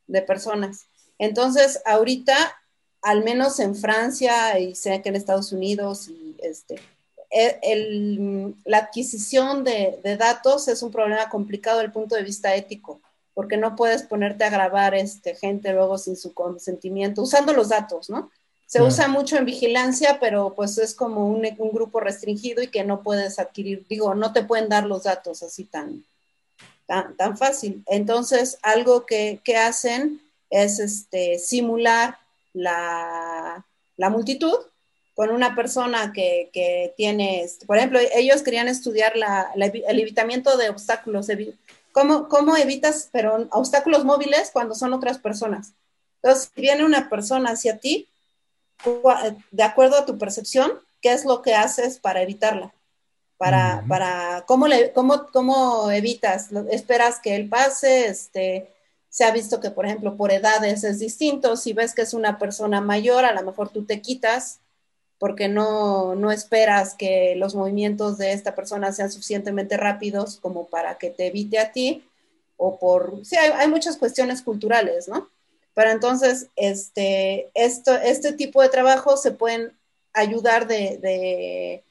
de 0.08 0.22
personas. 0.22 0.86
Entonces, 1.18 1.80
ahorita, 1.84 2.36
al 3.02 3.24
menos 3.24 3.60
en 3.60 3.74
Francia 3.74 4.58
y 4.58 4.74
sé 4.74 5.02
que 5.02 5.08
en 5.08 5.16
Estados 5.16 5.52
Unidos, 5.52 6.08
y 6.08 6.36
este, 6.42 6.76
e, 7.30 7.58
el, 7.62 8.54
la 8.64 8.78
adquisición 8.78 9.64
de, 9.64 10.00
de, 10.02 10.16
datos 10.16 10.68
es 10.68 10.82
un 10.82 10.90
problema 10.90 11.28
complicado 11.28 11.78
desde 11.78 11.86
el 11.86 11.92
punto 11.92 12.14
de 12.14 12.22
vista 12.22 12.54
ético, 12.54 13.00
porque 13.34 13.56
no 13.56 13.76
puedes 13.76 14.02
ponerte 14.02 14.44
a 14.44 14.50
grabar 14.50 14.94
este, 14.94 15.34
gente 15.34 15.72
luego 15.72 15.98
sin 15.98 16.16
su 16.16 16.34
consentimiento, 16.34 17.22
usando 17.22 17.52
los 17.52 17.68
datos, 17.68 18.10
¿no? 18.10 18.30
Se 18.66 18.82
usa 18.82 19.08
mucho 19.08 19.38
en 19.38 19.46
vigilancia, 19.46 20.18
pero 20.20 20.52
pues 20.54 20.76
es 20.76 20.94
como 20.94 21.26
un, 21.26 21.48
un, 21.56 21.70
grupo 21.70 22.00
restringido 22.00 22.62
y 22.62 22.68
que 22.68 22.84
no 22.84 23.02
puedes 23.02 23.38
adquirir, 23.38 23.86
digo, 23.88 24.14
no 24.14 24.34
te 24.34 24.42
pueden 24.42 24.68
dar 24.68 24.84
los 24.84 25.04
datos 25.04 25.42
así 25.42 25.64
tan, 25.64 26.04
tan, 26.86 27.16
tan 27.16 27.38
fácil. 27.38 27.82
Entonces, 27.86 28.58
algo 28.60 29.06
que, 29.06 29.40
que 29.42 29.56
hacen 29.56 30.20
es 30.50 30.80
este, 30.80 31.38
simular 31.38 32.18
la, 32.52 33.66
la, 33.96 34.10
multitud 34.10 34.56
con 35.14 35.30
una 35.30 35.54
persona 35.54 36.12
que, 36.12 36.50
que, 36.52 36.94
tiene, 36.96 37.42
este, 37.42 37.66
por 37.66 37.76
ejemplo, 37.76 37.98
ellos 38.14 38.42
querían 38.42 38.68
estudiar 38.68 39.16
la, 39.16 39.50
la, 39.54 39.66
el 39.66 40.00
evitamiento 40.00 40.56
de 40.56 40.70
obstáculos, 40.70 41.28
¿cómo, 41.92 42.28
cómo 42.28 42.56
evitas 42.56 43.08
pero, 43.12 43.48
obstáculos 43.50 44.04
móviles 44.04 44.50
cuando 44.52 44.74
son 44.74 44.92
otras 44.92 45.18
personas. 45.18 45.72
Entonces, 46.22 46.50
si 46.54 46.60
viene 46.60 46.84
una 46.84 47.08
persona 47.08 47.50
hacia 47.50 47.78
ti, 47.78 48.08
de 49.50 49.62
acuerdo 49.62 49.96
a 49.96 50.06
tu 50.06 50.18
percepción, 50.18 50.72
qué 51.00 51.12
es 51.12 51.24
lo 51.24 51.42
que 51.42 51.54
haces 51.54 51.98
para 51.98 52.22
evitarla. 52.22 52.72
Para, 53.36 53.84
para 53.88 54.44
¿cómo, 54.46 54.66
le, 54.66 54.92
cómo, 54.92 55.28
cómo 55.32 55.92
evitas, 55.92 56.48
esperas 56.70 57.20
que 57.20 57.36
él 57.36 57.48
pase, 57.48 58.08
este, 58.08 58.68
se 59.10 59.24
ha 59.24 59.30
visto 59.30 59.60
que, 59.60 59.70
por 59.70 59.86
ejemplo, 59.86 60.16
por 60.16 60.32
edades 60.32 60.84
es 60.84 60.98
distinto, 60.98 61.56
si 61.56 61.72
ves 61.72 61.94
que 61.94 62.02
es 62.02 62.14
una 62.14 62.38
persona 62.38 62.80
mayor, 62.80 63.24
a 63.24 63.32
lo 63.32 63.42
mejor 63.42 63.68
tú 63.70 63.84
te 63.84 64.00
quitas 64.00 64.60
porque 65.18 65.48
no, 65.48 66.14
no 66.14 66.30
esperas 66.30 66.94
que 66.94 67.34
los 67.36 67.54
movimientos 67.54 68.18
de 68.18 68.32
esta 68.32 68.54
persona 68.54 68.92
sean 68.92 69.10
suficientemente 69.10 69.76
rápidos 69.76 70.36
como 70.36 70.66
para 70.66 70.96
que 70.96 71.10
te 71.10 71.26
evite 71.26 71.58
a 71.58 71.72
ti, 71.72 72.04
o 72.56 72.78
por, 72.78 73.24
sí, 73.24 73.36
hay, 73.36 73.50
hay 73.50 73.68
muchas 73.68 73.96
cuestiones 73.96 74.42
culturales, 74.42 75.08
¿no? 75.08 75.28
Pero 75.74 75.90
entonces, 75.90 76.48
este, 76.56 77.50
esto, 77.54 77.94
este 77.94 78.32
tipo 78.32 78.60
de 78.62 78.68
trabajo 78.68 79.16
se 79.16 79.30
pueden 79.30 79.72
ayudar 80.12 80.66
de, 80.66 80.98
de, 80.98 81.84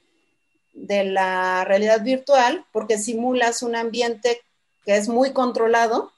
de, 0.74 1.04
la 1.06 1.64
realidad 1.64 2.04
virtual 2.04 2.66
porque 2.74 2.98
simulas 2.98 3.64
un 3.64 3.78
ambiente 3.78 4.42
que 4.86 4.98
es 4.98 5.08
muy 5.08 5.32
controlado. 5.32 6.12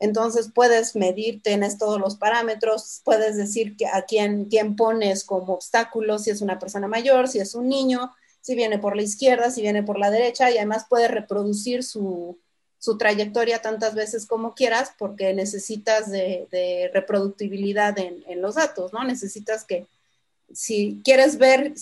Entonces 0.00 0.50
puedes 0.54 0.94
medir, 0.94 1.42
tienes 1.42 1.76
todos 1.76 2.00
los 2.00 2.16
parámetros, 2.16 3.00
puedes 3.04 3.36
decir 3.36 3.76
que 3.76 3.86
a 3.86 4.02
quién, 4.02 4.44
quién 4.44 4.76
pones 4.76 5.24
como 5.24 5.54
obstáculo, 5.54 6.18
si 6.18 6.30
es 6.30 6.40
una 6.40 6.58
persona 6.58 6.86
mayor, 6.86 7.28
si 7.28 7.40
es 7.40 7.54
un 7.54 7.68
niño, 7.68 8.12
si 8.40 8.54
viene 8.54 8.78
por 8.78 8.94
la 8.94 9.02
izquierda, 9.02 9.50
si 9.50 9.60
viene 9.60 9.82
por 9.82 9.98
la 9.98 10.10
derecha, 10.10 10.50
y 10.50 10.56
además 10.56 10.86
puedes 10.88 11.10
reproducir 11.10 11.82
su, 11.82 12.38
su 12.78 12.96
trayectoria 12.96 13.60
tantas 13.60 13.94
veces 13.94 14.26
como 14.26 14.54
quieras 14.54 14.92
porque 14.96 15.34
necesitas 15.34 16.10
de, 16.10 16.90
reproductibilidad 16.94 17.98
en, 17.98 18.22
en, 18.28 18.40
los 18.40 18.54
datos, 18.54 18.92
¿no? 18.92 19.02
Necesitas 19.02 19.64
que 19.64 19.86
si 20.52 21.00
quieres 21.04 21.38
ver 21.38 21.74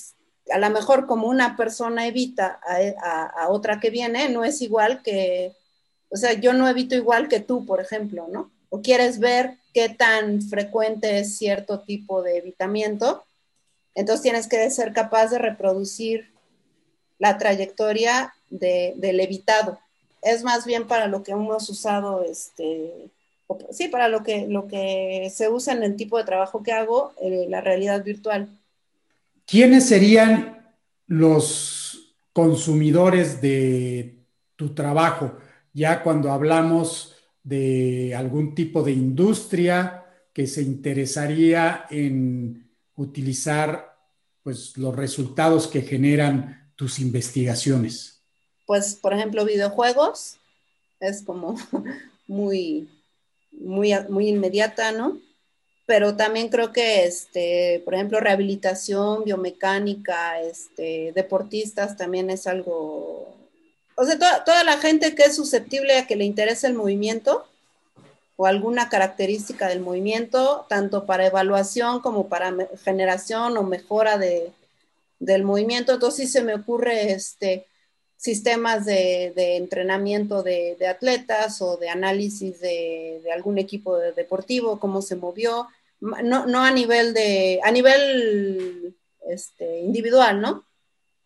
a 0.50 0.58
lo 0.58 0.70
mejor 0.70 1.06
como 1.06 1.28
una 1.28 1.56
persona 1.56 2.06
evita 2.06 2.60
a, 3.02 3.24
a, 3.24 3.48
otra 3.50 3.78
que 3.78 3.90
viene, 3.90 4.28
no 4.28 4.44
es 4.44 4.62
igual 4.62 5.02
que, 5.02 5.52
o 6.10 6.16
sea, 6.16 6.32
yo 6.34 6.52
no 6.52 6.68
evito 6.68 6.94
igual 6.94 7.28
que 7.28 7.40
tú, 7.40 7.64
por 7.66 7.80
ejemplo, 7.80 8.28
¿no? 8.30 8.50
O 8.68 8.82
quieres 8.82 9.18
ver 9.18 9.58
qué 9.72 9.88
tan 9.88 10.42
frecuente 10.42 11.18
es 11.18 11.36
cierto 11.36 11.80
tipo 11.80 12.22
de 12.22 12.38
evitamiento, 12.38 13.24
entonces 13.94 14.22
tienes 14.22 14.48
que 14.48 14.70
ser 14.70 14.92
capaz 14.92 15.28
de 15.28 15.38
reproducir 15.38 16.32
la 17.18 17.38
trayectoria 17.38 18.34
de, 18.50 18.94
del 18.96 19.20
evitado 19.20 19.78
es 20.26 20.42
más 20.42 20.66
bien 20.66 20.86
para 20.86 21.06
lo 21.06 21.22
que 21.22 21.32
hemos 21.32 21.68
usado, 21.68 22.24
este, 22.24 23.10
sí, 23.70 23.86
para 23.88 24.08
lo 24.08 24.24
que, 24.24 24.46
lo 24.48 24.66
que 24.66 25.30
se 25.32 25.48
usa 25.48 25.72
en 25.72 25.84
el 25.84 25.94
tipo 25.94 26.18
de 26.18 26.24
trabajo 26.24 26.64
que 26.64 26.72
hago, 26.72 27.12
eh, 27.22 27.46
la 27.48 27.60
realidad 27.60 28.02
virtual. 28.02 28.48
¿Quiénes 29.46 29.86
serían 29.86 30.74
los 31.06 32.16
consumidores 32.32 33.40
de 33.40 34.16
tu 34.56 34.74
trabajo? 34.74 35.32
Ya 35.76 36.02
cuando 36.02 36.32
hablamos 36.32 37.14
de 37.42 38.14
algún 38.16 38.54
tipo 38.54 38.82
de 38.82 38.92
industria 38.92 40.04
que 40.32 40.46
se 40.46 40.62
interesaría 40.62 41.86
en 41.90 42.70
utilizar 42.96 43.96
pues, 44.42 44.76
los 44.76 44.96
resultados 44.96 45.66
que 45.66 45.82
generan 45.82 46.72
tus 46.76 46.98
investigaciones 46.98 48.16
pues, 48.66 48.96
por 48.96 49.14
ejemplo, 49.14 49.44
videojuegos, 49.44 50.36
es 51.00 51.22
como 51.22 51.54
muy, 52.26 52.88
muy, 53.52 53.92
muy 54.08 54.28
inmediata, 54.28 54.92
¿no? 54.92 55.20
Pero 55.86 56.16
también 56.16 56.48
creo 56.48 56.72
que, 56.72 57.04
este, 57.04 57.80
por 57.84 57.94
ejemplo, 57.94 58.18
rehabilitación, 58.18 59.24
biomecánica, 59.24 60.42
este, 60.42 61.12
deportistas 61.14 61.96
también 61.96 62.28
es 62.28 62.48
algo, 62.48 63.36
o 63.96 64.04
sea, 64.04 64.18
toda, 64.18 64.44
toda 64.44 64.64
la 64.64 64.78
gente 64.78 65.14
que 65.14 65.24
es 65.24 65.36
susceptible 65.36 65.98
a 65.98 66.06
que 66.06 66.16
le 66.16 66.24
interese 66.24 66.66
el 66.66 66.74
movimiento 66.74 67.46
o 68.36 68.46
alguna 68.46 68.88
característica 68.88 69.68
del 69.68 69.80
movimiento, 69.80 70.66
tanto 70.68 71.06
para 71.06 71.26
evaluación 71.26 72.00
como 72.00 72.28
para 72.28 72.54
generación 72.84 73.56
o 73.56 73.62
mejora 73.62 74.18
de, 74.18 74.52
del 75.18 75.42
movimiento. 75.42 75.94
Entonces 75.94 76.26
sí 76.26 76.32
se 76.32 76.44
me 76.44 76.54
ocurre, 76.54 77.12
este, 77.12 77.66
sistemas 78.16 78.84
de, 78.84 79.32
de 79.34 79.56
entrenamiento 79.56 80.42
de, 80.42 80.76
de, 80.78 80.86
atletas 80.86 81.62
o 81.62 81.78
de 81.78 81.88
análisis 81.88 82.60
de, 82.60 83.20
de, 83.24 83.32
algún 83.32 83.56
equipo 83.56 83.96
deportivo, 83.96 84.78
cómo 84.78 85.00
se 85.00 85.16
movió, 85.16 85.68
no, 86.00 86.46
no 86.46 86.62
a 86.62 86.70
nivel 86.70 87.14
de, 87.14 87.60
a 87.62 87.70
nivel 87.70 88.94
este, 89.28 89.80
individual, 89.80 90.40
¿no? 90.40 90.65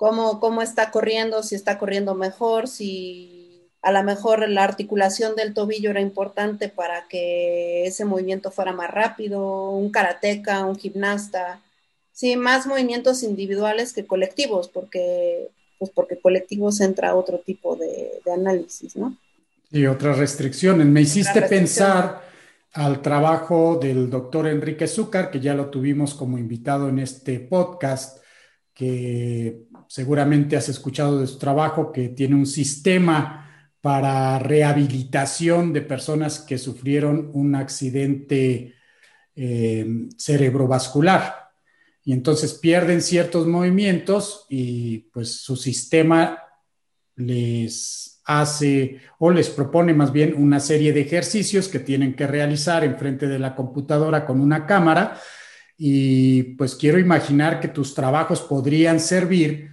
Cómo, 0.01 0.41
cómo 0.41 0.63
está 0.63 0.91
corriendo, 0.91 1.43
si 1.43 1.55
está 1.55 1.77
corriendo 1.77 2.15
mejor, 2.15 2.69
si 2.69 3.69
a 3.83 3.93
lo 3.93 4.03
mejor 4.03 4.49
la 4.49 4.65
articulación 4.65 5.37
del 5.37 5.53
tobillo 5.53 5.91
era 5.91 6.01
importante 6.01 6.71
para 6.71 7.07
que 7.07 7.85
ese 7.85 8.07
movimiento 8.07 8.51
fuera 8.51 8.73
más 8.73 8.91
rápido, 8.91 9.69
un 9.73 9.91
karateca, 9.91 10.65
un 10.65 10.77
gimnasta, 10.77 11.61
sí, 12.13 12.35
más 12.35 12.67
movimientos 12.67 13.23
individuales 13.23 13.93
que 13.93 14.07
colectivos, 14.07 14.69
porque 14.69 15.51
pues 15.79 15.91
porque 15.91 16.19
colectivos 16.19 16.81
entra 16.81 17.15
otro 17.15 17.41
tipo 17.41 17.77
de, 17.77 18.23
de 18.25 18.33
análisis, 18.33 18.97
¿no? 18.97 19.19
Y 19.71 19.85
otras 19.85 20.17
restricciones. 20.17 20.87
Me 20.87 21.03
hiciste 21.03 21.43
pensar 21.43 22.23
al 22.73 23.03
trabajo 23.03 23.79
del 23.79 24.09
doctor 24.09 24.49
Enrique 24.49 24.87
Zúcar, 24.87 25.31
que 25.31 25.41
ya 25.41 25.53
lo 25.53 25.69
tuvimos 25.69 26.15
como 26.15 26.39
invitado 26.39 26.89
en 26.89 27.01
este 27.01 27.39
podcast, 27.39 28.25
que 28.73 29.67
seguramente 29.91 30.57
has 30.57 30.69
escuchado 30.69 31.19
de 31.19 31.27
su 31.27 31.37
trabajo, 31.37 31.91
que 31.91 32.11
tiene 32.11 32.37
un 32.37 32.47
sistema 32.47 33.73
para 33.81 34.39
rehabilitación 34.39 35.73
de 35.73 35.83
personas 35.83 36.39
que 36.39 36.59
sufrieron 36.59 37.29
un 37.35 37.57
accidente 37.57 38.77
eh, 39.35 40.09
cerebrovascular. 40.17 41.51
Y 42.05 42.13
entonces 42.13 42.55
pierden 42.55 43.03
ciertos 43.03 43.49
movimientos 43.49 44.47
y 44.49 44.99
pues 45.13 45.41
su 45.41 45.57
sistema 45.57 46.39
les 47.17 48.23
hace 48.27 49.01
o 49.19 49.33
les 49.33 49.51
propone 49.51 49.93
más 49.93 50.13
bien 50.13 50.35
una 50.37 50.61
serie 50.61 50.93
de 50.93 51.01
ejercicios 51.01 51.67
que 51.67 51.81
tienen 51.81 52.15
que 52.15 52.29
realizar 52.29 52.85
en 52.85 52.97
frente 52.97 53.27
de 53.27 53.41
la 53.41 53.57
computadora 53.57 54.25
con 54.25 54.41
una 54.41 54.67
cámara. 54.67 55.21
Y 55.77 56.55
pues 56.55 56.77
quiero 56.77 57.01
imaginar 57.01 57.59
que 57.59 57.67
tus 57.67 57.93
trabajos 57.93 58.41
podrían 58.41 59.01
servir 59.01 59.70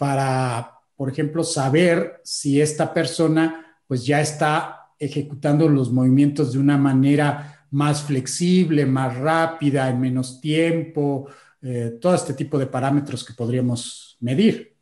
para, 0.00 0.80
por 0.96 1.10
ejemplo, 1.10 1.44
saber 1.44 2.22
si 2.24 2.58
esta 2.58 2.94
persona 2.94 3.76
pues 3.86 4.06
ya 4.06 4.22
está 4.22 4.92
ejecutando 4.98 5.68
los 5.68 5.92
movimientos 5.92 6.54
de 6.54 6.58
una 6.58 6.78
manera 6.78 7.66
más 7.70 8.02
flexible, 8.04 8.86
más 8.86 9.14
rápida, 9.18 9.90
en 9.90 10.00
menos 10.00 10.40
tiempo, 10.40 11.26
eh, 11.60 11.98
todo 12.00 12.14
este 12.14 12.32
tipo 12.32 12.58
de 12.58 12.66
parámetros 12.66 13.22
que 13.22 13.34
podríamos 13.34 14.16
medir. 14.20 14.74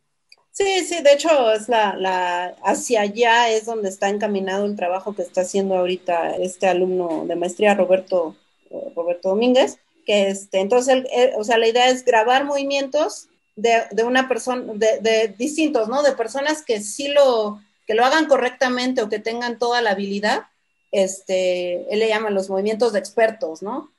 Sí, 0.51 0.85
sí, 0.87 1.03
de 1.03 1.11
hecho 1.11 1.51
es 1.51 1.67
la, 1.67 1.97
la, 1.97 2.55
hacia 2.63 3.01
allá 3.01 3.49
es 3.49 3.65
donde 3.65 3.89
está 3.89 4.07
encaminado 4.07 4.65
el 4.65 4.77
trabajo 4.77 5.13
que 5.13 5.23
está 5.23 5.41
haciendo 5.41 5.75
ahorita 5.75 6.37
este 6.37 6.67
alumno 6.67 7.25
de 7.27 7.35
maestría, 7.35 7.75
Roberto, 7.75 8.37
eh, 8.69 8.93
Roberto 8.95 9.29
Domínguez, 9.29 9.79
que 10.05 10.29
este, 10.29 10.61
entonces, 10.61 11.03
o 11.35 11.43
sea, 11.43 11.57
la 11.57 11.67
idea 11.67 11.89
es 11.89 12.05
grabar 12.05 12.45
movimientos 12.45 13.28
de, 13.61 13.83
de 13.91 14.03
una 14.03 14.27
persona, 14.27 14.73
de, 14.73 14.99
de, 14.99 15.35
distintos, 15.37 15.87
¿no? 15.87 16.03
De 16.03 16.13
personas 16.13 16.63
que 16.63 16.81
sí 16.81 17.09
lo, 17.09 17.61
que 17.85 17.93
lo 17.93 18.05
hagan 18.05 18.25
correctamente 18.25 19.01
o 19.01 19.09
que 19.09 19.19
tengan 19.19 19.59
toda 19.59 19.81
la 19.81 19.91
habilidad, 19.91 20.43
este, 20.91 21.91
él 21.93 21.99
le 21.99 22.07
llama 22.07 22.29
los 22.29 22.49
movimientos 22.49 22.93
de 22.93 22.99
expertos, 22.99 23.61
¿no? 23.61 23.91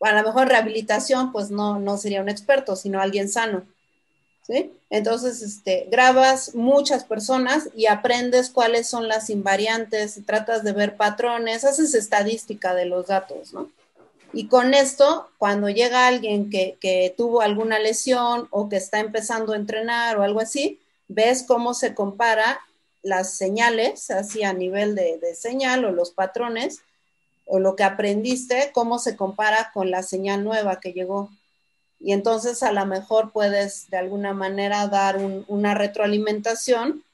A 0.00 0.12
lo 0.12 0.22
mejor 0.22 0.48
rehabilitación, 0.48 1.32
pues 1.32 1.50
no, 1.50 1.78
no 1.78 1.98
sería 1.98 2.22
un 2.22 2.30
experto, 2.30 2.76
sino 2.76 3.00
alguien 3.00 3.28
sano 3.28 3.66
entonces, 4.90 5.42
este, 5.42 5.86
grabas 5.90 6.54
muchas 6.54 7.04
personas 7.04 7.68
y 7.76 7.86
aprendes 7.86 8.50
cuáles 8.50 8.88
son 8.88 9.06
las 9.06 9.30
invariantes, 9.30 10.20
tratas 10.26 10.64
de 10.64 10.72
ver 10.72 10.96
patrones, 10.96 11.64
haces 11.64 11.94
estadística 11.94 12.74
de 12.74 12.86
los 12.86 13.06
datos, 13.06 13.52
¿no? 13.52 13.70
Y 14.32 14.46
con 14.48 14.74
esto, 14.74 15.28
cuando 15.38 15.68
llega 15.68 16.06
alguien 16.06 16.50
que, 16.50 17.14
tuvo 17.16 17.40
alguna 17.40 17.78
lesión 17.78 18.48
o 18.50 18.68
que 18.68 18.76
está 18.76 19.00
empezando 19.00 19.52
a 19.52 19.56
entrenar 19.56 20.18
o 20.18 20.22
algo 20.22 20.40
así, 20.40 20.80
ves 21.08 21.44
cómo 21.46 21.74
se 21.74 21.94
compara 21.94 22.60
las 23.02 23.34
señales, 23.34 24.10
así 24.10 24.42
a 24.44 24.52
nivel 24.52 24.94
de, 24.94 25.18
de 25.18 25.34
señal 25.34 25.84
o 25.84 25.90
los 25.90 26.10
patrones, 26.10 26.80
o 27.46 27.58
lo 27.58 27.74
que 27.74 27.82
aprendiste, 27.82 28.70
cómo 28.72 28.98
se 28.98 29.16
compara 29.16 29.70
con 29.74 29.90
la 29.90 30.02
señal 30.02 30.44
nueva 30.44 30.78
que 30.80 30.92
llegó 30.92 31.30
y 32.00 32.12
entonces 32.12 32.62
a 32.62 32.72
lo 32.72 32.84
mejor 32.86 33.30
puedes 33.30 33.90
de 33.90 33.98
alguna 33.98 34.32
manera 34.32 34.88
dar 34.88 35.18
una 35.46 35.74
retroalimentación. 35.74 37.04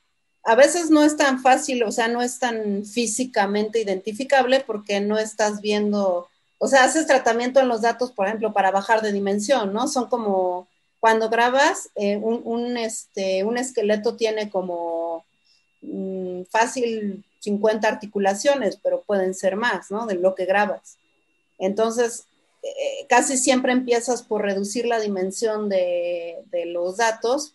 A 0.44 0.54
veces 0.54 0.90
no 0.90 1.02
es 1.02 1.16
tan 1.16 1.42
fácil, 1.42 1.82
o 1.82 1.90
sea, 1.90 2.06
no 2.06 2.22
es 2.22 2.38
tan 2.38 2.84
físicamente 2.86 3.80
identificable 3.80 4.60
porque 4.64 5.00
no 5.00 5.18
estás 5.18 5.60
viendo, 5.60 6.28
o 6.58 6.68
sea, 6.68 6.84
haces 6.84 7.06
tratamiento 7.06 7.60
en 7.60 7.68
los 7.68 7.82
datos, 7.82 8.12
por 8.12 8.26
ejemplo, 8.26 8.52
para 8.52 8.70
bajar 8.70 9.02
de 9.02 9.12
dimensión, 9.12 9.72
¿no? 9.72 9.88
Son 9.88 10.08
como 10.08 10.68
cuando 11.00 11.28
grabas, 11.28 11.90
eh, 11.94 12.16
un, 12.16 12.76
este, 12.76 13.44
un 13.44 13.58
esqueleto 13.58 14.16
tiene 14.16 14.50
como 14.50 15.24
mm, 15.82 16.42
fácil 16.50 17.24
50 17.40 17.86
articulaciones, 17.86 18.78
pero 18.82 19.02
pueden 19.02 19.34
ser 19.34 19.56
más, 19.56 19.90
¿no? 19.90 20.06
De 20.06 20.14
lo 20.14 20.34
que 20.34 20.46
grabas. 20.46 20.96
Entonces, 21.58 22.26
eh, 22.62 23.06
casi 23.08 23.36
siempre 23.36 23.72
empiezas 23.72 24.22
por 24.22 24.42
reducir 24.42 24.86
la 24.86 24.98
dimensión 24.98 25.68
de, 25.68 26.44
los 26.66 26.96
datos 26.96 27.54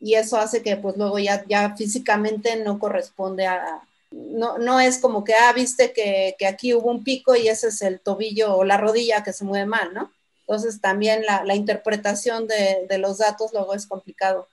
y 0.00 0.14
eso 0.14 0.36
hace 0.36 0.62
que 0.62 0.76
pues 0.76 0.96
luego 0.96 1.18
ya, 1.18 1.44
ya 1.48 1.74
físicamente 1.76 2.56
no 2.56 2.78
corresponde 2.78 3.46
a, 3.46 3.82
no, 4.14 4.58
no 4.58 4.80
es 4.80 4.98
como 4.98 5.24
que, 5.24 5.34
ah, 5.34 5.52
viste 5.52 5.92
que, 5.92 6.36
aquí 6.46 6.74
hubo 6.74 6.90
un 6.90 7.04
pico 7.04 7.34
y 7.34 7.48
ese 7.48 7.68
es 7.68 7.82
el 7.82 8.00
tobillo 8.00 8.56
o 8.56 8.64
la 8.64 8.76
rodilla 8.76 9.22
que 9.22 9.32
se 9.32 9.44
mueve 9.44 9.66
mal, 9.66 9.92
¿no? 9.94 10.12
Entonces 10.40 10.80
también 10.80 11.24
la, 11.24 11.54
interpretación 11.54 12.46
de, 12.46 12.98
los 12.98 13.18
datos 13.18 13.52
luego 13.52 13.74
es 13.74 13.86
complicado. 13.86 14.48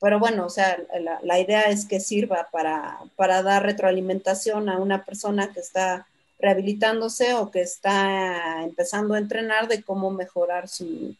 Pero 0.00 0.18
bueno, 0.18 0.46
o 0.46 0.50
sea, 0.50 0.78
la, 1.00 1.20
la 1.22 1.38
idea 1.38 1.62
es 1.62 1.86
que 1.86 2.00
sirva 2.00 2.48
para, 2.52 2.98
para 3.16 3.42
dar 3.42 3.62
retroalimentación 3.62 4.68
a 4.68 4.78
una 4.78 5.04
persona 5.04 5.52
que 5.52 5.60
está 5.60 6.06
rehabilitándose 6.38 7.34
o 7.34 7.50
que 7.50 7.62
está 7.62 8.62
empezando 8.62 9.14
a 9.14 9.18
entrenar 9.18 9.68
de 9.68 9.82
cómo 9.82 10.10
mejorar 10.10 10.68
su, 10.68 11.14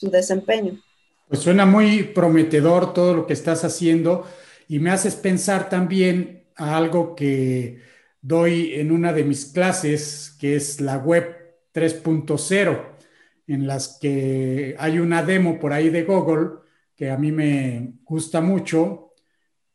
desempeño. 0.00 0.80
Pues 1.28 1.40
suena 1.40 1.66
muy 1.66 2.04
prometedor 2.04 2.92
todo 2.92 3.14
lo 3.14 3.26
que 3.26 3.32
estás 3.32 3.64
haciendo 3.64 4.26
y 4.68 4.78
me 4.78 4.90
haces 4.90 5.16
pensar 5.16 5.68
también 5.68 6.43
a 6.56 6.76
algo 6.76 7.14
que 7.14 7.80
doy 8.20 8.74
en 8.74 8.90
una 8.90 9.12
de 9.12 9.24
mis 9.24 9.46
clases, 9.46 10.36
que 10.40 10.56
es 10.56 10.80
la 10.80 10.98
web 10.98 11.36
3.0, 11.72 12.96
en 13.46 13.66
las 13.66 13.98
que 14.00 14.74
hay 14.78 14.98
una 14.98 15.22
demo 15.22 15.58
por 15.58 15.72
ahí 15.72 15.90
de 15.90 16.04
Google 16.04 16.64
que 16.96 17.10
a 17.10 17.18
mí 17.18 17.32
me 17.32 17.94
gusta 18.04 18.40
mucho, 18.40 19.14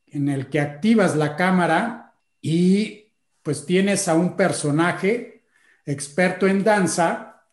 en 0.07 0.29
el 0.29 0.49
que 0.49 0.59
activas 0.59 1.15
la 1.15 1.35
cámara 1.35 2.15
y 2.41 3.11
pues 3.43 3.65
tienes 3.65 4.07
a 4.07 4.15
un 4.15 4.35
personaje 4.35 5.43
experto 5.85 6.47
en 6.47 6.63
danza 6.63 7.43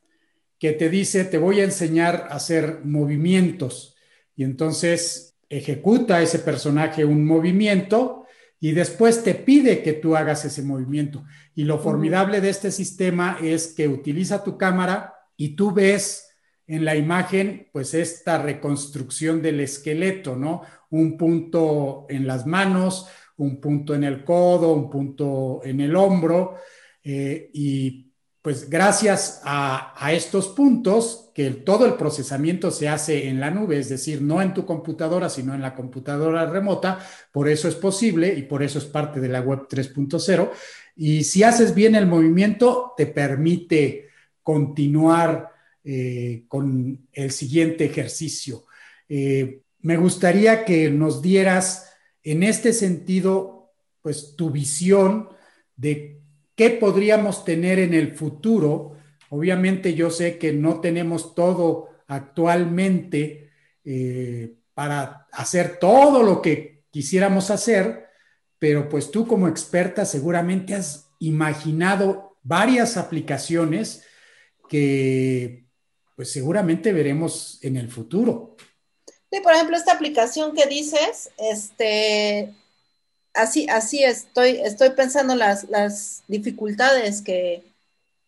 que 0.58 0.72
te 0.72 0.88
dice, 0.88 1.24
te 1.24 1.38
voy 1.38 1.60
a 1.60 1.64
enseñar 1.64 2.28
a 2.30 2.36
hacer 2.36 2.80
movimientos. 2.84 3.96
Y 4.34 4.44
entonces 4.44 5.36
ejecuta 5.48 6.22
ese 6.22 6.38
personaje 6.38 7.04
un 7.04 7.26
movimiento 7.26 8.25
y 8.60 8.72
después 8.72 9.22
te 9.22 9.34
pide 9.34 9.82
que 9.82 9.92
tú 9.92 10.16
hagas 10.16 10.44
ese 10.44 10.62
movimiento. 10.62 11.24
Y 11.54 11.64
lo 11.64 11.78
formidable 11.78 12.40
de 12.40 12.50
este 12.50 12.70
sistema 12.70 13.38
es 13.42 13.68
que 13.68 13.88
utiliza 13.88 14.42
tu 14.42 14.56
cámara 14.56 15.14
y 15.36 15.56
tú 15.56 15.72
ves 15.72 16.28
en 16.66 16.84
la 16.84 16.96
imagen, 16.96 17.68
pues 17.72 17.94
esta 17.94 18.42
reconstrucción 18.42 19.40
del 19.40 19.60
esqueleto, 19.60 20.36
¿no? 20.36 20.62
Un 20.90 21.16
punto 21.16 22.06
en 22.08 22.26
las 22.26 22.46
manos, 22.46 23.08
un 23.36 23.60
punto 23.60 23.94
en 23.94 24.04
el 24.04 24.24
codo, 24.24 24.72
un 24.72 24.90
punto 24.90 25.60
en 25.62 25.80
el 25.80 25.94
hombro, 25.94 26.56
eh, 27.04 27.50
y 27.52 28.05
pues 28.46 28.70
gracias 28.70 29.40
a, 29.42 30.12
estos 30.12 30.46
puntos, 30.46 31.30
que 31.34 31.50
todo 31.50 31.84
el 31.84 31.94
procesamiento 31.94 32.70
se 32.70 32.88
hace 32.88 33.26
en 33.28 33.40
la 33.40 33.50
nube, 33.50 33.76
es 33.76 33.88
decir, 33.88 34.22
no 34.22 34.40
en 34.40 34.54
tu 34.54 34.64
computadora, 34.64 35.28
sino 35.28 35.52
en 35.52 35.62
la 35.62 35.74
computadora 35.74 36.46
remota, 36.46 37.04
por 37.32 37.48
eso 37.48 37.66
es 37.66 37.74
posible 37.74 38.32
y 38.32 38.42
por 38.42 38.62
eso 38.62 38.78
es 38.78 38.84
parte 38.84 39.18
de 39.18 39.26
la 39.26 39.40
web 39.40 39.66
3.0. 39.68 40.52
Y 40.94 41.24
si 41.24 41.42
haces 41.42 41.74
bien 41.74 41.96
el 41.96 42.06
movimiento, 42.06 42.92
te 42.96 43.06
permite 43.06 44.10
continuar 44.44 45.50
eh, 45.82 46.44
con 46.46 47.08
el 47.12 47.32
siguiente 47.32 47.86
ejercicio. 47.86 48.62
Eh, 49.08 49.62
me 49.80 49.96
gustaría 49.96 50.64
que 50.64 50.88
nos 50.88 51.20
dieras 51.20 51.92
en 52.22 52.44
este 52.44 52.72
sentido, 52.72 53.72
pues 54.02 54.36
tu 54.36 54.50
visión 54.50 55.30
de 55.74 56.20
qué 56.56 56.70
podríamos 56.70 57.44
tener 57.44 57.78
en 57.78 57.94
el 57.94 58.12
futuro. 58.12 58.96
Obviamente 59.30 59.94
yo 59.94 60.10
sé 60.10 60.38
que 60.38 60.52
no 60.52 60.80
tenemos 60.80 61.34
todo 61.34 61.90
actualmente 62.08 63.50
eh, 63.84 64.54
para 64.74 65.28
hacer 65.32 65.78
todo 65.78 66.22
lo 66.22 66.42
que 66.42 66.84
quisiéramos 66.90 67.50
hacer, 67.50 68.06
pero 68.58 68.88
pues 68.88 69.10
tú 69.10 69.26
como 69.26 69.48
experta 69.48 70.04
seguramente 70.04 70.74
has 70.74 71.10
imaginado 71.20 72.38
varias 72.42 72.96
aplicaciones 72.96 74.04
que 74.68 75.66
pues 76.16 76.32
seguramente 76.32 76.92
veremos 76.92 77.58
en 77.62 77.76
el 77.76 77.90
futuro. 77.90 78.56
Sí, 79.30 79.40
por 79.40 79.52
ejemplo, 79.52 79.76
esta 79.76 79.92
aplicación 79.92 80.54
que 80.54 80.66
dices, 80.66 81.30
este, 81.36 82.54
así, 83.36 83.68
así 83.68 84.02
estoy, 84.02 84.60
estoy 84.62 84.90
pensando 84.90 85.34
las, 85.34 85.64
las 85.70 86.24
dificultades 86.28 87.22
que, 87.22 87.62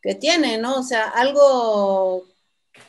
que 0.02 0.14
tiene, 0.14 0.58
¿no? 0.58 0.78
O 0.78 0.82
sea, 0.82 1.08
algo 1.08 2.26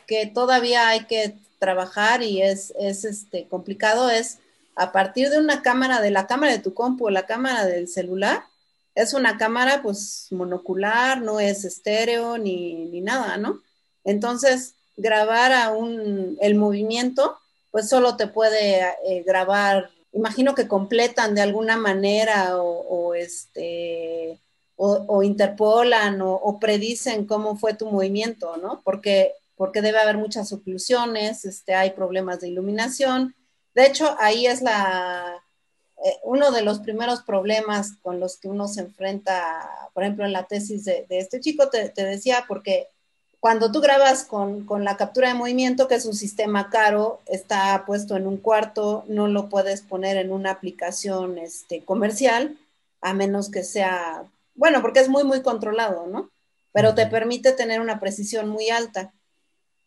que 0.06 0.26
todavía 0.26 0.88
hay 0.88 1.06
que 1.06 1.36
trabajar 1.58 2.22
y 2.22 2.42
es, 2.42 2.72
es 2.78 3.04
este, 3.04 3.48
complicado 3.48 4.08
es 4.10 4.38
a 4.76 4.92
partir 4.92 5.28
de 5.30 5.38
una 5.38 5.62
cámara, 5.62 6.00
de 6.00 6.10
la 6.10 6.26
cámara 6.26 6.52
de 6.52 6.60
tu 6.60 6.72
compu 6.72 7.06
o 7.06 7.10
la 7.10 7.26
cámara 7.26 7.66
del 7.66 7.88
celular, 7.88 8.44
es 8.94 9.14
una 9.14 9.36
cámara 9.36 9.82
pues 9.82 10.28
monocular, 10.30 11.20
no 11.20 11.40
es 11.40 11.64
estéreo 11.64 12.38
ni, 12.38 12.86
ni 12.86 13.00
nada, 13.00 13.36
¿no? 13.36 13.60
Entonces, 14.04 14.74
grabar 14.96 15.52
a 15.52 15.70
un, 15.70 16.38
el 16.40 16.54
movimiento 16.54 17.38
pues 17.70 17.88
solo 17.88 18.16
te 18.16 18.26
puede 18.26 18.80
eh, 19.04 19.22
grabar, 19.24 19.90
imagino 20.12 20.54
que 20.54 20.68
completan 20.68 21.34
de 21.34 21.42
alguna 21.42 21.76
manera 21.76 22.56
o, 22.56 23.14
este, 23.14 24.38
o, 24.76 25.22
interpolan 25.22 26.20
o, 26.22 26.58
predicen 26.58 27.26
cómo 27.26 27.56
fue 27.56 27.74
tu 27.74 27.86
movimiento, 27.86 28.56
¿no? 28.56 28.80
Porque, 28.84 29.34
porque 29.56 29.82
debe 29.82 29.98
haber 29.98 30.16
muchas 30.16 30.52
oclusiones, 30.52 31.44
este, 31.44 31.74
hay 31.74 31.90
problemas 31.90 32.40
de 32.40 32.48
iluminación. 32.48 33.34
De 33.74 33.86
hecho, 33.86 34.16
ahí 34.18 34.46
es 34.46 34.62
la, 34.62 35.42
eh, 36.04 36.16
uno 36.24 36.50
de 36.50 36.62
los 36.62 36.80
primeros 36.80 37.22
problemas 37.22 37.92
con 38.02 38.20
los 38.20 38.38
que 38.38 38.48
uno 38.48 38.68
se 38.68 38.80
enfrenta, 38.80 39.68
por 39.92 40.02
ejemplo, 40.02 40.24
en 40.24 40.32
la 40.32 40.46
tesis 40.46 40.84
de, 40.84 41.06
este 41.10 41.40
chico, 41.40 41.68
te, 41.68 41.90
te, 41.90 42.04
decía, 42.04 42.44
porque 42.48 42.88
cuando 43.40 43.72
tú 43.72 43.80
grabas 43.80 44.24
con, 44.24 44.66
la 44.84 44.98
captura 44.98 45.28
de 45.28 45.34
movimiento, 45.34 45.88
que 45.88 45.94
es 45.94 46.04
un 46.04 46.14
sistema 46.14 46.68
caro, 46.68 47.20
está 47.24 47.84
puesto 47.86 48.16
en 48.16 48.26
un 48.26 48.36
cuarto, 48.36 49.04
no 49.08 49.28
lo 49.28 49.48
puedes 49.48 49.80
poner 49.80 50.18
en 50.18 50.30
una 50.30 50.50
aplicación 50.50 51.38
este, 51.38 51.82
comercial, 51.82 52.58
a 53.00 53.14
menos 53.14 53.50
que 53.50 53.64
sea, 53.64 54.24
bueno, 54.54 54.82
porque 54.82 55.00
es 55.00 55.08
muy, 55.08 55.24
muy 55.24 55.40
controlado, 55.40 56.06
¿no? 56.06 56.30
Pero 56.72 56.94
te 56.94 57.06
permite 57.06 57.52
tener 57.52 57.80
una 57.80 57.98
precisión 57.98 58.48
muy 58.48 58.68
alta. 58.68 59.12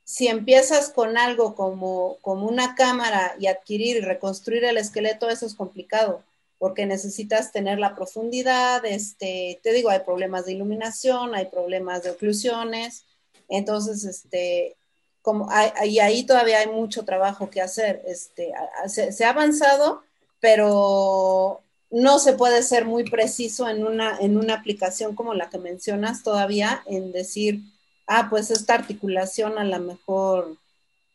si 0.04 0.28
empiezas 0.28 0.90
con 0.90 1.18
algo 1.18 1.56
como, 1.56 2.18
como 2.22 2.48
una 2.48 2.76
cámara 2.76 3.36
y 3.40 3.48
adquirir 3.48 3.98
y 3.98 4.02
reconstruir 4.02 4.66
el 4.66 4.78
esqueleto, 4.78 5.30
eso 5.30 5.46
es 5.46 5.56
complicado, 5.56 6.24
porque 6.58 6.86
necesitas 6.86 7.52
tener 7.52 7.80
la 7.80 7.96
profundidad, 7.96 8.84
este, 8.86 9.60
te 9.64 9.72
digo, 9.74 9.90
hay 9.90 10.00
problemas 10.00 10.46
de 10.46 10.54
iluminación, 10.54 11.36
hay 11.36 11.46
problemas 11.46 12.04
de 12.04 12.12
oclusiones, 12.12 13.06
entonces, 13.50 14.04
este, 14.06 14.76
como 15.22 15.50
y 15.86 16.00
ahí 16.00 16.26
todavía 16.26 16.60
hay 16.60 16.68
mucho 16.68 17.06
trabajo 17.06 17.50
que 17.50 17.62
hacer, 17.62 18.02
este, 18.06 18.52
se, 18.88 19.26
ha 19.26 19.30
avanzado, 19.30 20.04
pero 20.40 21.62
no 21.90 22.20
se 22.20 22.34
puede 22.34 22.62
ser 22.64 22.86
muy 22.86 23.06
preciso 23.06 23.70
en 23.70 23.86
una, 23.86 24.18
en 24.20 24.38
una 24.38 24.56
aplicación 24.56 25.16
como 25.16 25.34
la 25.34 25.50
que 25.50 25.60
mencionas 25.60 26.24
todavía, 26.24 26.84
en 26.88 27.12
decir, 27.12 27.62
ah, 28.08 28.28
pues 28.30 28.52
esta 28.52 28.74
articulación 28.74 29.58
a 29.58 29.64
lo 29.64 29.80
mejor, 29.80 30.58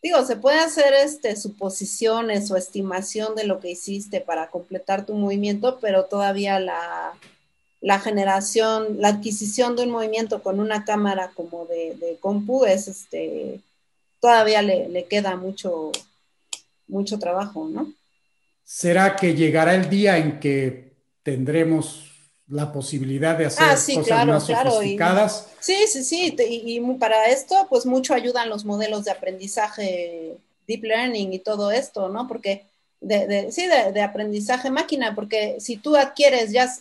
digo, 0.03 0.25
se 0.25 0.37
puede 0.37 0.61
hacer 0.61 0.95
este, 0.95 1.37
suposiciones 1.37 2.51
o 2.51 2.57
estimación 2.57 3.35
de 3.35 3.45
lo 3.45 3.61
que 3.61 3.71
hiciste 3.71 4.21
para 4.21 4.49
completar 4.49 5.05
tu 5.05 5.15
movimiento, 5.15 5.79
pero 5.81 6.07
todavía 6.07 6.59
la, 6.61 7.13
la 7.81 8.01
generación, 8.01 9.01
la 9.01 9.09
adquisición 9.09 9.77
de 9.77 9.85
un 9.85 9.91
movimiento 9.91 10.43
con 10.43 10.61
una 10.61 10.85
cámara 10.85 11.31
como 11.35 11.67
de, 11.67 11.95
de 11.95 12.17
compu 12.21 12.65
es, 12.65 12.89
este, 12.89 13.61
todavía 14.21 14.63
le, 14.63 14.89
le, 14.89 15.05
queda 15.05 15.37
mucho, 15.37 15.93
mucho 16.89 17.19
trabajo, 17.19 17.69
¿no? 17.69 17.93
¿Será 18.65 19.17
que 19.17 19.35
llegará 19.35 19.75
el 19.75 19.89
día 19.89 20.19
en 20.19 20.41
que 20.41 20.93
tendremos 21.23 22.09
la 22.49 22.73
posibilidad 22.73 23.37
de 23.37 23.47
hacer 23.47 23.67
ah, 23.69 23.75
cosas 23.75 24.27
más 24.27 24.47
sofisticadas. 24.47 25.49
sí, 25.61 25.77
sí, 25.87 26.03
sí, 26.03 26.35
y, 26.39 26.81
para 26.99 27.27
esto, 27.27 27.67
pues 27.69 27.85
mucho 27.85 28.15
ayudan 28.15 28.49
los 28.49 28.65
modelos 28.65 29.05
de 29.05 29.11
aprendizaje, 29.11 30.35
deep 30.67 30.85
learning 30.85 31.35
y 31.35 31.39
todo 31.41 31.71
esto, 31.71 32.09
¿no? 32.09 32.27
Porque, 32.27 32.65
de, 33.01 33.53
sí, 33.53 33.67
de, 33.67 34.01
aprendizaje 34.01 34.71
máquina, 34.71 35.15
porque 35.15 35.57
si 35.61 35.77
tú 35.77 35.95
adquieres 35.97 36.51
ya, 36.51 36.73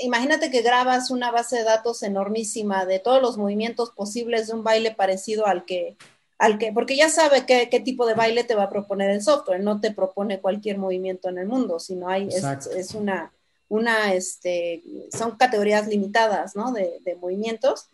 imagínate 0.00 0.50
que 0.50 0.62
grabas 0.62 1.10
una 1.10 1.30
base 1.30 1.56
de 1.56 1.64
datos 1.64 2.02
enormísima 2.02 2.84
de 2.86 2.98
todos 2.98 3.22
los 3.22 3.36
movimientos 3.36 3.90
posibles 3.90 4.46
de 4.46 4.54
un 4.54 4.64
baile 4.64 4.94
parecido 4.94 5.46
al 5.46 5.64
que, 5.64 5.96
al 6.38 6.58
que, 6.58 6.72
porque 6.72 6.96
ya 6.96 7.08
sabe 7.08 7.46
qué, 7.46 7.80
tipo 7.84 8.06
de 8.06 8.14
baile 8.14 8.44
te 8.44 8.54
va 8.54 8.64
a 8.64 8.70
proponer 8.70 9.10
el 9.10 9.22
software, 9.22 9.60
no 9.60 9.80
te 9.80 9.92
propone 9.92 10.40
cualquier 10.40 10.78
movimiento 10.78 11.28
en 11.28 11.38
el 11.38 11.46
mundo, 11.46 11.78
sino 11.78 12.08
hay, 12.08 12.28
es 12.28 12.94
una 12.94 13.32
una, 13.68 14.14
este, 14.14 14.82
son 15.12 15.36
categorías 15.36 15.86
limitadas, 15.86 16.56
¿no? 16.56 16.72
De, 16.72 17.16
movimientos. 17.20 17.88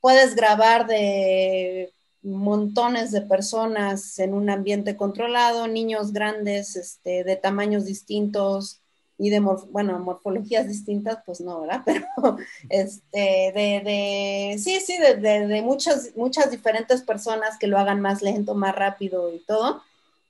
Puedes 0.00 0.34
grabar 0.34 0.86
de 0.86 1.92
montones 2.22 3.10
de 3.10 3.22
personas 3.22 4.18
en 4.18 4.34
un 4.34 4.50
ambiente 4.50 4.96
controlado, 4.96 5.66
niños 5.66 6.12
grandes, 6.12 6.76
este, 6.76 7.24
de 7.24 7.36
tamaños 7.36 7.84
distintos 7.84 8.80
y 9.16 9.30
de, 9.30 9.40
bueno, 9.40 9.98
morfologías 10.00 10.66
distintas, 10.66 11.18
pues 11.24 11.40
no, 11.40 11.60
¿verdad? 11.60 11.82
Pero, 11.84 12.36
este, 12.68 13.52
de, 13.54 13.82
de 13.84 14.58
sí, 14.58 14.80
sí, 14.80 14.98
de, 14.98 15.16
de, 15.16 15.62
muchas, 15.62 16.10
muchas 16.16 16.50
diferentes 16.50 17.02
personas 17.02 17.58
que 17.58 17.66
lo 17.66 17.78
hagan 17.78 18.00
más 18.00 18.22
lento, 18.22 18.54
más 18.54 18.74
rápido 18.74 19.32
y 19.32 19.38
todo. 19.40 19.82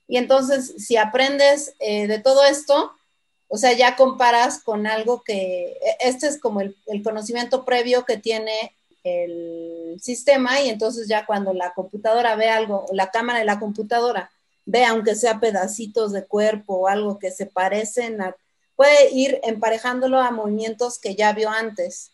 Y 0.07 0.17
entonces, 0.17 0.75
si 0.77 0.97
aprendes 0.97 1.73
eh, 1.79 2.07
de 2.07 2.19
todo 2.19 2.45
esto, 2.45 2.91
o 3.47 3.57
sea, 3.57 3.73
ya 3.73 3.95
comparas 3.95 4.61
con 4.61 4.85
algo 4.85 5.23
que, 5.23 5.71
e, 5.71 5.97
este 6.01 6.27
es 6.27 6.39
como 6.39 6.61
el, 6.61 6.75
conocimiento 7.03 7.65
previo 7.65 8.05
que 8.05 8.17
tiene 8.17 8.73
el 9.03 9.97
sistema 10.01 10.61
y 10.61 10.69
entonces 10.69 11.07
ya 11.07 11.25
cuando 11.25 11.53
la 11.53 11.73
computadora 11.73 12.35
ve 12.35 12.49
algo, 12.49 12.85
la 12.91 13.11
cámara 13.11 13.39
de 13.39 13.45
la 13.45 13.59
computadora 13.59 14.31
ve 14.65 14.83
aunque 14.83 15.13
sea 15.15 15.39
pedacitos 15.39 16.11
de 16.11 16.25
cuerpo 16.25 16.75
o 16.75 16.87
algo 16.87 17.19
que 17.19 17.29
se 17.29 17.45
parecen 17.45 18.19
a, 18.21 18.35
puede 18.75 19.11
ir 19.11 19.39
emparejándolo 19.43 20.19
a 20.19 20.31
movimientos 20.31 20.99
que 20.99 21.15
ya 21.15 21.33
vio 21.33 21.49
antes. 21.49 22.11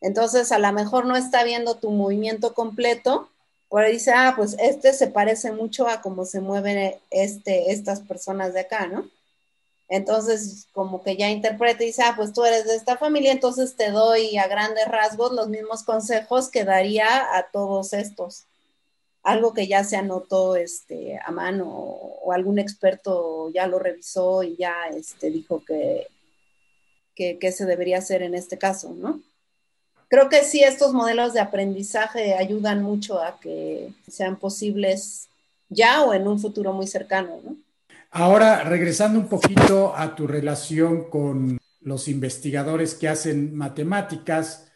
Entonces, 0.00 0.52
a 0.52 0.58
lo 0.58 0.72
mejor 0.72 1.06
no 1.06 1.16
está 1.16 1.44
viendo 1.44 1.76
tu 1.76 1.90
movimiento 1.90 2.54
completo, 2.54 3.30
por 3.68 3.82
ahí 3.82 3.92
dice, 3.92 4.12
ah, 4.14 4.32
pues 4.36 4.56
este 4.58 4.92
se 4.92 5.08
parece 5.08 5.52
mucho 5.52 5.88
a 5.88 6.00
cómo 6.00 6.24
se 6.24 6.40
mueven 6.40 6.94
este, 7.10 7.72
estas 7.72 8.00
personas 8.00 8.54
de 8.54 8.60
acá, 8.60 8.86
¿no? 8.86 9.10
Entonces, 9.88 10.66
como 10.72 11.02
que 11.02 11.16
ya 11.16 11.30
interpreta 11.30 11.82
y 11.82 11.86
dice, 11.86 12.02
ah, 12.02 12.14
pues 12.16 12.32
tú 12.32 12.44
eres 12.44 12.66
de 12.66 12.76
esta 12.76 12.96
familia, 12.96 13.32
entonces 13.32 13.76
te 13.76 13.90
doy 13.90 14.36
a 14.38 14.46
grandes 14.46 14.86
rasgos 14.86 15.32
los 15.32 15.48
mismos 15.48 15.82
consejos 15.82 16.50
que 16.50 16.64
daría 16.64 17.36
a 17.36 17.50
todos 17.50 17.92
estos. 17.92 18.47
Algo 19.28 19.52
que 19.52 19.66
ya 19.66 19.84
se 19.84 19.96
anotó 19.96 20.56
este, 20.56 21.18
a 21.22 21.30
mano 21.30 21.66
o, 21.68 22.32
algún 22.32 22.58
experto 22.58 23.50
ya 23.52 23.66
lo 23.66 23.78
revisó 23.78 24.42
y 24.42 24.56
ya 24.56 24.74
este, 24.94 25.30
dijo 25.30 25.62
que, 25.66 26.06
que, 27.14 27.52
se 27.52 27.66
debería 27.66 27.98
hacer 27.98 28.22
en 28.22 28.34
este 28.34 28.56
caso, 28.56 28.94
¿no? 28.94 29.20
Creo 30.08 30.30
que 30.30 30.44
sí, 30.44 30.62
estos 30.62 30.94
modelos 30.94 31.34
de 31.34 31.40
aprendizaje 31.40 32.34
ayudan 32.34 32.82
mucho 32.82 33.20
a 33.20 33.38
que 33.38 33.92
sean 34.08 34.36
posibles 34.36 35.28
ya 35.68 36.04
o 36.04 36.14
en 36.14 36.26
un 36.26 36.38
futuro 36.38 36.72
muy 36.72 36.86
cercano, 36.86 37.38
¿no? 37.44 37.56
Ahora, 38.10 38.64
regresando 38.64 39.18
un 39.18 39.28
poquito 39.28 39.94
a 39.94 40.14
tu 40.14 40.26
relación 40.26 41.10
con 41.10 41.58
los 41.82 42.08
investigadores 42.08 42.94
que 42.94 43.08
hacen 43.08 43.54
matemáticas, 43.54 44.72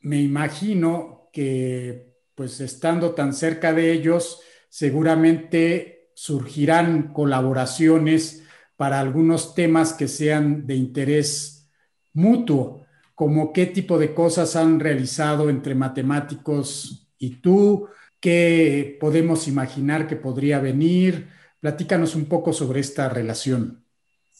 me 0.00 0.20
imagino 0.20 1.28
que, 1.32 2.09
pues 2.40 2.58
estando 2.62 3.10
tan 3.10 3.34
cerca 3.34 3.74
de 3.74 3.92
ellos, 3.92 4.40
seguramente 4.70 6.08
surgirán 6.14 7.12
colaboraciones 7.12 8.44
para 8.76 8.98
algunos 8.98 9.54
temas 9.54 9.92
que 9.92 10.08
sean 10.08 10.66
de 10.66 10.74
interés 10.74 11.68
mutuo, 12.14 12.86
como 13.14 13.52
qué 13.52 13.66
tipo 13.66 13.98
de 13.98 14.14
cosas 14.14 14.56
han 14.56 14.80
realizado 14.80 15.50
entre 15.50 15.74
matemáticos 15.74 17.10
y 17.18 17.42
tú, 17.42 17.88
qué 18.20 18.96
podemos 18.98 19.46
imaginar 19.46 20.06
que 20.06 20.16
podría 20.16 20.60
venir, 20.60 21.28
Platícanos 21.60 22.14
un 22.14 22.24
poco 22.24 22.54
sobre 22.54 22.80
esta 22.80 23.10
relación. 23.10 23.84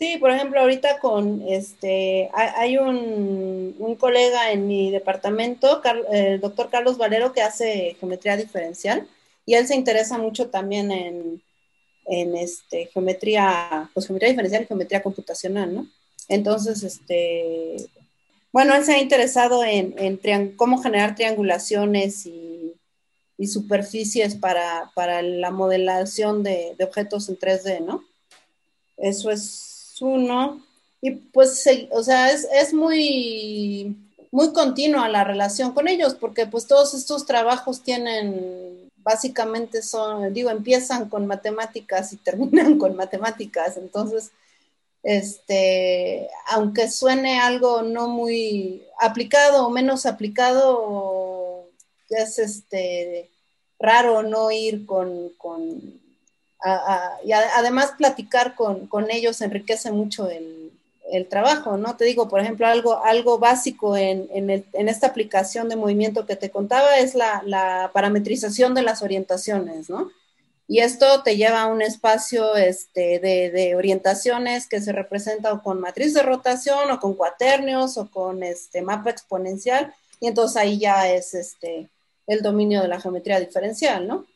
Sí, 0.01 0.17
por 0.19 0.31
ejemplo, 0.31 0.61
ahorita 0.61 0.99
con 0.99 1.43
este, 1.47 2.29
hay 2.33 2.79
un, 2.79 3.77
un 3.79 3.95
colega 3.97 4.51
en 4.51 4.67
mi 4.67 4.91
departamento, 4.91 5.81
el 6.11 6.41
doctor 6.41 6.71
Carlos 6.71 6.99
Valero, 6.99 7.33
que 7.33 7.43
hace 7.43 7.97
geometría 8.01 8.37
diferencial 8.37 9.07
y 9.47 9.55
él 9.55 9.67
se 9.69 9.77
interesa 9.77 10.19
mucho 10.19 10.49
también 10.49 10.91
en, 10.91 11.43
en 12.07 12.37
este, 12.37 12.87
geometría, 12.87 13.91
pues 13.95 14.07
geometría 14.07 14.31
diferencial 14.31 14.63
y 14.63 14.67
geometría 14.67 15.03
computacional, 15.03 15.75
¿no? 15.75 15.87
Entonces, 16.29 16.83
este, 16.83 17.77
bueno, 18.53 18.75
él 18.75 18.85
se 18.85 18.95
ha 18.95 18.99
interesado 18.99 19.63
en, 19.65 19.95
en 19.99 20.57
cómo 20.57 20.83
generar 20.83 21.15
triangulaciones 21.15 22.27
y 22.27 22.51
y 23.41 23.47
superficies 23.47 24.35
para, 24.35 25.23
la 25.23 25.51
modelación 25.51 26.43
de, 26.43 26.77
objetos 26.83 27.31
en 27.31 27.39
3D, 27.39 27.81
¿no? 27.81 28.05
Eso 28.99 29.31
es 29.31 29.70
uno. 30.03 30.63
Y 31.01 31.13
pues, 31.13 31.65
o 31.91 32.03
sea, 32.03 32.31
es, 32.31 32.75
muy, 32.75 33.97
muy 34.31 34.53
continua 34.53 35.09
la 35.09 35.25
relación 35.25 35.73
con 35.73 35.89
ellos, 35.89 36.15
porque 36.15 36.47
pues 36.47 36.67
todos 36.67 36.95
estos 36.95 37.25
trabajos 37.27 37.83
tienen, 37.83 38.91
básicamente 38.99 39.83
son, 39.83 40.33
digo, 40.35 40.51
empiezan 40.51 41.09
con 41.09 41.27
matemáticas 41.27 42.13
y 42.13 42.17
terminan 42.19 42.79
con 42.79 42.97
matemáticas, 42.97 43.77
entonces, 43.79 44.31
este, 45.03 46.29
aunque 46.51 46.91
suene 46.91 47.41
algo 47.41 47.83
no 47.83 48.09
muy 48.09 48.83
aplicado 49.01 49.67
o 49.67 49.71
menos 49.71 50.05
aplicado, 50.05 51.67
es 52.11 52.39
este 52.39 53.31
raro 53.79 54.23
no 54.23 54.51
ir 54.51 54.85
con, 54.85 55.33
y 57.25 57.33
además 57.33 57.93
platicar 57.97 58.55
con, 58.55 58.89
ellos 59.11 59.41
enriquece 59.41 59.91
mucho 59.91 60.29
el, 60.29 60.71
trabajo, 61.29 61.77
¿no? 61.77 61.97
Te 61.97 62.05
digo, 62.05 62.29
por 62.29 62.39
ejemplo, 62.39 62.69
algo, 62.69 63.05
algo 63.05 63.39
básico 63.39 63.97
en, 63.97 64.29
esta 64.73 65.09
aplicación 65.09 65.69
de 65.69 65.75
movimiento 65.75 66.25
que 66.25 66.37
te 66.37 66.51
contaba 66.51 66.99
es 66.99 67.15
la, 67.15 67.91
parametrización 67.93 68.75
de 68.75 68.83
las 68.83 69.03
orientaciones, 69.03 69.91
¿no? 69.91 70.11
Y 70.69 70.79
esto 70.79 71.25
te 71.25 71.37
lleva 71.37 71.63
a 71.63 71.67
un 71.67 71.83
espacio 71.83 72.55
este, 72.55 73.19
de, 73.19 73.51
de, 73.51 73.75
orientaciones 73.75 74.69
que 74.69 74.81
se 74.81 74.93
representa 74.93 75.59
con 75.59 75.81
matriz 75.81 76.15
de 76.15 76.23
rotación 76.23 76.93
o 76.93 77.01
con 77.01 77.15
cuaternios 77.15 77.99
o 77.99 78.09
con 78.09 78.45
este 78.45 78.81
mapa 78.81 79.11
exponencial. 79.11 79.93
Y 80.21 80.29
entonces 80.29 80.57
ahí 80.57 80.79
ya 80.79 81.11
es 81.13 81.35
este, 81.35 81.89
el 82.29 82.43
dominio 82.43 82.83
de 82.83 82.89
la 82.89 83.01
geometría 83.01 83.41
diferencial, 83.41 84.07
¿no? 84.07 84.27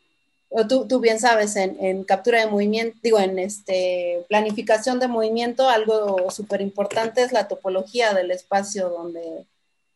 Tú, 0.69 0.87
tú 0.87 1.01
bien 1.01 1.19
sabes, 1.19 1.57
en, 1.57 2.05
captura 2.05 2.41
de 2.41 2.47
movimiento, 2.47 2.97
digo, 3.03 3.19
en 3.19 3.39
este, 3.39 4.25
planificación 4.29 5.01
de 5.01 5.09
movimiento, 5.09 5.69
algo 5.69 6.31
súper 6.31 6.61
importante 6.61 7.23
es 7.23 7.33
la 7.33 7.49
topología 7.49 8.15
del 8.15 8.31
espacio 8.31 8.89
donde, 8.89 9.45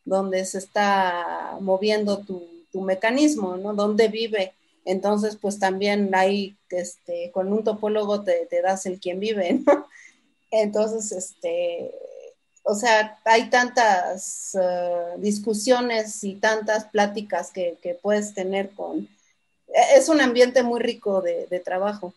donde 0.03 0.43
se 0.45 0.57
está 0.57 1.57
moviendo 1.61 2.19
tu, 2.19 2.45
tu 2.71 2.81
mecanismo, 2.81 3.57
¿no? 3.57 3.73
Dónde 3.73 4.07
vive. 4.07 4.53
Entonces, 4.85 5.35
pues 5.35 5.59
también 5.59 6.13
ahí, 6.15 6.57
este, 6.69 7.31
con 7.31 7.51
un 7.53 7.63
topólogo 7.63 8.23
te, 8.23 8.47
das 8.63 8.85
el 8.85 8.99
quien 8.99 9.19
vive, 9.19 9.53
¿no? 9.65 9.85
Entonces, 10.51 11.11
este, 11.11 11.91
o 12.63 12.73
sea, 12.73 13.19
hay 13.25 13.49
tantas 13.49 14.57
eh, 14.59 15.15
discusiones 15.17 16.23
y 16.23 16.35
tantas 16.35 16.85
pláticas 16.85 17.51
que, 17.51 17.77
puedes 18.01 18.33
tener 18.33 18.71
con... 18.71 19.07
Es 19.95 20.09
un 20.09 20.21
ambiente 20.21 20.63
muy 20.63 20.79
rico 20.79 21.21
de, 21.21 21.47
de 21.49 21.59
trabajo. 21.59 22.13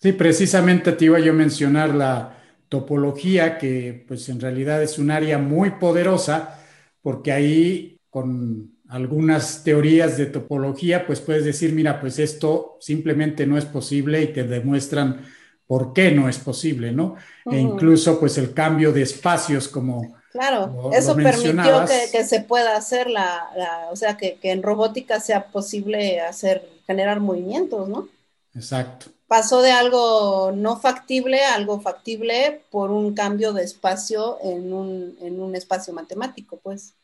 Sí, 0.00 0.12
precisamente 0.12 0.92
te 0.92 1.04
iba 1.04 1.20
yo 1.20 1.32
a 1.32 1.34
mencionar 1.34 1.94
la 1.94 2.36
topología, 2.68 3.58
que 3.58 4.04
pues 4.08 4.28
en 4.28 4.40
realidad 4.40 4.82
es 4.82 4.98
un 4.98 5.10
área 5.10 5.38
muy 5.38 5.72
poderosa, 5.72 6.58
porque 7.02 7.32
ahí 7.32 8.00
con 8.08 8.78
algunas 8.88 9.62
teorías 9.62 10.18
de 10.18 10.26
topología, 10.26 11.06
pues 11.06 11.20
puedes 11.20 11.44
decir, 11.44 11.72
mira, 11.72 12.00
pues 12.00 12.18
esto 12.18 12.76
simplemente 12.80 13.46
no 13.46 13.56
es 13.56 13.64
posible 13.64 14.22
y 14.22 14.28
te 14.28 14.44
demuestran 14.44 15.20
por 15.66 15.92
qué 15.92 16.10
no 16.10 16.28
es 16.28 16.38
posible, 16.38 16.90
¿no? 16.90 17.14
E 17.46 17.58
incluso 17.60 18.18
pues 18.18 18.36
el 18.38 18.52
cambio 18.52 18.92
de 18.92 19.02
espacios 19.02 19.68
como... 19.68 20.19
Claro, 20.32 20.90
eso 20.92 21.16
permitió 21.16 21.84
que, 22.12 22.24
se 22.24 22.40
pueda 22.40 22.76
hacer 22.76 23.10
la, 23.10 23.88
o 23.90 23.96
sea, 23.96 24.16
que, 24.16 24.36
que, 24.36 24.52
en 24.52 24.62
robótica 24.62 25.18
sea 25.18 25.46
posible 25.46 26.20
hacer, 26.20 26.68
generar 26.86 27.18
movimientos, 27.18 27.88
¿no? 27.88 28.08
Exacto. 28.54 29.06
Pasó 29.26 29.60
de 29.62 29.72
algo 29.72 30.52
no 30.54 30.78
factible 30.78 31.44
a 31.44 31.54
algo 31.54 31.80
factible 31.80 32.62
por 32.70 32.90
un 32.90 33.14
cambio 33.14 33.52
de 33.52 33.64
espacio 33.64 34.38
en 34.42 34.72
un, 34.72 35.16
en 35.20 35.40
un 35.40 35.54
espacio 35.56 35.92
matemático, 35.92 36.58
pues. 36.62 36.94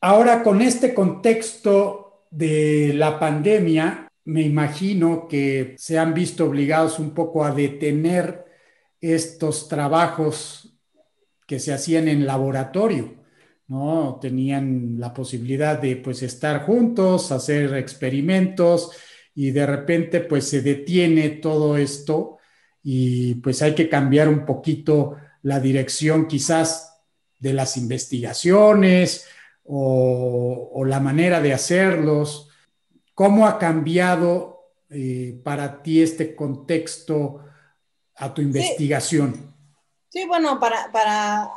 Ahora, 0.00 0.42
con 0.42 0.60
este 0.60 0.92
contexto 0.92 2.26
de 2.30 2.92
la 2.94 3.18
pandemia, 3.18 4.08
me 4.24 4.42
imagino 4.42 5.28
que 5.28 5.76
se 5.78 5.98
han 5.98 6.14
visto 6.14 6.46
obligados 6.46 6.98
un 6.98 7.10
poco 7.10 7.44
a 7.44 7.52
detener 7.52 8.44
estos 9.00 9.68
trabajos 9.68 10.65
que 11.46 11.60
se 11.60 11.72
hacían 11.72 12.08
en 12.08 12.26
laboratorio, 12.26 13.14
¿no? 13.68 14.18
Tenían 14.20 14.96
la 14.98 15.14
posibilidad 15.14 15.80
de 15.80 15.96
pues 15.96 16.22
estar 16.22 16.62
juntos, 16.66 17.32
hacer 17.32 17.74
experimentos 17.74 18.90
y 19.34 19.50
de 19.50 19.66
repente 19.66 20.20
pues 20.20 20.48
se 20.48 20.62
detiene 20.62 21.30
todo 21.30 21.76
esto 21.76 22.38
y 22.82 23.36
pues 23.36 23.62
hay 23.62 23.74
que 23.74 23.88
cambiar 23.88 24.28
un 24.28 24.44
poquito 24.44 25.16
la 25.42 25.60
dirección 25.60 26.26
quizás 26.26 26.96
de 27.38 27.52
las 27.52 27.76
investigaciones 27.76 29.26
o, 29.64 30.84
la 30.86 31.00
manera 31.00 31.40
de 31.40 31.52
hacerlos. 31.52 32.48
¿Cómo 33.14 33.46
ha 33.46 33.58
cambiado 33.58 34.72
eh, 34.88 35.40
para 35.42 35.82
ti 35.82 36.02
este 36.02 36.34
contexto 36.34 37.40
a 38.14 38.32
tu 38.32 38.42
investigación? 38.42 39.34
Sí, 39.34 39.55
bueno, 40.24 40.58
para, 40.58 40.90
para 40.92 41.50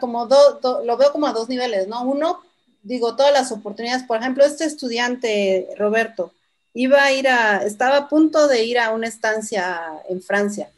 como 0.00 0.26
lo 0.26 0.96
veo 0.96 1.12
como 1.12 1.26
a 1.26 1.32
dos 1.32 1.48
niveles, 1.48 1.86
¿no? 1.86 2.02
Uno, 2.02 2.40
digo, 2.82 3.14
todas 3.14 3.32
las 3.32 3.52
oportunidades, 3.52 4.02
por 4.04 4.18
ejemplo, 4.18 4.44
este 4.44 4.64
estudiante, 4.64 5.68
Roberto, 5.76 6.32
iba 6.74 7.04
a 7.04 7.12
ir 7.12 7.28
a, 7.28 7.64
estaba 7.64 7.96
a 7.96 8.08
punto 8.08 8.48
de 8.48 8.64
ir 8.64 8.78
a 8.78 8.92
una 8.92 9.06
estancia 9.06 9.80
en 10.08 10.22
Francia, 10.22 10.70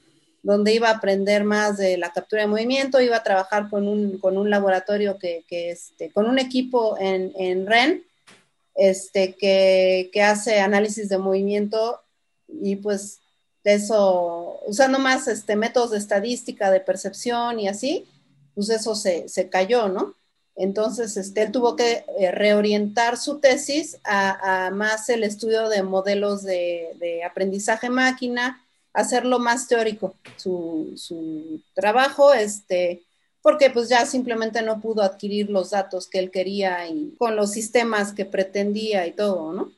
donde 0.42 0.74
iba 0.74 0.88
a 0.88 0.96
aprender 0.96 1.44
más 1.44 1.78
de 1.78 1.96
la 1.96 2.12
captura 2.12 2.42
de 2.42 2.48
movimiento, 2.48 3.00
iba 3.00 3.16
a 3.16 3.22
trabajar 3.22 3.70
con 3.70 3.88
un, 3.88 4.18
con 4.18 4.36
un 4.36 4.50
laboratorio 4.50 5.18
que, 5.18 5.44
que 5.48 5.70
este, 5.70 6.10
con 6.10 6.26
un 6.26 6.38
equipo 6.38 6.98
en, 6.98 7.32
en 7.36 7.66
REN, 7.66 8.04
este, 8.74 9.34
que, 9.36 10.10
que, 10.12 10.22
hace 10.22 10.58
análisis 10.60 11.08
de 11.08 11.16
movimiento 11.16 12.00
y 12.48 12.76
pues 12.76 13.20
eso, 13.64 14.60
usando 14.66 14.98
más 14.98 15.26
este, 15.26 15.56
métodos 15.56 15.90
de 15.90 15.98
estadística, 15.98 16.70
de 16.70 16.80
percepción 16.80 17.58
y 17.58 17.68
así, 17.68 18.06
pues 18.54 18.70
eso 18.70 18.94
se, 18.94 19.28
se 19.28 19.48
cayó, 19.48 19.88
¿no? 19.88 20.14
Entonces, 20.56 21.16
este, 21.16 21.42
él 21.42 21.52
tuvo 21.52 21.74
que 21.74 22.04
eh, 22.18 22.30
reorientar 22.30 23.16
su 23.16 23.40
tesis 23.40 23.98
a, 24.04 24.70
más 24.72 25.08
el 25.08 25.24
estudio 25.24 25.68
de 25.68 25.82
modelos 25.82 26.42
de, 26.44 27.22
aprendizaje 27.28 27.90
máquina, 27.90 28.64
hacerlo 28.92 29.38
más 29.40 29.66
teórico, 29.66 30.14
su, 30.36 31.60
trabajo, 31.74 32.32
este, 32.32 33.02
porque 33.42 33.70
pues 33.70 33.88
ya 33.88 34.06
simplemente 34.06 34.62
no 34.62 34.80
pudo 34.80 35.02
adquirir 35.02 35.50
los 35.50 35.70
datos 35.70 36.06
que 36.06 36.20
él 36.20 36.30
quería 36.30 36.86
y 36.88 37.14
con 37.18 37.34
los 37.34 37.50
sistemas 37.50 38.12
que 38.12 38.24
pretendía 38.24 39.06
y 39.06 39.12
todo, 39.12 39.52
¿no? 39.52 39.72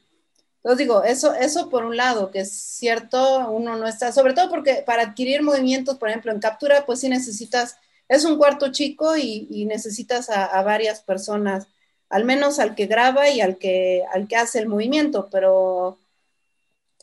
Entonces 0.67 0.79
digo, 0.79 1.05
eso, 1.05 1.33
eso 1.33 1.71
por 1.71 1.85
un 1.85 1.97
lado, 1.97 2.33
que 2.33 2.41
es 2.41 2.51
cierto, 2.51 3.51
uno 3.51 3.77
no 3.77 3.87
está, 3.87 4.11
sobre 4.11 4.35
todo 4.35 4.51
porque 4.51 4.83
para 4.85 5.03
adquirir 5.03 5.43
movimientos, 5.43 5.97
por 5.97 6.09
ejemplo, 6.09 6.33
en 6.33 6.41
captura, 6.41 6.85
pues 6.85 6.99
sí 7.01 7.09
necesitas 7.09 7.77
es 8.09 8.25
un 8.25 8.37
cuarto 8.37 8.73
chico 8.73 9.17
y, 9.17 9.65
necesitas 9.67 10.29
a, 10.29 10.61
varias 10.63 11.03
personas, 11.03 11.69
al 12.09 12.25
menos 12.25 12.59
al 12.59 12.75
que 12.75 12.87
graba 12.87 13.29
y 13.31 13.41
al 13.41 13.59
que, 13.59 14.03
al 14.13 14.27
que 14.27 14.35
hace 14.35 14.59
el 14.59 14.67
movimiento, 14.67 15.29
pero 15.31 16.01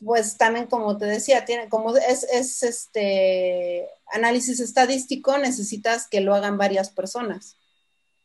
pues 0.04 0.36
también 0.36 0.66
como 0.66 0.98
te 0.98 1.06
decía, 1.06 1.46
tiene, 1.46 1.70
como 1.70 1.96
es, 1.96 2.24
este 2.62 3.88
análisis 4.12 4.60
estadístico, 4.60 5.38
necesitas 5.38 6.06
que 6.06 6.20
lo 6.20 6.34
hagan 6.34 6.58
varias 6.58 6.90
personas. 6.90 7.56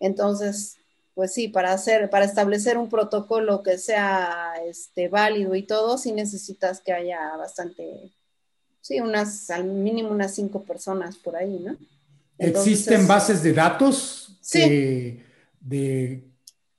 Entonces, 0.02 0.79
pues 1.14 1.34
sí, 1.34 1.48
para 1.48 1.74
hacer, 1.74 2.10
para 2.10 2.26
establecer 2.26 2.78
un 2.78 2.90
protocolo 2.90 3.64
que 3.64 3.78
sea 3.78 4.54
este, 4.66 5.10
válido 5.10 5.56
y 5.56 5.64
todo, 5.64 5.98
sí 5.98 6.12
necesitas 6.12 6.82
que 6.82 6.94
haya 6.94 7.36
bastante, 7.38 8.12
sí, 8.82 9.00
unas, 9.02 9.50
al 9.50 9.66
mínimo 9.66 10.10
unas 10.10 10.34
cinco 10.34 10.64
personas 10.64 11.18
por 11.18 11.36
ahí, 11.36 11.60
¿no? 11.60 11.78
¿Existen 12.38 13.06
bases 13.06 13.44
de 13.44 13.54
datos 13.54 14.40
de 15.60 16.24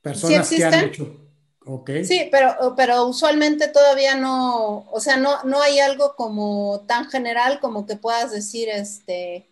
personas 0.01 0.49
que 0.49 0.65
han 0.65 0.85
hecho? 0.85 1.17
Okay. 1.63 2.05
Sí, 2.07 2.29
pero, 2.33 2.75
pero 2.75 3.07
usualmente 3.07 3.69
todavía 3.69 4.15
no, 4.15 4.87
o 4.91 5.01
sea, 5.01 5.19
no, 5.19 5.43
no 5.45 5.61
hay 5.61 5.79
algo 5.79 6.17
como 6.17 6.85
tan 6.89 7.05
general 7.11 7.61
como 7.61 7.87
que 7.87 7.97
puedas 7.97 8.33
decir, 8.33 8.71
este, 8.71 9.50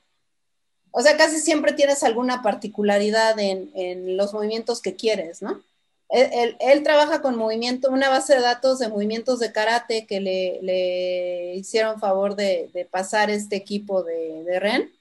o 0.90 1.02
sea, 1.02 1.16
casi 1.16 1.38
siempre 1.38 1.72
tienes 1.72 2.02
alguna 2.02 2.42
particularidad 2.42 3.38
en, 3.38 4.16
los 4.16 4.32
movimientos 4.32 4.80
que 4.80 4.96
quieres, 4.96 5.42
¿no? 5.42 5.62
Él, 6.10 6.82
trabaja 6.84 7.20
con 7.20 7.36
movimiento, 7.36 7.90
una 7.90 8.08
base 8.08 8.34
de 8.34 8.40
datos 8.40 8.78
de 8.78 8.88
movimientos 8.88 9.40
de 9.40 9.52
karate 9.52 10.06
que 10.06 10.20
le, 10.20 11.54
hicieron 11.54 12.00
favor 12.00 12.34
de, 12.34 12.88
pasar 12.90 13.30
este 13.30 13.56
equipo 13.56 14.02
de, 14.02 14.42
de 14.44 14.60
REN 14.60 14.92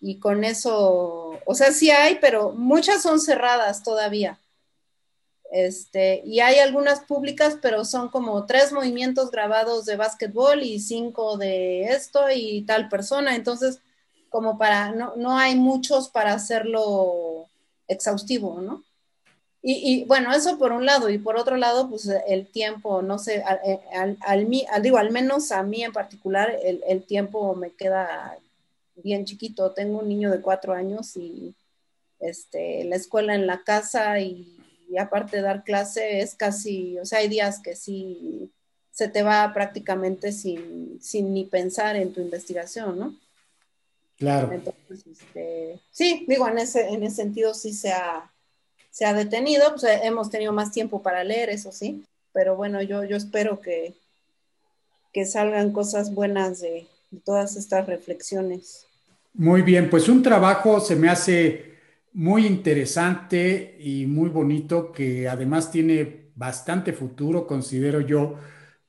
y 0.00 0.18
con 0.18 0.44
eso, 0.44 1.40
o 1.46 1.54
sea, 1.54 1.72
sí 1.72 1.90
hay, 1.90 2.18
pero 2.20 2.52
muchas 2.52 3.02
son 3.02 3.20
cerradas 3.20 3.82
todavía. 3.82 4.38
Este, 5.54 6.20
y 6.26 6.40
hay 6.40 6.58
algunas 6.58 7.00
públicas, 7.00 7.58
pero 7.62 7.84
son 7.84 8.08
como 8.08 8.44
tres 8.44 8.72
movimientos 8.72 9.30
grabados 9.30 9.84
de 9.86 9.96
básquetbol 9.96 10.64
y 10.64 10.80
cinco 10.80 11.36
de 11.36 11.84
esto 11.84 12.24
y 12.34 12.62
tal 12.62 12.88
persona. 12.88 13.36
Entonces, 13.36 13.78
como 14.34 14.58
para, 14.58 14.90
no, 14.90 15.14
no 15.14 15.38
hay 15.38 15.54
muchos 15.54 16.08
para 16.08 16.32
hacerlo 16.32 17.46
exhaustivo, 17.86 18.60
¿no? 18.60 18.82
Y, 19.62 20.04
bueno, 20.06 20.34
eso 20.34 20.58
por 20.58 20.72
un 20.72 20.84
lado, 20.84 21.08
y 21.08 21.18
por 21.18 21.36
otro 21.36 21.56
lado, 21.56 21.88
pues 21.88 22.10
el 22.26 22.48
tiempo, 22.48 23.00
no 23.00 23.20
sé, 23.20 23.44
al, 23.44 24.18
al, 24.22 24.82
digo, 24.82 24.98
al 24.98 25.12
menos 25.12 25.52
a 25.52 25.62
mí 25.62 25.84
en 25.84 25.92
particular, 25.92 26.58
el, 26.64 26.82
el 26.88 27.04
tiempo 27.04 27.54
me 27.54 27.70
queda 27.70 28.36
bien 28.96 29.24
chiquito. 29.24 29.70
Tengo 29.70 30.00
un 30.00 30.08
niño 30.08 30.32
de 30.32 30.40
cuatro 30.40 30.72
años 30.72 31.16
y 31.16 31.54
este, 32.18 32.82
la 32.86 32.96
escuela 32.96 33.36
en 33.36 33.46
la 33.46 33.62
casa 33.62 34.18
y, 34.18 34.50
aparte 34.98 35.36
de 35.36 35.44
dar 35.44 35.62
clase 35.62 36.20
es 36.20 36.34
casi, 36.34 36.98
o 36.98 37.04
sea, 37.04 37.20
hay 37.20 37.28
días 37.28 37.60
que 37.60 37.76
sí 37.76 38.50
se 38.90 39.06
te 39.06 39.22
va 39.22 39.52
prácticamente 39.54 40.32
sin, 40.32 40.98
sin 41.00 41.32
ni 41.32 41.44
pensar 41.44 41.94
en 41.94 42.12
tu 42.12 42.20
investigación, 42.20 42.98
¿no? 42.98 43.23
Claro. 44.24 44.52
Entonces, 44.52 45.06
este, 45.06 45.80
sí, 45.90 46.24
digo, 46.26 46.48
en 46.48 46.58
ese, 46.58 46.88
en 46.88 47.02
ese 47.02 47.16
sentido 47.16 47.52
sí 47.52 47.74
se 47.74 47.92
ha, 47.92 48.32
se 48.90 49.04
ha 49.04 49.12
detenido, 49.12 49.64
pues 49.70 49.84
hemos 50.02 50.30
tenido 50.30 50.52
más 50.52 50.72
tiempo 50.72 51.02
para 51.02 51.24
leer, 51.24 51.50
eso 51.50 51.72
sí, 51.72 52.04
pero 52.32 52.56
bueno, 52.56 52.80
yo, 52.80 53.04
yo 53.04 53.18
espero 53.18 53.60
que, 53.60 53.92
que 55.12 55.26
salgan 55.26 55.72
cosas 55.72 56.14
buenas 56.14 56.62
de, 56.62 56.86
todas 57.24 57.56
estas 57.56 57.86
reflexiones. 57.86 58.86
Muy 59.34 59.62
bien, 59.62 59.90
pues 59.90 60.08
un 60.08 60.22
trabajo 60.22 60.80
se 60.80 60.96
me 60.96 61.08
hace 61.08 61.74
muy 62.14 62.46
interesante 62.46 63.76
y 63.78 64.06
muy 64.06 64.30
bonito, 64.30 64.90
que 64.90 65.28
además 65.28 65.70
tiene 65.70 66.30
bastante 66.34 66.92
futuro, 66.92 67.46
considero 67.46 68.00
yo, 68.00 68.36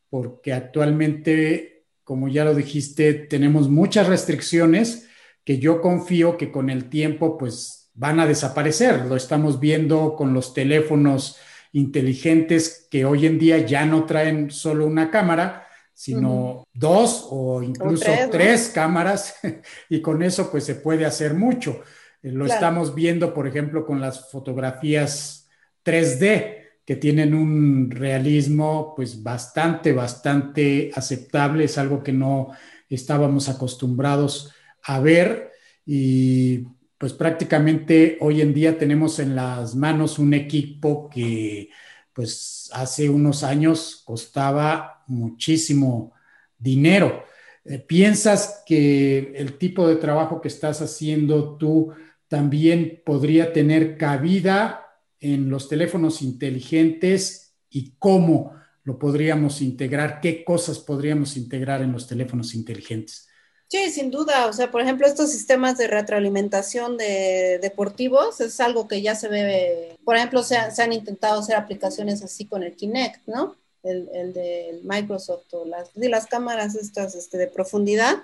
porque 0.09 0.53
actualmente, 0.53 1.83
como 2.03 2.29
ya 2.29 2.45
lo 2.45 2.55
dijiste, 2.55 3.13
tenemos 3.13 3.69
muchas 3.69 4.07
restricciones 4.07 5.05
que 5.45 5.59
yo 5.59 5.79
confío 5.79 6.35
que 6.35 6.51
con 6.51 6.69
el 6.69 6.89
tiempo 6.89 7.37
pues 7.37 7.91
van 7.93 8.19
a 8.19 8.25
desaparecer. 8.25 9.05
Lo 9.05 9.15
estamos 9.15 9.59
viendo 9.59 10.15
con 10.15 10.33
los 10.33 10.53
teléfonos 10.53 11.37
inteligentes 11.71 12.87
que 12.89 13.05
hoy 13.05 13.25
en 13.25 13.37
día 13.37 13.59
ya 13.59 13.85
no 13.85 14.05
traen 14.05 14.49
solo 14.49 14.87
una 14.87 15.11
cámara, 15.11 15.67
sino 15.93 16.65
dos 16.73 17.27
o 17.29 17.61
incluso 17.61 18.11
tres, 18.31 18.71
cámaras 18.73 19.35
y 19.89 20.01
con 20.01 20.23
eso 20.23 20.49
pues 20.51 20.65
se 20.65 20.75
puede 20.75 21.05
hacer 21.05 21.35
mucho. 21.35 21.81
Eh, 22.23 22.31
lo 22.31 22.45
estamos 22.47 22.95
viendo, 22.95 23.33
por 23.33 23.47
ejemplo, 23.47 23.85
con 23.85 24.01
las 24.01 24.31
fotografías 24.31 25.47
3D 25.85 26.63
que 26.83 26.95
tienen 26.95 27.33
un 27.33 27.91
realismo 27.91 28.93
pues 28.95 29.21
bastante, 29.21 29.93
bastante 29.93 30.91
aceptable, 30.93 31.65
es 31.65 31.77
algo 31.77 32.03
que 32.03 32.13
no 32.13 32.51
estábamos 32.89 33.49
acostumbrados 33.49 34.54
a 34.85 34.99
ver 34.99 35.51
y 35.85 36.63
pues 36.97 37.13
prácticamente 37.13 38.17
hoy 38.21 38.41
en 38.41 38.53
día 38.53 38.77
tenemos 38.77 39.19
en 39.19 39.35
las 39.35 39.75
manos 39.75 40.17
un 40.17 40.33
equipo 40.33 41.09
que 41.09 41.69
pues 42.13 42.69
hace 42.73 43.09
unos 43.09 43.43
años 43.43 44.01
costaba 44.05 45.03
muchísimo 45.07 46.13
dinero. 46.57 47.25
Eh, 47.65 47.79
¿Piensas 47.79 48.63
que 48.65 49.33
el 49.35 49.57
tipo 49.57 49.87
de 49.87 49.97
trabajo 49.97 50.39
que 50.39 50.47
estás 50.47 50.81
haciendo 50.81 51.57
tú 51.57 51.91
también 52.27 53.01
podría 53.05 53.51
tener 53.51 53.97
cabida 53.97 54.85
en 55.19 55.49
los 55.49 55.67
teléfonos 55.67 56.21
inteligentes 56.21 57.55
y 57.69 57.95
cómo 57.99 58.53
lo 58.83 58.97
podríamos 58.97 59.61
integrar? 59.61 60.21
¿Qué 60.21 60.45
cosas 60.45 60.79
podríamos 60.79 61.35
integrar 61.35 61.81
en 61.81 61.91
los 61.91 62.07
teléfonos 62.07 62.55
inteligentes? 62.55 63.27
Sí, 63.67 63.89
sin 63.91 64.11
duda. 64.11 64.47
O 64.47 64.53
sea, 64.53 64.71
por 64.71 64.81
ejemplo, 64.81 65.07
estos 65.07 65.31
sistemas 65.31 65.77
de 65.77 65.87
retroalimentación 65.87 66.97
de 66.97 67.59
deportivos 67.61 68.39
es 68.39 68.59
algo 68.59 68.87
que 68.87 69.01
ya 69.01 69.15
se 69.15 69.27
ve. 69.27 69.97
Por 70.05 70.15
ejemplo, 70.15 70.43
se, 70.43 70.57
han 70.57 70.93
intentado 70.93 71.39
hacer 71.39 71.55
aplicaciones 71.55 72.23
así 72.23 72.45
con 72.45 72.63
el 72.63 72.75
Kinect, 72.75 73.27
¿no? 73.27 73.55
El, 73.83 74.09
el 74.13 74.33
de 74.33 74.79
Microsoft 74.83 75.53
o 75.53 75.65
las, 75.65 75.91
las 75.95 76.27
cámaras 76.27 76.75
estas 76.75 77.15
este, 77.15 77.37
de 77.37 77.47
profundidad, 77.47 78.23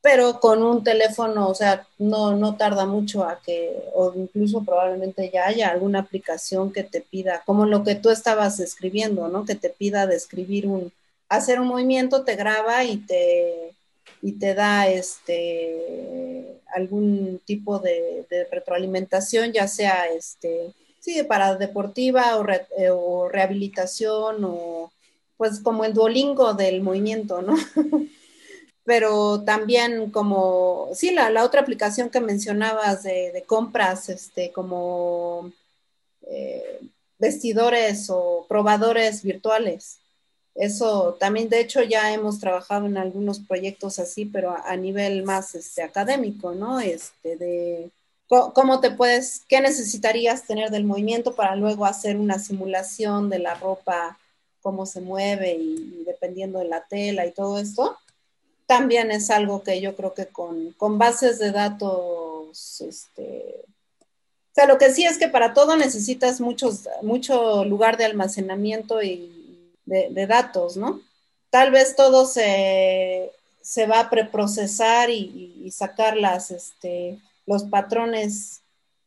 pero 0.00 0.40
con 0.40 0.62
un 0.62 0.84
teléfono, 0.84 1.48
o 1.48 1.54
sea, 1.54 1.86
no, 1.98 2.34
no 2.36 2.56
tarda 2.56 2.86
mucho 2.86 3.24
a 3.24 3.40
que, 3.42 3.90
o 3.94 4.14
incluso 4.14 4.64
probablemente 4.64 5.30
ya 5.32 5.46
haya 5.46 5.68
alguna 5.68 6.00
aplicación 6.00 6.72
que 6.72 6.82
te 6.84 7.00
pida, 7.02 7.42
como 7.44 7.66
lo 7.66 7.84
que 7.84 7.94
tú 7.96 8.10
estabas 8.10 8.60
escribiendo, 8.60 9.28
¿no? 9.28 9.44
Que 9.44 9.54
te 9.54 9.68
pida 9.70 10.06
describir 10.06 10.66
un, 10.66 10.92
hacer 11.28 11.60
un 11.60 11.68
movimiento, 11.68 12.24
te 12.24 12.36
graba 12.36 12.84
y 12.84 12.98
te 12.98 13.75
y 14.22 14.32
te 14.32 14.54
da 14.54 14.88
este 14.88 16.60
algún 16.74 17.40
tipo 17.44 17.78
de, 17.78 18.26
retroalimentación, 18.50 19.52
ya 19.52 19.68
sea 19.68 20.06
este, 20.06 20.74
sí, 21.00 21.22
para 21.22 21.56
deportiva 21.56 22.36
o, 22.36 22.46
eh, 22.48 22.90
o, 22.90 23.28
rehabilitación 23.28 24.44
o 24.44 24.92
pues 25.36 25.60
como 25.60 25.84
el 25.84 25.94
duolingo 25.94 26.54
del 26.54 26.82
movimiento, 26.82 27.42
¿no? 27.42 27.54
Pero 28.84 29.42
también 29.42 30.10
como, 30.10 30.90
sí, 30.94 31.10
la, 31.10 31.30
la 31.30 31.44
otra 31.44 31.60
aplicación 31.60 32.08
que 32.08 32.20
mencionabas 32.20 33.02
de, 33.02 33.44
compras, 33.46 34.08
este, 34.08 34.52
como 34.52 35.52
eh, 36.22 36.80
vestidores 37.18 38.08
o 38.10 38.46
probadores 38.48 39.22
virtuales. 39.22 39.98
Eso 40.56 41.16
también, 41.20 41.50
de 41.50 41.60
hecho, 41.60 41.82
ya 41.82 42.14
hemos 42.14 42.38
trabajado 42.38 42.86
en 42.86 42.96
algunos 42.96 43.40
proyectos 43.40 43.98
así, 43.98 44.24
pero 44.24 44.56
a, 44.64 44.76
nivel 44.76 45.22
más 45.22 45.54
este, 45.54 45.82
académico, 45.82 46.52
¿no? 46.52 46.80
Este, 46.80 47.36
de 47.36 47.90
cómo 48.26 48.80
te 48.80 48.90
puedes, 48.90 49.42
qué 49.48 49.60
necesitarías 49.60 50.46
tener 50.46 50.70
del 50.70 50.84
movimiento 50.84 51.34
para 51.34 51.56
luego 51.56 51.84
hacer 51.84 52.16
una 52.16 52.38
simulación 52.38 53.28
de 53.28 53.38
la 53.38 53.54
ropa, 53.54 54.18
cómo 54.62 54.86
se 54.86 55.00
mueve 55.00 55.54
y, 55.54 56.04
dependiendo 56.06 56.58
de 56.58 56.64
la 56.64 56.86
tela 56.86 57.26
y 57.26 57.32
todo 57.32 57.58
esto. 57.58 57.98
También 58.66 59.10
es 59.10 59.30
algo 59.30 59.62
que 59.62 59.80
yo 59.80 59.94
creo 59.94 60.14
que 60.14 60.26
con, 60.26 60.72
con 60.72 60.98
bases 60.98 61.38
de 61.38 61.52
datos, 61.52 62.80
este, 62.80 63.62
o 63.62 64.54
sea, 64.54 64.66
lo 64.66 64.78
que 64.78 64.90
sí 64.90 65.04
es 65.04 65.18
que 65.18 65.28
para 65.28 65.52
todo 65.52 65.76
necesitas 65.76 66.40
muchos, 66.40 66.88
mucho 67.02 67.62
lugar 67.66 67.98
de 67.98 68.06
almacenamiento 68.06 69.02
y 69.02 69.35
de, 69.86 70.26
datos, 70.26 70.76
¿no? 70.76 71.00
Tal 71.50 71.70
vez 71.70 71.96
todo 71.96 72.26
se, 72.26 73.32
va 73.90 74.00
a 74.00 74.10
preprocesar 74.10 75.10
y, 75.10 75.70
sacar 75.70 76.16
las, 76.16 76.50
este, 76.50 77.18
los 77.46 77.64
patrones, 77.64 78.62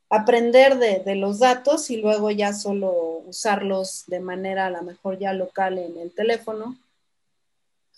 aprender 0.10 0.78
de, 0.78 1.16
los 1.16 1.40
datos 1.40 1.90
y 1.92 1.98
luego 1.98 2.32
ya 2.32 2.54
solo 2.54 3.22
usarlos 3.28 4.06
de 4.08 4.20
manera 4.20 4.66
a 4.68 4.72
lo 4.72 4.82
mejor 4.82 5.20
ya 5.20 5.34
local 5.34 5.78
en 5.78 5.98
el 5.98 6.12
teléfono, 6.12 6.78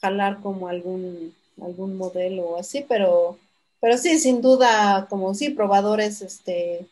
jalar 0.01 0.41
como 0.41 0.67
algún, 0.67 1.33
algún 1.61 1.95
modelo 1.95 2.43
o 2.43 2.59
así, 2.59 2.85
pero, 2.87 3.37
pero 3.79 3.97
sí, 3.97 4.19
sin 4.19 4.41
duda, 4.41 5.07
como 5.09 5.33
sí, 5.33 5.51
probadores 5.51 6.21
este, 6.21 6.87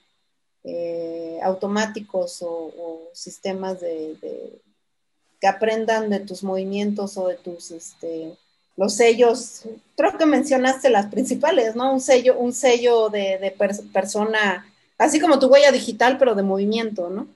eh, 0.64 1.40
automáticos 1.42 2.42
o, 2.42 3.10
sistemas 3.14 3.80
de, 3.82 4.62
que 5.40 5.48
aprendan 5.48 6.10
de 6.10 6.20
tus 6.20 6.44
movimientos 6.44 7.18
o 7.18 7.28
de 7.28 7.36
tus, 7.36 7.72
este, 7.72 8.34
los 8.76 8.94
sellos, 8.96 9.64
creo 9.96 10.18
que 10.18 10.26
mencionaste 10.26 10.90
las 10.90 11.08
principales, 11.08 11.76
¿no? 11.76 11.94
Un 11.94 12.02
sello, 12.02 12.38
un 12.38 12.54
sello 12.54 13.10
de, 13.10 13.54
persona, 13.92 14.66
así 14.98 15.20
como 15.20 15.40
tu 15.40 15.48
huella 15.48 15.72
digital, 15.72 16.18
pero 16.18 16.36
de 16.36 16.44
movimiento, 16.44 17.10
¿no? 17.10 17.28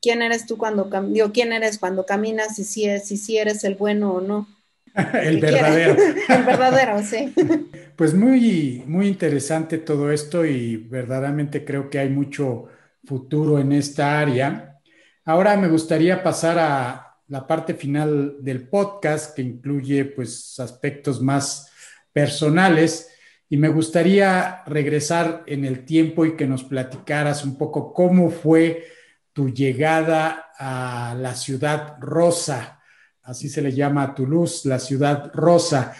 ¿Quién 0.00 0.22
eres 0.22 0.46
tú 0.46 0.56
cuando, 0.56 0.88
digo, 1.08 1.30
quién 1.32 1.52
eres 1.52 1.78
cuando 1.78 2.06
caminas 2.06 2.58
y 2.58 2.64
si, 2.64 2.98
si, 3.00 3.16
si 3.16 3.36
eres 3.36 3.64
el 3.64 3.74
bueno 3.74 4.14
o 4.14 4.20
no? 4.20 4.48
el 5.22 5.40
verdadero. 5.40 5.96
el 6.28 6.42
verdadero, 6.44 7.02
sí. 7.02 7.34
Pues 7.96 8.14
muy, 8.14 8.82
muy 8.86 9.08
interesante 9.08 9.76
todo 9.76 10.10
esto 10.10 10.46
y 10.46 10.78
verdaderamente 10.78 11.66
creo 11.66 11.90
que 11.90 11.98
hay 11.98 12.08
mucho 12.08 12.68
futuro 13.04 13.58
en 13.58 13.72
esta 13.72 14.18
área. 14.18 14.80
Ahora 15.26 15.54
me 15.58 15.68
gustaría 15.68 16.22
pasar 16.22 16.58
a, 16.58 17.09
la 17.30 17.46
parte 17.46 17.74
final 17.74 18.38
del 18.40 18.68
podcast 18.68 19.36
que 19.36 19.42
incluye 19.42 20.04
pues 20.04 20.58
aspectos 20.58 21.22
más 21.22 21.70
personales 22.12 23.08
y 23.48 23.56
me 23.56 23.68
gustaría 23.68 24.64
regresar 24.66 25.44
en 25.46 25.64
el 25.64 25.84
tiempo 25.84 26.26
y 26.26 26.34
que 26.34 26.48
nos 26.48 26.64
platicaras 26.64 27.44
un 27.44 27.56
poco 27.56 27.92
cómo 27.92 28.30
fue 28.30 28.84
tu 29.32 29.48
llegada 29.48 30.50
a 30.58 31.14
la 31.16 31.36
ciudad 31.36 31.98
rosa, 32.00 32.80
así 33.22 33.48
se 33.48 33.62
le 33.62 33.72
llama 33.72 34.02
a 34.02 34.14
Toulouse, 34.14 34.68
la 34.68 34.80
ciudad 34.80 35.30
rosa. 35.32 35.94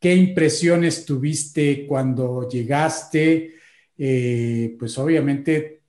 ¿Qué 0.00 0.16
impresiones 0.16 1.04
tuviste 1.04 1.86
cuando 1.86 2.48
llegaste? 2.48 3.54
Eh, 3.96 4.74
pues 4.80 4.98
obviamente 4.98 5.82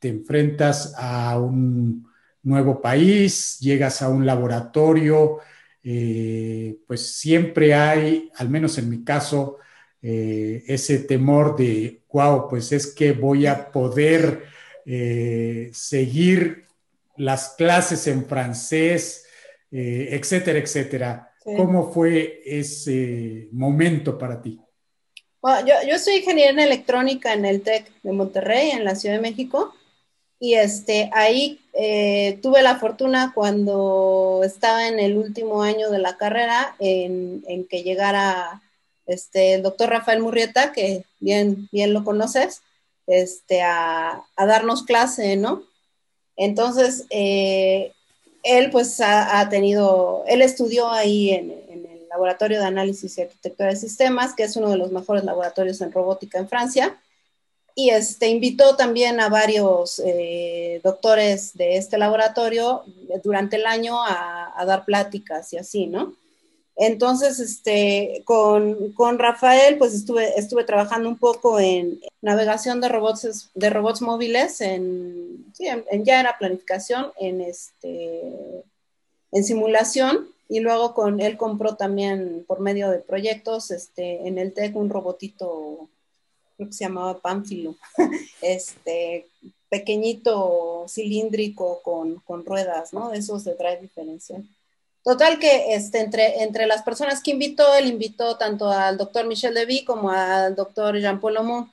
te 0.00 0.08
enfrentas 0.08 0.92
a 0.96 1.38
un 1.38 2.09
nuevo 2.42 2.80
país, 2.80 3.58
llegas 3.60 4.02
a 4.02 4.08
un 4.08 4.24
laboratorio, 4.24 5.38
eh, 5.82 6.76
pues 6.86 7.14
siempre 7.14 7.74
hay, 7.74 8.30
al 8.36 8.48
menos 8.48 8.76
en 8.78 8.90
mi 8.90 9.04
caso, 9.04 9.58
eh, 10.02 10.62
ese 10.66 11.00
temor 11.00 11.56
de, 11.56 12.02
wow, 12.12 12.48
pues 12.48 12.72
es 12.72 12.88
que 12.88 13.12
voy 13.12 13.46
a 13.46 13.70
poder 13.70 14.44
eh, 14.86 15.70
seguir 15.72 16.64
las 17.16 17.54
clases 17.56 18.06
en 18.06 18.24
francés, 18.24 19.26
etcétera, 19.70 20.58
etcétera. 20.58 21.32
¿Cómo 21.44 21.92
fue 21.92 22.42
ese 22.44 23.48
momento 23.52 24.18
para 24.18 24.40
ti? 24.40 24.58
yo, 25.42 25.74
yo 25.88 25.98
soy 25.98 26.16
ingeniera 26.16 26.50
en 26.50 26.60
electrónica 26.60 27.32
en 27.32 27.44
el 27.44 27.62
TEC 27.62 27.90
de 28.02 28.12
Monterrey, 28.12 28.70
en 28.70 28.84
la 28.84 28.94
Ciudad 28.94 29.16
de 29.16 29.22
México. 29.22 29.74
Y 30.42 30.54
este, 30.54 31.10
ahí 31.12 31.60
eh, 31.74 32.38
tuve 32.42 32.62
la 32.62 32.78
fortuna 32.78 33.32
cuando 33.34 34.40
estaba 34.42 34.88
en 34.88 34.98
el 34.98 35.18
último 35.18 35.62
año 35.62 35.90
de 35.90 35.98
la 35.98 36.16
carrera 36.16 36.74
en, 36.78 37.66
que 37.68 37.82
llegara 37.82 38.62
este, 39.06 39.52
el 39.54 39.62
doctor 39.62 39.90
Rafael 39.90 40.22
Murrieta, 40.22 40.72
que 40.72 41.04
bien, 41.20 41.68
bien 41.72 41.92
lo 41.92 42.04
conoces, 42.04 42.62
este, 43.06 43.60
a, 43.60 44.24
darnos 44.38 44.84
clase, 44.84 45.36
¿no? 45.36 45.62
Entonces, 46.36 47.04
eh, 47.10 47.92
él 48.42 48.70
pues 48.70 48.98
ha, 49.02 49.46
tenido, 49.50 50.24
él 50.26 50.40
estudió 50.40 50.90
ahí 50.90 51.32
en, 51.32 51.50
en, 51.68 51.84
el 51.84 52.08
Laboratorio 52.08 52.60
de 52.60 52.64
Análisis 52.64 53.18
y 53.18 53.22
Arquitectura 53.22 53.68
de 53.68 53.76
Sistemas, 53.76 54.34
que 54.34 54.44
es 54.44 54.56
uno 54.56 54.70
de 54.70 54.78
los 54.78 54.90
mejores 54.90 55.22
laboratorios 55.22 55.82
en 55.82 55.92
robótica 55.92 56.38
en 56.38 56.48
Francia 56.48 56.98
y 57.74 57.90
este, 57.90 58.28
invitó 58.28 58.76
también 58.76 59.20
a 59.20 59.28
varios 59.28 60.00
eh, 60.04 60.80
doctores 60.82 61.56
de 61.56 61.76
este 61.76 61.98
laboratorio 61.98 62.84
durante 63.22 63.56
el 63.56 63.66
año 63.66 64.02
a, 64.02 64.64
dar 64.66 64.84
pláticas 64.84 65.52
y 65.52 65.56
así, 65.56 65.86
¿no? 65.86 66.14
Entonces, 66.76 67.40
este, 67.40 68.22
con, 68.24 68.92
con, 68.92 69.18
Rafael, 69.18 69.76
pues 69.78 69.94
estuve, 69.94 70.38
estuve 70.38 70.64
trabajando 70.64 71.08
un 71.08 71.18
poco 71.18 71.60
en 71.60 72.00
navegación 72.22 72.80
de 72.80 72.88
robots, 72.88 73.50
de 73.54 73.70
robots 73.70 74.00
móviles, 74.00 74.60
en, 74.60 75.46
en, 75.58 76.04
ya 76.04 76.20
era 76.20 76.38
planificación, 76.38 77.12
en, 77.18 77.40
este, 77.40 78.64
en 79.32 79.44
simulación, 79.44 80.28
y 80.48 80.60
luego 80.60 80.94
con 80.94 81.20
él 81.20 81.36
compró 81.36 81.76
también 81.76 82.44
por 82.46 82.60
medio 82.60 82.90
de 82.90 82.98
proyectos 82.98 83.70
este, 83.70 84.26
en 84.26 84.38
el 84.38 84.52
TEC 84.52 84.74
un 84.74 84.90
robotito, 84.90 85.88
creo 86.60 86.68
que 86.68 86.76
se 86.76 86.84
llamaba 86.84 87.18
Pánfilo, 87.18 87.74
este, 88.42 89.26
pequeñito, 89.70 90.84
cilíndrico, 90.88 91.80
con, 91.82 92.16
con 92.16 92.44
ruedas, 92.44 92.92
¿no? 92.92 93.14
Esos 93.14 93.44
de 93.44 93.54
drive 93.54 93.80
diferencial. 93.80 94.46
Total 95.02 95.38
que 95.38 95.72
este, 95.74 96.00
entre, 96.00 96.42
entre 96.42 96.66
las 96.66 96.82
personas 96.82 97.22
que 97.22 97.30
invitó, 97.30 97.74
él 97.76 97.86
invitó 97.86 98.36
tanto 98.36 98.68
al 98.68 98.98
doctor 98.98 99.26
Michel 99.26 99.54
Levy 99.54 99.84
como 99.86 100.10
al 100.10 100.54
doctor 100.54 100.98
Jean-Paul 100.98 101.38
Aumont. 101.38 101.70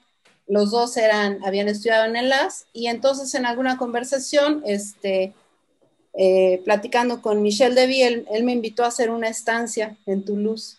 Los 0.47 0.71
dos 0.71 0.95
eran, 0.95 1.43
habían 1.43 1.67
estudiado 1.67 2.05
en 2.05 2.15
el 2.15 2.29
LAS 2.29 2.67
y 2.71 2.88
entonces 2.88 3.35
en 3.35 3.45
alguna 3.45 3.77
conversación, 3.77 4.63
este, 4.65 5.33
eh, 6.13 6.61
platicando 6.63 7.21
con 7.21 7.41
Michel 7.41 7.75
Levy, 7.75 8.03
él, 8.03 8.25
él, 8.31 8.45
me 8.45 8.53
invitó 8.53 8.85
a 8.85 8.88
hacer 8.88 9.09
una 9.09 9.27
estancia 9.27 9.97
en 10.05 10.23
Toulouse 10.23 10.77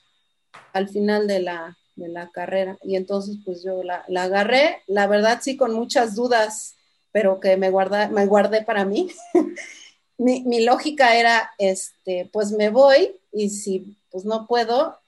al 0.73 0.89
final 0.89 1.27
de 1.27 1.41
la, 1.41 1.78
de 1.99 2.09
la 2.09 2.31
carrera. 2.31 2.79
Y 2.83 2.97
entonces 2.97 3.39
pues 3.45 3.63
yo 3.63 3.83
la, 3.83 4.05
la, 4.09 4.25
agarré, 4.25 4.83
la 4.87 5.07
verdad 5.07 5.41
sí 5.43 5.57
con 5.57 5.75
muchas 5.75 6.15
dudas, 6.15 6.77
pero 7.13 7.41
que 7.41 7.57
me, 7.57 7.71
guarda, 7.71 8.09
me 8.09 8.27
guardé 8.27 8.63
para 8.63 8.85
mí. 8.85 9.11
mi, 10.19 10.43
mi, 10.43 10.65
lógica 10.65 11.17
era, 11.17 11.51
este, 11.59 12.29
pues 12.33 12.53
me 12.53 12.71
voy 12.71 13.17
y 13.33 13.51
si 13.51 13.97
pues 14.11 14.25
no 14.25 14.47
puedo, 14.47 14.99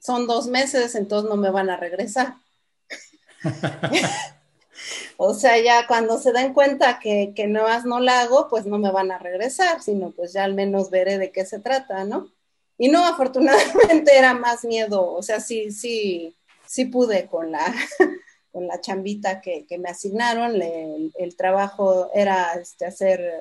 son 0.00 0.26
dos 0.26 0.46
meses, 0.46 0.94
entonces 0.94 1.28
no 1.28 1.36
me 1.36 1.50
van 1.50 1.70
a 1.70 1.76
regresar. 1.76 2.36
o 5.16 5.34
sea, 5.34 5.60
ya 5.60 5.86
cuando 5.86 6.18
se 6.18 6.32
den 6.32 6.54
cuenta 6.54 6.98
que, 6.98 7.32
que 7.34 7.46
no 7.46 7.66
no 7.84 8.00
la 8.00 8.20
hago, 8.20 8.48
pues 8.48 8.66
no 8.66 8.78
me 8.78 8.90
van 8.90 9.10
a 9.10 9.18
regresar, 9.18 9.82
sino 9.82 10.10
pues 10.10 10.32
ya 10.32 10.44
al 10.44 10.54
menos 10.54 10.90
veré 10.90 11.18
de 11.18 11.32
qué 11.32 11.44
se 11.44 11.58
trata, 11.58 12.04
¿no? 12.04 12.30
Y 12.78 12.88
no, 12.88 13.04
afortunadamente 13.04 14.12
era 14.16 14.32
más 14.34 14.64
miedo, 14.64 15.12
o 15.12 15.22
sea, 15.22 15.40
sí, 15.40 15.72
sí, 15.72 16.34
sí 16.64 16.84
pude 16.84 17.26
con 17.26 17.50
la, 17.50 17.74
con 18.52 18.66
la 18.66 18.80
chambita 18.80 19.40
que, 19.40 19.66
que 19.66 19.78
me 19.78 19.90
asignaron, 19.90 20.62
el, 20.62 21.12
el, 21.18 21.36
trabajo 21.36 22.10
era 22.14 22.54
este, 22.54 22.86
hacer... 22.86 23.34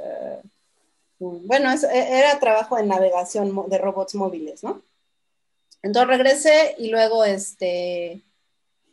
Uh, 1.19 1.39
bueno, 1.45 1.71
e, 1.71 2.19
era 2.19 2.39
trabajo 2.39 2.77
en 2.77 2.87
navegación 2.87 3.69
de 3.69 3.77
robots 3.77 4.15
móviles, 4.15 4.63
¿no? 4.63 4.81
Entonces 5.83 6.09
regresé 6.09 6.75
y 6.79 6.89
luego 6.89 7.23
este, 7.23 8.21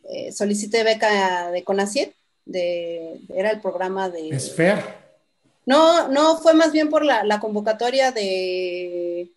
eh, 0.09 0.31
solicité 0.31 0.83
beca 0.83 1.51
de 1.51 1.63
CONACYT, 1.63 2.13
de, 2.45 3.19
era 3.33 3.49
el 3.51 3.59
programa 3.59 4.09
de... 4.09 4.29
Esfer. 4.29 4.83
No, 5.65 6.07
no, 6.09 6.37
fue 6.37 6.53
más 6.53 6.71
bien 6.71 6.89
por 6.89 7.03
la, 7.03 7.23
la 7.23 7.39
convocatoria 7.39 8.11
de... 8.11 9.31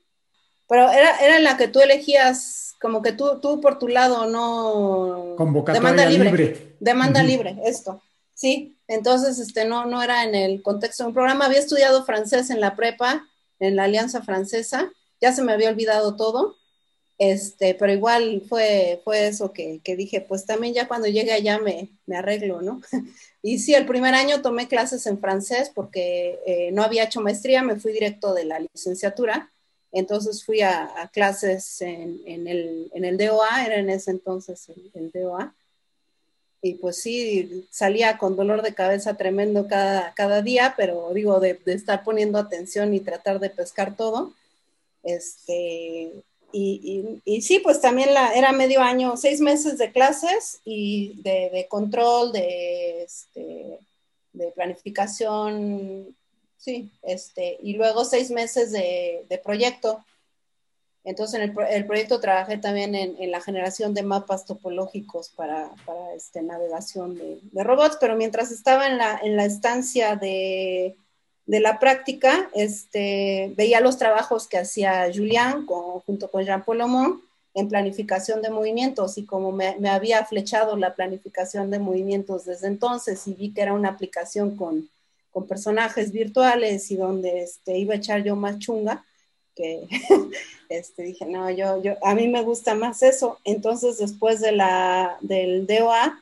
Pero 0.68 0.90
era, 0.90 1.16
era 1.18 1.36
en 1.36 1.44
la 1.44 1.56
que 1.56 1.68
tú 1.68 1.80
elegías, 1.80 2.74
como 2.80 3.02
que 3.02 3.12
tú, 3.12 3.40
tú 3.40 3.60
por 3.60 3.78
tu 3.78 3.88
lado, 3.88 4.26
no... 4.26 5.34
Convocatoria 5.36 5.90
demanda 5.90 6.06
libre. 6.06 6.76
Demanda 6.78 7.22
libre, 7.22 7.56
esto. 7.64 8.02
Sí, 8.34 8.76
entonces 8.86 9.38
este, 9.38 9.64
no, 9.64 9.86
no 9.86 10.02
era 10.02 10.24
en 10.24 10.34
el 10.34 10.62
contexto 10.62 11.02
de 11.02 11.08
un 11.08 11.14
programa. 11.14 11.46
Había 11.46 11.58
estudiado 11.58 12.04
francés 12.04 12.50
en 12.50 12.60
la 12.60 12.76
prepa, 12.76 13.26
en 13.58 13.76
la 13.76 13.84
Alianza 13.84 14.22
Francesa, 14.22 14.92
ya 15.20 15.32
se 15.32 15.42
me 15.42 15.52
había 15.52 15.70
olvidado 15.70 16.14
todo, 16.16 16.56
este, 17.18 17.74
pero 17.74 17.92
igual 17.92 18.42
fue, 18.48 19.00
fue 19.02 19.26
eso 19.26 19.52
que, 19.52 19.80
que 19.82 19.96
dije, 19.96 20.20
pues 20.20 20.46
también 20.46 20.72
ya 20.72 20.86
cuando 20.86 21.08
llegue 21.08 21.32
allá 21.32 21.58
me, 21.58 21.90
me, 22.06 22.16
arreglo, 22.16 22.62
¿no? 22.62 22.80
Y 23.42 23.60
sí, 23.60 23.74
el 23.74 23.86
primer 23.86 24.14
año 24.14 24.42
tomé 24.42 24.66
clases 24.66 25.06
en 25.06 25.20
francés 25.20 25.70
porque 25.72 26.40
eh, 26.44 26.70
no 26.72 26.82
había 26.82 27.04
hecho 27.04 27.20
maestría, 27.20 27.62
me 27.62 27.78
fui 27.78 27.92
directo 27.92 28.34
de 28.34 28.44
la 28.44 28.58
licenciatura, 28.58 29.52
entonces 29.92 30.44
fui 30.44 30.60
a, 30.60 31.10
clases 31.12 31.80
en, 31.80 32.20
el, 32.26 32.90
en, 32.92 33.04
el, 33.04 33.16
DOA, 33.16 33.64
era 33.64 33.76
en 33.76 33.90
ese 33.90 34.10
entonces 34.10 34.68
el, 34.94 35.10
DOA, 35.10 35.54
y 36.60 36.74
pues 36.74 37.00
sí, 37.00 37.66
salía 37.70 38.18
con 38.18 38.36
dolor 38.36 38.62
de 38.62 38.74
cabeza 38.74 39.16
tremendo 39.16 39.66
cada, 39.68 40.12
cada 40.14 40.42
día, 40.42 40.74
pero 40.76 41.12
digo, 41.14 41.40
de, 41.40 41.58
estar 41.66 42.02
poniendo 42.02 42.38
atención 42.38 42.92
y 42.94 43.00
tratar 43.00 43.38
de 43.38 43.50
pescar 43.50 43.96
todo. 43.96 44.34
Este, 45.04 46.12
y, 46.52 47.20
y, 47.24 47.42
sí, 47.42 47.60
pues 47.60 47.80
también 47.80 48.10
era 48.34 48.52
medio 48.52 48.80
año, 48.80 49.16
seis 49.16 49.40
meses 49.40 49.78
de 49.78 49.92
clases 49.92 50.60
y 50.64 51.20
de, 51.22 51.50
de 51.52 51.68
control, 51.68 52.32
de, 52.32 53.04
este, 53.04 53.78
de 54.32 54.50
planificación, 54.52 56.16
sí, 56.58 56.90
este, 57.02 57.58
y 57.62 57.74
luego 57.74 58.04
seis 58.04 58.30
meses 58.30 58.72
de, 58.72 59.40
proyecto. 59.42 60.04
Entonces, 61.04 61.40
en 61.40 61.56
el, 61.70 61.86
proyecto 61.86 62.20
trabajé 62.20 62.58
también 62.58 62.94
en, 62.94 63.30
la 63.30 63.40
generación 63.40 63.94
de 63.94 64.02
mapas 64.02 64.44
topológicos 64.44 65.30
para, 65.30 65.70
para 65.86 66.12
este, 66.14 66.42
navegación 66.42 67.16
de, 67.16 67.64
robots, 67.64 67.96
pero 67.98 68.16
mientras 68.16 68.50
estaba 68.50 68.88
en 68.88 68.98
la, 68.98 69.18
en 69.22 69.36
la 69.36 69.46
estancia 69.46 70.16
de, 70.16 70.96
de 71.46 71.60
la 71.60 71.78
práctica, 71.78 72.50
este, 72.54 73.54
veía 73.56 73.80
los 73.80 73.96
trabajos 73.96 74.46
que 74.48 74.58
hacía 74.58 75.10
Julián 75.14 75.64
junto 75.64 76.30
con 76.30 76.44
Jean-Paul 76.44 76.82
Aumont 76.82 77.22
en 77.54 77.68
planificación 77.68 78.42
de 78.42 78.50
movimientos 78.50 79.16
y 79.16 79.24
como 79.24 79.50
me, 79.50 79.76
me, 79.78 79.88
había 79.88 80.24
flechado 80.26 80.76
la 80.76 80.94
planificación 80.94 81.70
de 81.70 81.78
movimientos 81.78 82.44
desde 82.44 82.66
entonces 82.66 83.26
y 83.26 83.32
vi 83.32 83.52
que 83.52 83.62
era 83.62 83.72
una 83.72 83.88
aplicación 83.88 84.56
con, 84.56 84.88
con 85.30 85.46
personajes 85.46 86.12
virtuales 86.12 86.90
y 86.90 86.96
donde 86.96 87.42
este, 87.42 87.78
iba 87.78 87.94
a 87.94 87.98
echar 87.98 88.22
yo 88.22 88.36
más 88.36 88.58
chunga, 88.58 89.04
que 89.54 89.86
este, 90.68 91.02
dije, 91.02 91.26
no, 91.26 91.50
yo, 91.50 91.82
yo, 91.82 91.94
a 92.02 92.14
mí 92.14 92.28
me 92.28 92.42
gusta 92.42 92.74
más 92.74 93.02
eso. 93.02 93.38
Entonces, 93.44 93.98
después 93.98 94.40
de 94.40 94.52
la, 94.52 95.18
del 95.20 95.66
DOA, 95.66 96.20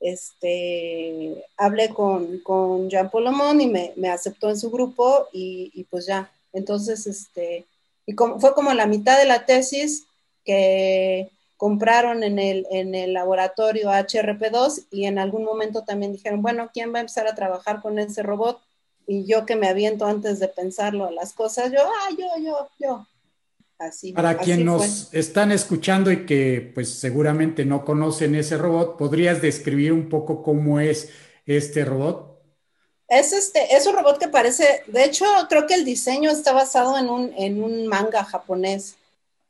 este, 0.00 1.44
hablé 1.56 1.88
con, 1.88 2.38
con 2.40 2.90
Jean 2.90 3.10
Polomón 3.10 3.60
y 3.60 3.66
me, 3.66 3.92
me, 3.96 4.10
aceptó 4.10 4.50
en 4.50 4.58
su 4.58 4.70
grupo 4.70 5.28
y, 5.32 5.70
y, 5.74 5.84
pues 5.84 6.06
ya. 6.06 6.30
Entonces, 6.52 7.06
este, 7.06 7.64
y 8.06 8.14
como, 8.14 8.38
fue 8.38 8.54
como 8.54 8.72
la 8.74 8.86
mitad 8.86 9.18
de 9.18 9.24
la 9.24 9.46
tesis 9.46 10.04
que 10.44 11.30
compraron 11.64 12.22
en 12.22 12.38
el, 12.38 12.66
en 12.70 12.94
el 12.94 13.14
laboratorio 13.14 13.88
HRP2 13.88 14.88
y 14.90 15.06
en 15.06 15.18
algún 15.18 15.44
momento 15.44 15.82
también 15.82 16.12
dijeron, 16.12 16.42
bueno, 16.42 16.68
¿quién 16.74 16.92
va 16.92 16.98
a 16.98 17.00
empezar 17.00 17.26
a 17.26 17.34
trabajar 17.34 17.80
con 17.80 17.98
ese 17.98 18.22
robot? 18.22 18.60
y 19.06 19.24
yo 19.26 19.44
que 19.46 19.56
me 19.56 19.68
aviento 19.68 20.06
antes 20.06 20.38
de 20.40 20.48
pensarlo 20.48 21.10
las 21.10 21.32
cosas, 21.32 21.72
yo, 21.72 21.78
ah, 21.80 22.10
yo, 22.18 22.26
yo, 22.42 22.68
yo. 22.78 23.06
Así, 23.78 24.12
Para 24.12 24.38
quien 24.38 24.64
nos 24.64 25.12
están 25.12 25.50
escuchando 25.52 26.12
y 26.12 26.24
que 26.26 26.70
pues 26.74 26.90
seguramente 26.90 27.64
no 27.64 27.84
conocen 27.84 28.34
ese 28.34 28.56
robot, 28.56 28.96
¿podrías 28.96 29.42
describir 29.42 29.92
un 29.92 30.08
poco 30.08 30.42
cómo 30.42 30.78
es 30.78 31.10
este 31.44 31.84
robot? 31.84 32.40
Es, 33.08 33.32
este, 33.32 33.74
es 33.74 33.86
un 33.86 33.96
robot 33.96 34.18
que 34.18 34.28
parece, 34.28 34.82
de 34.86 35.04
hecho 35.04 35.24
creo 35.48 35.66
que 35.66 35.74
el 35.74 35.84
diseño 35.84 36.30
está 36.30 36.52
basado 36.52 36.96
en 36.98 37.10
un, 37.10 37.32
en 37.36 37.62
un 37.62 37.86
manga 37.88 38.24
japonés, 38.24 38.96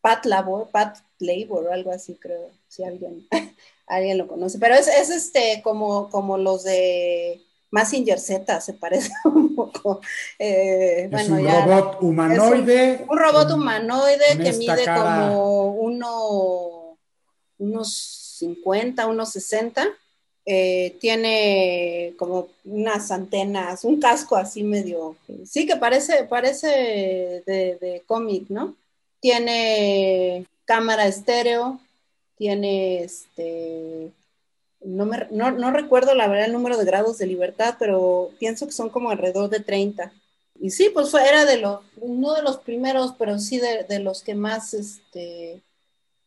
Pat 0.05 0.27
Labor, 0.27 0.69
Pat 0.71 0.99
Labor 1.19 1.65
o 1.65 1.73
algo 1.73 1.91
así 1.91 2.17
creo, 2.17 2.51
si 2.69 2.85
alguien, 2.85 3.27
alguien 3.87 4.19
lo 4.19 4.29
conoce, 4.29 4.59
pero 4.59 4.75
es, 4.75 4.87
es 4.87 5.09
este 5.09 5.63
como, 5.65 6.11
como 6.11 6.37
los 6.37 6.65
de 6.65 7.41
Massinger 7.71 8.21
Z 8.21 8.61
se 8.61 8.75
parece 8.75 9.11
un 9.25 9.55
poco. 9.55 10.03
Eh, 10.39 11.09
es 11.11 11.29
un 11.31 11.49
robot 11.49 12.03
humanoide. 12.03 13.07
Un, 13.09 13.19
robot 13.19 13.53
humanoide 13.53 14.37
que 14.43 14.53
mide 14.53 14.85
como 14.85 15.73
uno, 15.73 16.99
unos 17.57 17.95
50, 18.41 19.07
unos 19.07 19.31
60. 19.31 19.87
Eh, 20.45 20.99
tiene 21.01 22.13
como 22.19 22.49
unas 22.67 23.11
antenas, 23.11 23.85
un 23.85 23.99
casco 23.99 24.37
así 24.37 24.63
medio, 24.63 25.17
sí 25.47 25.67
que 25.67 25.77
parece, 25.77 26.25
parece 26.25 27.43
de, 27.47 27.79
de 27.81 28.03
cómic, 28.07 28.51
¿no? 28.51 28.77
Tiene 29.25 30.47
cámara 30.67 31.07
estéreo, 31.07 31.81
tiene 32.37 33.03
este 33.03 34.13
no, 34.83 35.07
me, 35.07 35.27
no, 35.31 35.51
no, 35.51 35.71
recuerdo 35.71 36.15
la 36.15 36.29
verdad 36.29 36.45
el 36.45 36.53
número 36.53 36.77
de 36.77 36.85
grados 36.85 37.17
de 37.17 37.27
libertad, 37.27 37.77
pero 37.79 38.33
pienso 38.39 38.67
que 38.67 38.73
son 38.73 38.91
como 38.91 39.09
alrededor 39.09 39.49
de 39.49 39.61
30. 39.61 40.13
Y 40.61 40.73
sí, 40.73 40.91
pues 40.93 41.11
fue, 41.11 41.27
era 41.27 41.47
de 41.47 41.57
los, 41.57 41.81
no 42.07 42.35
de 42.35 42.43
los 42.43 42.59
primeros, 42.59 43.15
pero 43.19 43.39
sí 43.39 43.59
de, 43.59 43.85
de 43.85 44.01
los 44.01 44.23
que 44.23 44.35
más 44.35 44.75
este, 44.75 45.63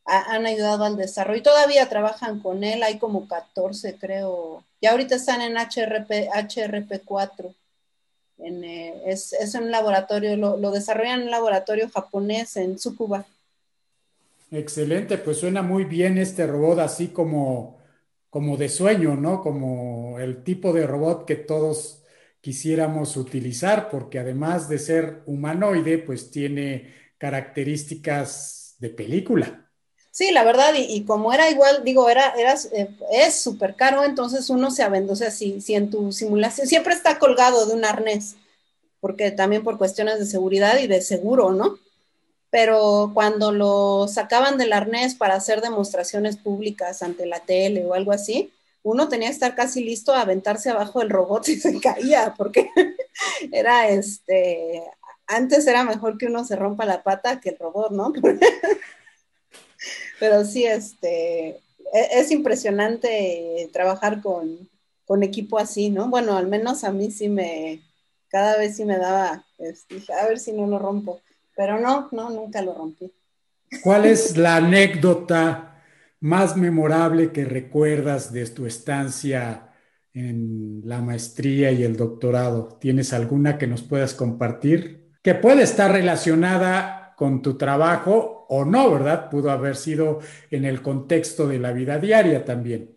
han 0.04 0.48
ayudado 0.48 0.84
al 0.84 0.98
desarrollo. 0.98 1.38
Y 1.38 1.44
todavía 1.44 1.90
trabajan 1.90 2.40
con 2.40 2.64
él, 2.64 2.82
hay 2.82 2.98
como 2.98 3.28
14 3.28 3.96
creo. 4.00 4.64
Ya 4.82 4.90
ahorita 4.90 5.14
están 5.18 5.42
en 5.42 5.56
HRP, 5.56 6.30
HRP4. 6.34 7.54
Eh, 8.40 9.02
es, 9.06 9.34
es, 9.34 9.56
un 9.56 9.72
laboratorio, 9.72 10.38
lo, 10.38 10.58
lo, 10.58 10.72
desarrollan 10.72 11.22
en 11.22 11.26
un 11.26 11.32
laboratorio 11.32 11.90
japonés 11.90 12.56
en 12.58 12.76
Tsukuba. 12.76 13.26
Excelente, 14.52 15.18
pues 15.18 15.38
suena 15.38 15.62
muy 15.62 15.86
bien 15.86 16.18
este 16.18 16.48
robot, 16.48 16.80
así 16.80 17.10
como, 17.10 17.80
como 18.30 18.56
de 18.56 18.70
sueño, 18.70 19.16
¿no? 19.16 19.42
Como 19.42 20.20
el 20.20 20.44
tipo 20.44 20.72
de 20.72 20.88
robot 20.88 21.26
que 21.26 21.36
todos 21.36 22.04
quisiéramos 22.40 23.18
utilizar, 23.18 23.90
porque 23.90 24.20
además 24.20 24.70
de 24.70 24.80
ser 24.80 25.24
humanoide, 25.26 25.98
pues 25.98 26.32
tiene 26.32 26.94
características 27.18 28.76
de 28.80 28.90
película. 28.90 29.67
Sí, 30.18 30.32
la 30.32 30.44
verdad, 30.44 30.74
y, 30.76 31.06
como 31.06 31.32
era 31.32 31.48
igual, 31.52 31.84
digo, 31.84 32.10
era, 32.10 32.32
era 32.32 32.56
eh, 32.74 32.90
es 33.12 33.36
súper 33.40 33.76
caro, 33.76 34.04
entonces 34.04 34.50
uno 34.50 34.72
se 34.72 34.82
aventó, 34.82 35.14
o 35.14 35.16
sea, 35.16 35.30
si, 35.30 35.62
si 35.62 35.76
en 35.76 35.92
tu 35.92 36.12
simulación 36.12 36.66
siempre 36.66 36.96
está 36.96 37.20
colgado 37.20 37.68
de 37.68 37.76
un 37.76 37.86
arnés, 37.86 38.36
porque 39.00 39.30
también 39.30 39.64
por 39.64 39.78
cuestiones 39.78 40.18
de 40.18 40.26
seguridad 40.26 40.80
y 40.80 40.88
de 40.88 41.02
seguro, 41.02 41.52
¿no? 41.52 41.78
Pero 42.50 43.12
cuando 43.14 43.52
lo 43.52 44.08
sacaban 44.08 44.58
del 44.58 44.74
arnés 44.74 45.14
para 45.14 45.36
hacer 45.36 45.62
demostraciones 45.62 46.38
públicas 46.38 47.04
ante 47.04 47.28
la 47.28 47.42
tele 47.42 47.86
o 47.86 47.94
algo 47.94 48.12
así, 48.12 48.52
uno 48.82 49.10
tenía 49.10 49.28
que 49.28 49.36
estar 49.36 49.54
casi 49.54 49.84
listo 49.84 50.14
a 50.14 50.22
aventarse 50.22 50.72
abajo 50.72 51.00
del 51.00 51.12
robot 51.12 51.44
si 51.46 51.60
se 51.60 51.80
caía, 51.80 52.34
porque 52.36 52.72
era 53.52 53.88
este, 53.90 54.84
antes 55.28 55.68
era 55.68 55.84
mejor 55.84 56.18
que 56.18 56.26
uno 56.26 56.44
se 56.44 56.56
rompa 56.56 56.86
la 56.86 57.04
pata 57.04 57.40
que 57.40 57.50
el 57.50 57.60
robot, 57.60 57.92
¿no? 57.92 58.14
Pero 60.20 60.44
sí, 60.46 60.66
este, 60.66 61.50
e, 61.50 61.60
es 62.12 62.32
impresionante 62.32 63.70
trabajar 63.72 64.22
con, 64.22 64.70
con, 65.06 65.24
equipo 65.24 65.58
así, 65.58 65.90
¿no? 65.90 66.10
Bueno, 66.10 66.38
al 66.38 66.48
menos 66.48 66.84
a 66.84 66.92
mí 66.92 67.12
sí 67.12 67.30
me, 67.30 67.82
cada 68.30 68.58
vez 68.58 68.76
sí 68.76 68.86
me 68.86 68.98
daba, 68.98 69.46
este, 69.58 70.02
a 70.14 70.28
ver 70.28 70.40
si 70.40 70.54
no 70.54 70.68
lo 70.68 70.80
rompo, 70.80 71.22
pero 71.56 71.80
no, 71.80 72.10
no, 72.12 72.30
nunca 72.30 72.62
lo 72.62 72.74
rompí. 72.74 73.12
¿Cuál 73.84 74.06
es 74.06 74.38
la 74.38 74.58
anécdota 74.58 75.84
más 76.20 76.56
memorable 76.58 77.32
que 77.32 77.46
recuerdas 77.46 78.32
de 78.32 78.46
tu 78.48 78.66
estancia 78.66 79.74
en 80.14 80.82
la 80.86 81.02
maestría 81.02 81.72
y 81.72 81.84
el 81.84 81.96
doctorado? 81.96 82.78
¿Tienes 82.80 83.14
alguna 83.14 83.58
que 83.58 83.68
nos 83.68 83.84
puedas 83.84 84.14
compartir? 84.14 85.12
Que 85.22 85.36
puede 85.36 85.64
estar 85.64 85.92
relacionada 85.92 87.14
con 87.18 87.42
tu 87.42 87.58
trabajo 87.58 88.37
o 88.50 88.66
no, 88.66 88.92
¿verdad? 88.92 89.30
Pudo 89.30 89.52
haber 89.52 89.76
sido 89.76 90.20
en 90.52 90.66
el 90.66 90.82
contexto 90.82 91.48
de 91.48 91.60
la 91.60 91.72
vida 91.72 91.98
diaria 92.00 92.46
también. 92.46 92.96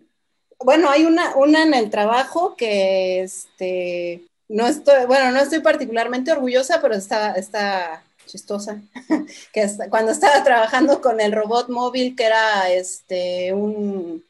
Bueno, 0.63 0.91
hay 0.91 1.05
una, 1.05 1.35
una 1.37 1.63
en 1.63 1.75
el 1.75 1.91
trabajo 1.91 2.55
que 2.57 3.23
este, 3.23 4.23
no 4.49 4.67
estoy, 4.67 5.07
bueno, 5.07 5.31
no 5.33 5.41
estoy 5.41 5.61
particularmente 5.61 6.33
orgullosa, 6.33 6.81
pero 6.83 6.95
está, 6.95 7.33
está 7.33 8.03
chistosa, 8.27 8.81
que 9.53 9.69
cuando 9.89 10.13
estaba 10.13 10.43
trabajando 10.45 11.01
con 11.01 11.21
el 11.21 11.33
robot 11.33 11.69
móvil, 11.69 12.15
que 12.15 12.25
era 12.25 12.71
este, 12.71 13.53
un, 13.55 14.25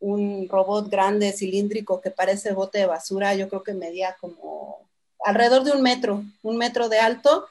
un 0.00 0.48
robot 0.48 0.88
grande, 0.88 1.32
cilíndrico, 1.32 2.00
que 2.00 2.10
parece 2.10 2.52
bote 2.52 2.78
de 2.78 2.86
basura, 2.86 3.34
yo 3.34 3.48
creo 3.48 3.62
que 3.62 3.74
medía 3.74 4.16
como 4.20 4.88
alrededor 5.24 5.64
de 5.64 5.72
un 5.72 5.82
metro, 5.82 6.22
un 6.42 6.56
metro 6.56 6.88
de 6.88 6.98
alto 6.98 7.46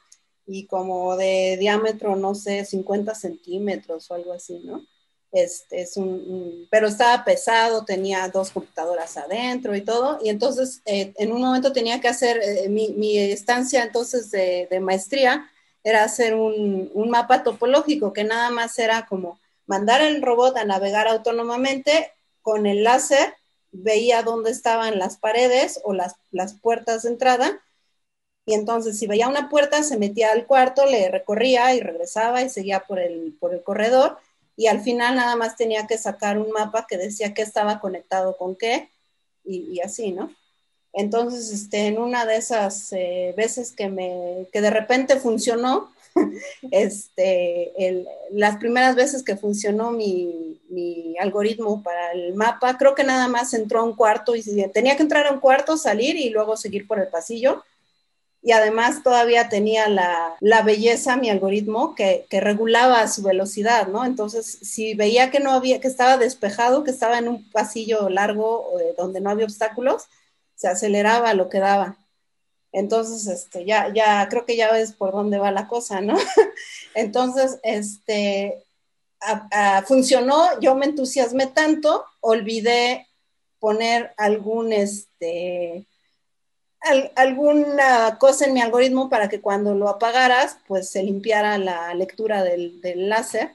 y 0.45 0.65
como 0.65 1.15
de 1.17 1.57
diámetro, 1.59 2.15
no 2.15 2.35
sé, 2.35 2.65
50 2.65 3.15
centímetros 3.15 4.09
o 4.09 4.15
algo 4.15 4.33
así, 4.33 4.59
¿no? 4.63 4.85
Este, 5.31 5.81
es 5.81 5.95
un, 5.95 6.67
pero 6.69 6.87
estaba 6.87 7.23
pesado, 7.23 7.85
tenía 7.85 8.27
dos 8.27 8.51
computadoras 8.51 9.15
adentro 9.15 9.73
y 9.75 9.81
todo, 9.81 10.19
y 10.21 10.27
entonces 10.27 10.81
eh, 10.85 11.13
en 11.17 11.31
un 11.31 11.41
momento 11.41 11.71
tenía 11.71 12.01
que 12.01 12.09
hacer 12.09 12.41
eh, 12.43 12.67
mi, 12.67 12.89
mi, 12.89 13.17
estancia 13.17 13.83
entonces 13.83 14.29
de, 14.29 14.67
maestría, 14.81 15.49
era 15.85 16.03
hacer 16.03 16.35
un, 16.35 16.91
un, 16.93 17.09
mapa 17.09 17.43
topológico 17.43 18.11
que 18.11 18.25
nada 18.25 18.49
más 18.49 18.77
era 18.77 19.05
como 19.07 19.39
mandar 19.67 20.01
el 20.01 20.21
robot 20.21 20.57
a 20.57 20.65
navegar 20.65 21.07
autónomamente 21.07 22.11
con 22.41 22.65
el 22.65 22.83
láser, 22.83 23.33
veía 23.71 24.23
dónde 24.23 24.51
estaban 24.51 24.99
las 24.99 25.15
paredes 25.15 25.79
o 25.85 25.93
las, 25.93 26.15
las 26.31 26.55
puertas 26.55 27.03
de 27.03 27.09
entrada, 27.09 27.61
y 28.45 28.53
entonces 28.53 28.97
si 28.97 29.07
veía 29.07 29.27
una 29.27 29.49
puerta 29.49 29.83
se 29.83 29.97
metía 29.97 30.31
al 30.31 30.45
cuarto, 30.45 30.85
le 30.85 31.09
recorría 31.09 31.73
y 31.75 31.79
regresaba 31.79 32.41
y 32.41 32.49
seguía 32.49 32.81
por 32.81 32.99
el, 32.99 33.35
por 33.39 33.53
el 33.53 33.63
corredor, 33.63 34.17
y 34.55 34.67
al 34.67 34.81
final 34.81 35.15
nada 35.15 35.35
más 35.35 35.55
tenía 35.55 35.87
que 35.87 35.97
sacar 35.97 36.37
un 36.37 36.51
mapa 36.51 36.85
que 36.87 36.97
decía 36.97 37.33
qué 37.33 37.41
estaba 37.41 37.79
conectado 37.79 38.37
con 38.37 38.55
qué, 38.55 38.89
y, 39.43 39.79
así, 39.81 40.11
¿no? 40.11 40.31
Entonces, 40.93 41.51
este, 41.51 41.87
en 41.87 41.97
una 41.97 42.25
de 42.25 42.35
esas 42.35 42.91
eh, 42.93 43.33
veces 43.35 43.71
que, 43.71 43.89
me, 43.89 44.47
que 44.51 44.61
de 44.61 44.69
repente 44.69 45.15
funcionó, 45.15 45.91
este, 46.71 47.87
el, 47.87 48.07
las 48.31 48.57
primeras 48.57 48.95
veces 48.95 49.23
que 49.23 49.37
funcionó 49.37 49.91
mi, 49.91 50.59
mi, 50.69 51.15
algoritmo 51.17 51.81
para 51.81 52.11
el 52.11 52.33
mapa, 52.33 52.77
creo 52.77 52.93
que 52.93 53.03
nada 53.03 53.27
más 53.27 53.53
entró 53.53 53.79
a 53.79 53.83
un 53.83 53.95
cuarto 53.95 54.35
y 54.35 54.43
tenía 54.71 54.95
que 54.95 55.03
entrar 55.03 55.27
a 55.27 55.31
un 55.31 55.39
cuarto, 55.39 55.77
salir 55.77 56.15
y 56.17 56.29
luego 56.29 56.57
seguir 56.57 56.87
por 56.87 56.99
el 56.99 57.07
pasillo. 57.07 57.63
Y 58.43 58.53
además 58.53 59.03
todavía 59.03 59.49
tenía 59.49 59.87
la, 59.87 60.35
la 60.39 60.63
belleza, 60.63 61.15
mi 61.15 61.29
algoritmo, 61.29 61.93
que, 61.93 62.25
que, 62.29 62.41
regulaba 62.41 63.07
su 63.07 63.21
velocidad, 63.21 63.87
¿no? 63.87 64.03
Entonces, 64.03 64.59
si 64.61 64.95
veía 64.95 65.29
que 65.29 65.39
no 65.39 65.51
había, 65.51 65.79
que 65.79 65.87
estaba 65.87 66.17
despejado, 66.17 66.83
que 66.83 66.89
estaba 66.91 67.19
en 67.19 67.27
un 67.27 67.51
pasillo 67.51 68.09
largo 68.09 68.79
eh, 68.79 68.95
donde 68.97 69.21
no 69.21 69.29
había 69.29 69.45
obstáculos, 69.45 70.07
se 70.55 70.67
aceleraba 70.67 71.33
lo 71.35 71.49
que 71.49 71.59
daba. 71.59 71.97
Entonces, 72.71 73.27
este, 73.27 73.65
ya, 73.65 73.93
ya, 73.93 74.27
creo 74.29 74.45
que 74.45 74.55
ya 74.55 74.71
ves 74.71 74.93
por 74.93 75.11
dónde 75.11 75.37
va 75.37 75.51
la 75.51 75.67
cosa, 75.67 76.01
¿no? 76.01 76.17
Entonces, 76.95 77.59
este, 77.63 78.63
funcionó, 79.85 80.59
yo 80.61 80.75
me 80.75 80.85
entusiasmé 80.85 81.47
tanto, 81.47 82.05
olvidé 82.21 83.07
poner 83.59 84.13
algún, 84.17 84.71
este, 84.73 85.85
alguna 87.15 88.17
cosa 88.19 88.45
en 88.45 88.53
mi 88.53 88.61
algoritmo 88.61 89.09
para 89.09 89.29
que 89.29 89.41
cuando 89.41 89.75
lo 89.75 89.89
apagaras, 89.89 90.57
pues 90.67 90.89
se 90.89 91.03
limpiara 91.03 91.57
la 91.57 91.93
lectura 91.93 92.43
del, 92.43 92.81
del 92.81 93.09
láser. 93.09 93.51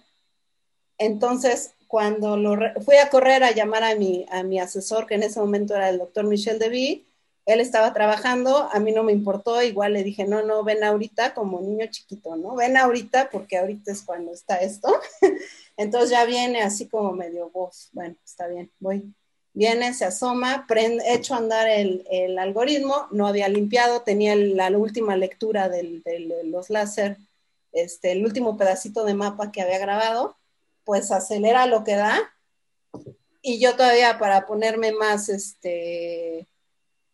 Entonces, 0.98 1.72
cuando 1.88 2.36
lo 2.36 2.56
fui 2.82 2.96
a 2.96 3.10
correr 3.10 3.44
a 3.44 3.52
llamar 3.52 3.84
a 3.84 3.94
mi, 3.94 4.26
a 4.30 4.42
mi 4.42 4.58
asesor, 4.60 5.06
que 5.06 5.14
en 5.14 5.22
ese 5.22 5.40
momento 5.40 5.74
era 5.74 5.88
el 5.88 5.98
doctor 5.98 6.24
Michel 6.24 6.58
Deby, 6.58 7.06
él 7.46 7.60
estaba 7.60 7.92
trabajando, 7.92 8.68
a 8.72 8.80
mí 8.80 8.90
no 8.92 9.04
me 9.04 9.12
importó, 9.12 9.62
igual 9.62 9.92
le 9.92 10.02
dije, 10.02 10.24
no, 10.24 10.42
no, 10.42 10.64
ven 10.64 10.82
ahorita 10.82 11.32
como 11.32 11.60
niño 11.60 11.86
chiquito, 11.90 12.34
¿no? 12.36 12.56
Ven 12.56 12.76
ahorita 12.76 13.30
porque 13.30 13.56
ahorita 13.56 13.92
es 13.92 14.02
cuando 14.02 14.32
está 14.32 14.56
esto. 14.56 14.88
Entonces 15.76 16.10
ya 16.10 16.24
viene 16.24 16.62
así 16.62 16.88
como 16.88 17.12
medio 17.12 17.50
voz, 17.50 17.90
bueno, 17.92 18.16
está 18.24 18.48
bien, 18.48 18.70
voy. 18.80 19.14
Viene, 19.56 19.94
se 19.94 20.04
asoma, 20.04 20.66
prende, 20.68 21.02
echo 21.14 21.32
a 21.32 21.38
andar 21.38 21.66
el, 21.66 22.06
el, 22.10 22.38
algoritmo, 22.38 23.08
no 23.10 23.26
había 23.26 23.48
limpiado, 23.48 24.02
tenía 24.02 24.36
la 24.36 24.68
última 24.76 25.16
lectura 25.16 25.70
de 25.70 26.02
los 26.44 26.68
láser, 26.68 27.16
este, 27.72 28.12
el 28.12 28.22
último 28.22 28.58
pedacito 28.58 29.02
de 29.04 29.14
mapa 29.14 29.52
que 29.52 29.62
había 29.62 29.78
grabado, 29.78 30.36
pues 30.84 31.10
acelera 31.10 31.64
lo 31.64 31.84
que 31.84 31.96
da. 31.96 32.18
Y 33.40 33.58
yo 33.58 33.76
todavía 33.76 34.18
para 34.18 34.44
ponerme 34.44 34.92
más, 34.92 35.30
este, 35.30 36.46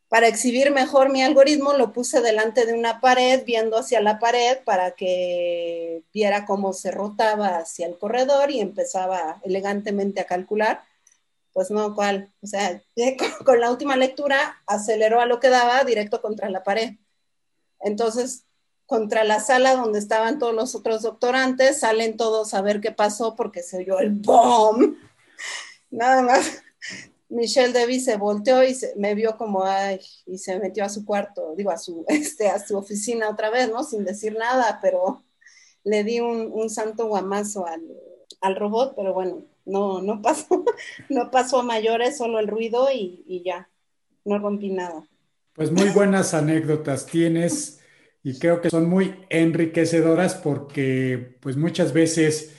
para 0.08 0.26
exhibir 0.26 0.72
mejor 0.72 1.12
mi 1.12 1.22
algoritmo, 1.22 1.74
lo 1.74 1.92
puse 1.92 2.22
delante 2.22 2.66
de 2.66 2.74
una 2.74 3.00
pared, 3.00 3.44
viendo 3.46 3.78
hacia 3.78 4.00
la 4.00 4.18
pared 4.18 4.58
para 4.64 4.96
que 4.96 6.02
viera 6.12 6.44
cómo 6.44 6.72
se 6.72 6.90
rotaba 6.90 7.58
hacia 7.58 7.86
el 7.86 7.96
corredor 7.98 8.50
y 8.50 8.58
empezaba 8.58 9.40
elegantemente 9.44 10.20
a 10.20 10.26
calcular. 10.26 10.82
Pues 11.52 11.70
no, 11.70 11.94
¿cuál? 11.94 12.32
O 12.42 12.46
sea, 12.46 12.82
con 13.44 13.60
la 13.60 13.70
última 13.70 13.96
lectura 13.96 14.62
aceleró 14.66 15.20
a 15.20 15.26
lo 15.26 15.40
que 15.40 15.50
daba 15.50 15.84
directo 15.84 16.20
contra 16.20 16.50
la 16.50 16.62
pared. 16.62 16.94
Entonces, 17.80 18.44
contra 18.86 19.24
la 19.24 19.40
sala 19.40 19.74
donde 19.74 19.98
estaban 19.98 20.38
todos 20.38 20.54
los 20.54 20.74
otros 20.74 21.02
doctorantes, 21.02 21.80
salen 21.80 22.16
todos 22.16 22.54
a 22.54 22.62
ver 22.62 22.80
qué 22.80 22.92
pasó 22.92 23.34
porque 23.36 23.62
se 23.62 23.78
oyó 23.78 23.98
el 23.98 24.10
BOM. 24.10 24.96
Nada 25.90 26.22
más. 26.22 26.62
Michelle 27.32 27.72
Debbie 27.72 28.00
se 28.00 28.18
volteó 28.18 28.62
y 28.62 28.76
me 28.96 29.14
vio 29.14 29.38
como, 29.38 29.64
ay, 29.64 30.00
y 30.26 30.36
se 30.36 30.58
metió 30.58 30.84
a 30.84 30.90
su 30.90 31.06
cuarto, 31.06 31.54
digo, 31.56 31.70
a 31.70 31.78
su, 31.78 32.04
este, 32.08 32.48
a 32.48 32.58
su 32.58 32.76
oficina 32.76 33.30
otra 33.30 33.50
vez, 33.50 33.70
¿no? 33.70 33.82
Sin 33.84 34.04
decir 34.04 34.36
nada, 34.36 34.78
pero 34.82 35.24
le 35.84 36.04
di 36.04 36.20
un, 36.20 36.68
santo 36.70 37.06
guamazo 37.06 37.66
al, 37.66 37.82
al, 38.40 38.56
robot, 38.56 38.94
pero 38.94 39.14
bueno, 39.14 39.42
no, 39.64 40.02
no 40.02 40.20
pasó, 40.22 40.64
no 41.08 41.30
pasó 41.30 41.60
a 41.60 41.62
mayores, 41.62 42.16
solo 42.16 42.38
el 42.38 42.48
ruido 42.48 42.88
y, 42.92 43.22
y 43.26 43.42
ya, 43.44 43.68
no 44.24 44.38
rompí 44.38 44.70
nada. 44.70 45.06
Pues 45.54 45.70
muy 45.70 45.90
buenas 45.90 46.34
anécdotas 46.34 47.06
tienes 47.06 47.80
y 48.22 48.38
creo 48.38 48.60
que 48.60 48.70
son 48.70 48.88
muy 48.88 49.14
enriquecedoras 49.28 50.34
porque 50.34 51.36
pues 51.40 51.56
muchas 51.56 51.92
veces 51.92 52.56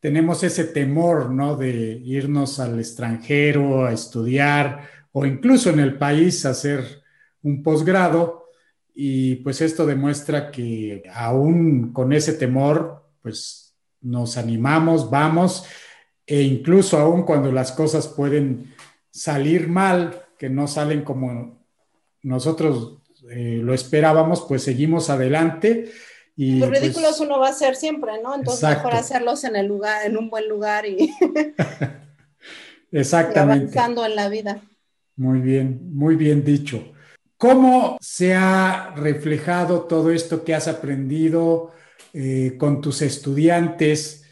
tenemos 0.00 0.42
ese 0.42 0.64
temor, 0.64 1.30
¿no? 1.30 1.56
De 1.56 1.72
irnos 2.04 2.60
al 2.60 2.78
extranjero 2.78 3.86
a 3.86 3.92
estudiar 3.92 4.88
o 5.12 5.24
incluso 5.24 5.70
en 5.70 5.80
el 5.80 5.96
país 5.96 6.44
a 6.44 6.50
hacer 6.50 7.02
un 7.42 7.62
posgrado 7.62 8.50
y 8.94 9.36
pues 9.36 9.60
esto 9.60 9.86
demuestra 9.86 10.50
que 10.50 11.02
aún 11.12 11.92
con 11.92 12.12
ese 12.12 12.34
temor, 12.34 13.04
pues 13.22 13.74
nos 14.00 14.36
animamos, 14.36 15.10
vamos, 15.10 15.64
e 16.26 16.42
incluso 16.42 16.98
aún 16.98 17.22
cuando 17.22 17.52
las 17.52 17.72
cosas 17.72 18.08
pueden 18.08 18.74
salir 19.10 19.68
mal, 19.68 20.22
que 20.38 20.48
no 20.48 20.66
salen 20.66 21.02
como 21.02 21.58
nosotros 22.22 22.98
eh, 23.30 23.60
lo 23.62 23.74
esperábamos, 23.74 24.44
pues 24.48 24.62
seguimos 24.62 25.10
adelante. 25.10 25.90
Y, 26.36 26.58
Los 26.58 26.68
pues, 26.68 26.80
ridículos 26.80 27.20
uno 27.20 27.38
va 27.38 27.48
a 27.48 27.50
hacer 27.50 27.76
siempre, 27.76 28.12
¿no? 28.22 28.34
Entonces 28.34 28.68
mejor 28.68 28.94
hacerlos 28.94 29.44
en 29.44 29.56
el 29.56 29.66
lugar, 29.66 30.04
en 30.04 30.16
un 30.16 30.30
buen 30.30 30.48
lugar 30.48 30.84
y, 30.86 31.14
Exactamente. 32.90 33.78
avanzando 33.78 34.04
en 34.04 34.16
la 34.16 34.28
vida. 34.28 34.60
Muy 35.16 35.40
bien, 35.40 35.90
muy 35.94 36.16
bien 36.16 36.44
dicho. 36.44 36.92
¿Cómo 37.36 37.98
se 38.00 38.34
ha 38.34 38.94
reflejado 38.96 39.82
todo 39.82 40.10
esto 40.10 40.44
que 40.44 40.54
has 40.54 40.66
aprendido 40.66 41.72
eh, 42.12 42.56
con 42.58 42.80
tus 42.80 43.02
estudiantes? 43.02 44.23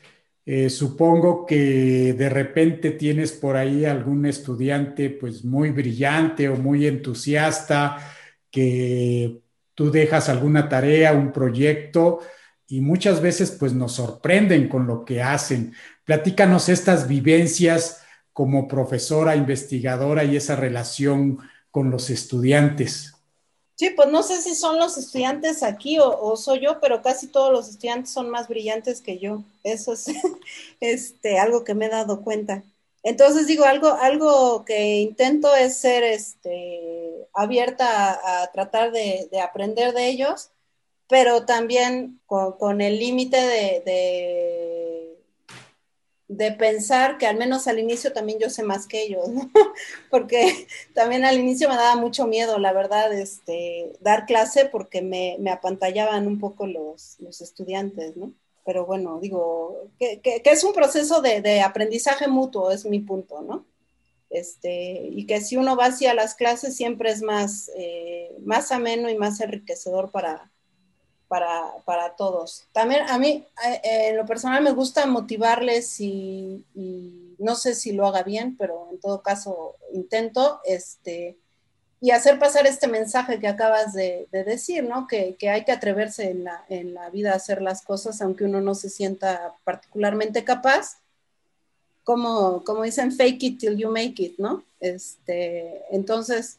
Eh, 0.44 0.70
supongo 0.70 1.46
que 1.46 2.14
de 2.14 2.28
repente 2.28 2.90
tienes 2.90 3.32
por 3.32 3.56
ahí 3.56 3.84
algún 3.84 4.26
estudiante 4.26 5.10
pues 5.10 5.44
muy 5.44 5.70
brillante 5.70 6.48
o 6.48 6.56
muy 6.56 6.86
entusiasta 6.86 7.96
que 8.50 9.40
tú 9.74 9.90
dejas 9.92 10.28
alguna 10.28 10.68
tarea, 10.68 11.12
un 11.12 11.32
proyecto 11.32 12.20
y 12.66 12.80
muchas 12.80 13.20
veces 13.20 13.52
pues 13.52 13.72
nos 13.72 13.92
sorprenden 13.92 14.68
con 14.68 14.86
lo 14.86 15.04
que 15.04 15.22
hacen. 15.22 15.74
Platícanos 16.04 16.68
estas 16.68 17.06
vivencias 17.06 18.02
como 18.32 18.66
profesora, 18.66 19.36
investigadora 19.36 20.24
y 20.24 20.36
esa 20.36 20.56
relación 20.56 21.38
con 21.70 21.90
los 21.90 22.10
estudiantes. 22.10 23.14
Sí, 23.82 23.90
pues 23.90 24.10
no 24.10 24.22
sé 24.22 24.40
si 24.40 24.54
son 24.54 24.78
los 24.78 24.96
estudiantes 24.96 25.64
aquí 25.64 25.98
o, 25.98 26.36
soy 26.36 26.60
yo, 26.60 26.78
pero 26.80 27.02
casi 27.02 27.26
todos 27.26 27.50
los 27.50 27.68
estudiantes 27.68 28.12
son 28.12 28.30
más 28.30 28.46
brillantes 28.46 29.00
que 29.00 29.18
yo. 29.18 29.42
Eso 29.64 29.94
es 29.94 30.06
este, 30.80 31.40
algo 31.40 31.64
que 31.64 31.74
me 31.74 31.86
he 31.86 31.88
dado 31.88 32.22
cuenta. 32.22 32.62
Entonces 33.02 33.48
digo, 33.48 33.64
algo, 33.64 33.88
algo 33.88 34.64
que 34.64 35.00
intento 35.00 35.52
es 35.56 35.78
ser 35.78 36.04
este, 36.04 37.26
abierta 37.34 38.44
a, 38.44 38.52
tratar 38.52 38.92
de, 38.92 39.28
aprender 39.42 39.92
de 39.94 40.06
ellos, 40.10 40.52
pero 41.08 41.44
también 41.44 42.20
con, 42.26 42.80
el 42.80 43.00
límite 43.00 43.36
de, 43.36 43.82
de, 43.84 44.81
pensar 46.58 47.18
que 47.18 47.26
al 47.26 47.36
menos 47.36 47.66
al 47.66 47.78
inicio 47.78 48.12
también 48.12 48.38
yo 48.38 48.50
sé 48.50 48.62
más 48.62 48.86
que 48.86 49.02
ellos, 49.02 49.26
porque 50.10 50.66
también 50.94 51.24
al 51.24 51.38
inicio 51.38 51.68
me 51.68 51.76
daba 51.76 51.96
mucho 51.96 52.26
miedo, 52.26 52.58
la 52.58 52.72
verdad, 52.72 53.12
este, 53.12 53.92
dar 54.00 54.26
clase 54.26 54.66
porque 54.66 55.02
me, 55.02 55.36
me 55.40 55.50
apantallaban 55.50 56.26
un 56.26 56.38
poco 56.38 56.66
los, 56.66 57.16
los 57.20 57.40
estudiantes, 57.40 58.16
¿no? 58.16 58.32
pero 58.64 58.86
bueno, 58.86 59.18
digo, 59.20 59.90
que, 59.98 60.20
es 60.44 60.64
un 60.64 60.72
proceso 60.72 61.20
de, 61.20 61.60
aprendizaje 61.62 62.28
mutuo, 62.28 62.70
es 62.70 62.84
mi 62.84 63.00
punto, 63.00 63.42
¿no? 63.42 63.66
Este, 64.30 65.08
y 65.12 65.26
que 65.26 65.40
si 65.40 65.56
uno 65.56 65.76
va 65.76 65.86
hacia 65.86 66.14
las 66.14 66.34
clases 66.34 66.76
siempre 66.76 67.10
es 67.10 67.22
más, 67.22 67.70
eh, 67.76 68.34
más 68.44 68.72
ameno 68.72 69.10
y 69.10 69.16
más 69.16 69.40
enriquecedor 69.40 70.10
para, 70.10 70.51
para, 71.84 72.14
todos. 72.16 72.64
También 72.72 73.08
a 73.08 73.18
mí, 73.18 73.46
eh, 73.66 74.08
en 74.10 74.18
lo 74.18 74.26
personal, 74.26 74.62
me 74.62 74.72
gusta 74.72 75.06
motivarles 75.06 75.98
y, 75.98 76.62
y, 76.74 77.34
no 77.38 77.54
sé 77.54 77.74
si 77.74 77.92
lo 77.92 78.06
haga 78.06 78.22
bien, 78.22 78.56
pero 78.56 78.88
en 78.92 79.00
todo 79.00 79.22
caso 79.22 79.76
intento, 79.92 80.60
este, 80.64 81.36
y 82.00 82.10
hacer 82.10 82.38
pasar 82.38 82.66
este 82.66 82.86
mensaje 82.86 83.40
que 83.40 83.48
acabas 83.48 83.94
de, 83.94 84.28
decir, 84.30 84.84
¿no? 84.84 85.06
Que, 85.06 85.36
hay 85.48 85.64
que 85.64 85.72
atreverse 85.72 86.30
en 86.68 86.94
la, 86.94 87.10
vida 87.10 87.32
a 87.32 87.36
hacer 87.36 87.62
las 87.62 87.82
cosas, 87.82 88.20
aunque 88.20 88.44
uno 88.44 88.60
no 88.60 88.74
se 88.74 88.90
sienta 88.90 89.54
particularmente 89.64 90.44
capaz. 90.44 90.98
Como, 92.04 92.62
como 92.64 92.82
dicen, 92.82 93.12
fake 93.12 93.42
it 93.44 93.58
till 93.60 93.76
you 93.78 93.90
make 93.90 94.22
it, 94.22 94.34
¿no? 94.36 94.64
Este, 94.80 95.82
entonces, 95.90 96.58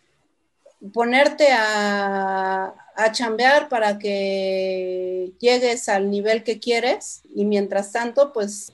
ponerte 0.92 1.48
a, 1.52 2.74
a 2.96 3.12
chambear 3.12 3.70
para 3.70 4.00
que 4.00 5.32
llegues 5.40 5.88
al 5.90 6.10
nivel 6.10 6.44
que 6.44 6.60
quieres 6.60 7.22
y 7.34 7.46
mientras 7.46 7.92
tanto, 7.92 8.34
pues, 8.34 8.72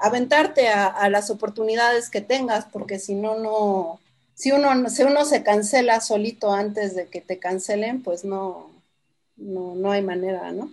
aventarte 0.00 0.68
a, 0.68 0.86
a 0.86 1.08
las 1.08 1.30
oportunidades 1.30 2.10
que 2.10 2.20
tengas, 2.20 2.66
porque 2.66 2.98
si 2.98 3.14
no, 3.14 3.38
no, 3.38 4.00
si 4.34 4.52
uno, 4.52 4.88
si 4.88 5.02
uno 5.02 5.24
se 5.24 5.42
cancela 5.42 6.00
solito 6.00 6.52
antes 6.52 6.94
de 6.94 7.06
que 7.06 7.20
te 7.20 7.38
cancelen, 7.38 8.02
pues 8.02 8.24
no, 8.24 8.70
no, 9.36 9.74
no 9.74 9.90
hay 9.90 10.02
manera, 10.02 10.52
¿no? 10.52 10.72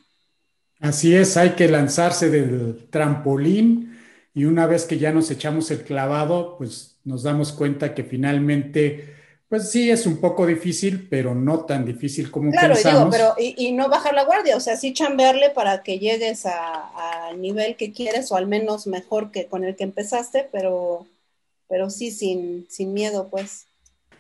Así 0.80 1.16
es, 1.16 1.38
hay 1.38 1.52
que 1.52 1.68
lanzarse 1.68 2.30
del 2.30 2.88
trampolín 2.90 4.00
y 4.34 4.46
una 4.46 4.66
vez 4.66 4.86
que 4.86 4.98
ya 4.98 5.12
nos 5.12 5.30
echamos 5.30 5.70
el 5.70 5.84
clavado, 5.84 6.58
pues 6.58 6.98
nos 7.04 7.22
damos 7.24 7.52
cuenta 7.52 7.94
que 7.94 8.04
finalmente, 8.04 9.14
pues 9.52 9.70
sí 9.70 9.92
es 9.92 10.06
un 10.06 10.22
poco 10.22 10.46
difícil, 10.46 11.10
pero 11.10 11.36
no 11.36 11.66
tan 11.66 11.84
difícil 11.84 12.32
como 12.32 12.52
claro, 12.52 12.74
pensamos. 12.74 13.14
Claro, 13.14 13.36
pero 13.36 13.46
y, 13.58 13.74
no 13.74 13.90
bajar 13.90 14.14
la 14.14 14.24
guardia, 14.24 14.56
o 14.56 14.62
sea, 14.62 14.78
sí 14.78 14.94
chambearle 14.94 15.50
para 15.50 15.84
que 15.84 16.00
llegues 16.00 16.46
al 16.46 17.42
nivel 17.42 17.76
que 17.76 17.92
quieres 17.92 18.32
o 18.32 18.38
al 18.38 18.48
menos 18.48 18.88
mejor 18.88 19.30
que 19.30 19.48
con 19.48 19.66
el 19.66 19.76
que 19.76 19.84
empezaste, 19.84 20.48
pero 20.54 21.06
pero 21.68 21.90
sí 21.90 22.12
sin, 22.12 22.66
sin 22.70 22.94
miedo, 22.94 23.28
pues. 23.30 23.68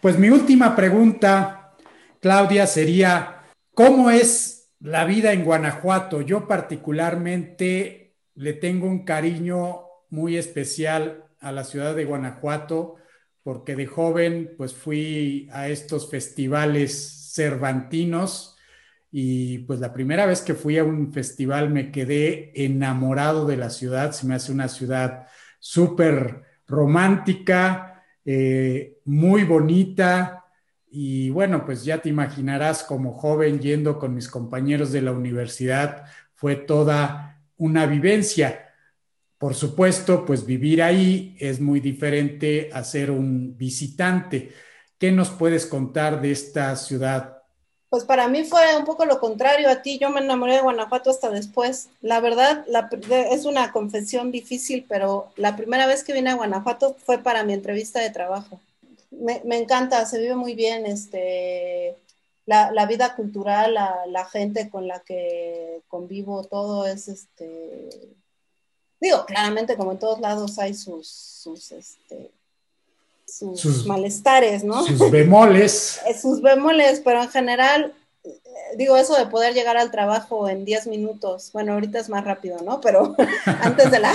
Pues 0.01 0.19
mi 0.19 0.29
última 0.29 0.75
pregunta, 0.75 1.77
Claudia, 2.19 2.67
sería, 2.67 3.43
¿cómo 3.73 4.11
es 4.11 4.67
la 4.81 5.05
vida 5.05 5.31
en 5.31 5.45
Guanajuato? 5.45 6.19
Yo 6.19 6.45
particularmente 6.45 8.17
le 8.35 8.51
tengo 8.51 8.85
un 8.85 9.05
cariño 9.05 9.85
muy 10.09 10.35
especial 10.35 11.23
a 11.39 11.53
la 11.53 11.63
ciudad 11.63 11.95
de 11.95 12.03
Guanajuato 12.03 12.97
porque 13.43 13.75
de 13.75 13.87
joven 13.87 14.53
pues 14.57 14.73
fui 14.73 15.49
a 15.51 15.67
estos 15.67 16.09
festivales 16.09 17.31
cervantinos 17.33 18.57
y 19.11 19.59
pues 19.59 19.79
la 19.79 19.93
primera 19.93 20.25
vez 20.25 20.41
que 20.41 20.53
fui 20.53 20.77
a 20.77 20.83
un 20.83 21.11
festival 21.11 21.69
me 21.69 21.91
quedé 21.91 22.51
enamorado 22.55 23.45
de 23.45 23.57
la 23.57 23.69
ciudad, 23.69 24.11
se 24.11 24.25
me 24.25 24.35
hace 24.35 24.51
una 24.51 24.69
ciudad 24.69 25.27
súper 25.59 26.43
romántica, 26.67 28.03
eh, 28.25 28.99
muy 29.05 29.43
bonita. 29.43 30.45
Y 30.89 31.29
bueno, 31.29 31.65
pues 31.65 31.83
ya 31.83 31.99
te 32.01 32.09
imaginarás 32.09 32.83
como 32.83 33.13
joven 33.13 33.59
yendo 33.59 33.99
con 33.99 34.13
mis 34.13 34.27
compañeros 34.27 34.91
de 34.91 35.01
la 35.01 35.11
universidad, 35.11 36.05
fue 36.33 36.55
toda 36.55 37.41
una 37.57 37.85
vivencia. 37.85 38.70
Por 39.41 39.55
supuesto, 39.55 40.23
pues 40.23 40.45
vivir 40.45 40.83
ahí 40.83 41.35
es 41.39 41.59
muy 41.59 41.79
diferente 41.79 42.69
a 42.71 42.83
ser 42.83 43.09
un 43.09 43.57
visitante. 43.57 44.53
¿Qué 44.99 45.11
nos 45.11 45.31
puedes 45.31 45.65
contar 45.65 46.21
de 46.21 46.31
esta 46.31 46.75
ciudad 46.75 47.41
pues 47.91 48.05
para 48.05 48.29
mí 48.29 48.45
fue 48.45 48.77
un 48.77 48.85
poco 48.85 49.03
lo 49.03 49.19
contrario 49.19 49.69
a 49.69 49.81
ti. 49.81 49.99
Yo 49.99 50.09
me 50.09 50.21
enamoré 50.21 50.53
de 50.53 50.61
Guanajuato 50.61 51.09
hasta 51.09 51.29
después. 51.29 51.89
La 51.99 52.21
verdad, 52.21 52.63
es 53.09 53.43
una 53.43 53.73
confesión 53.73 54.31
difícil, 54.31 54.85
pero 54.87 55.27
la 55.35 55.57
primera 55.57 55.87
vez 55.87 56.05
que 56.05 56.13
vine 56.13 56.29
a 56.29 56.35
Guanajuato 56.35 56.95
fue 57.03 57.17
para 57.17 57.43
mi 57.43 57.51
entrevista 57.51 57.99
de 57.99 58.09
trabajo. 58.09 58.61
Me, 59.11 59.41
encanta, 59.57 60.05
se 60.05 60.19
vive 60.19 60.35
muy 60.35 60.55
bien 60.55 60.85
este, 60.85 61.97
la, 62.45 62.85
vida 62.85 63.13
cultural, 63.13 63.73
la, 63.73 64.25
gente 64.25 64.69
con 64.69 64.87
la 64.87 65.01
que 65.01 65.81
convivo, 65.89 66.45
todo 66.45 66.87
es 66.87 67.09
este. 67.09 67.89
Digo, 69.01 69.25
claramente, 69.25 69.75
como 69.75 69.91
en 69.91 69.99
todos 69.99 70.19
lados 70.19 70.59
hay 70.59 70.75
sus, 70.75 71.07
sus 71.07 71.71
este, 71.71 72.31
sus, 73.25 73.85
malestares, 73.85 74.63
¿no? 74.63 74.85
Sus 74.85 75.09
bemoles. 75.11 75.99
Eh, 76.07 76.17
sus 76.17 76.41
bemoles, 76.41 77.01
pero 77.03 77.23
en 77.23 77.29
general, 77.29 77.93
eh, 78.23 78.39
digo, 78.77 78.97
eso 78.97 79.15
de 79.15 79.25
poder 79.25 79.53
llegar 79.53 79.77
al 79.77 79.91
trabajo 79.91 80.49
en 80.49 80.65
10 80.65 80.87
minutos, 80.87 81.51
bueno, 81.51 81.73
ahorita 81.73 81.99
es 81.99 82.09
más 82.09 82.23
rápido, 82.23 82.59
¿no? 82.61 82.81
Pero 82.81 83.15
antes 83.45 83.89
de 83.91 83.99
la, 83.99 84.13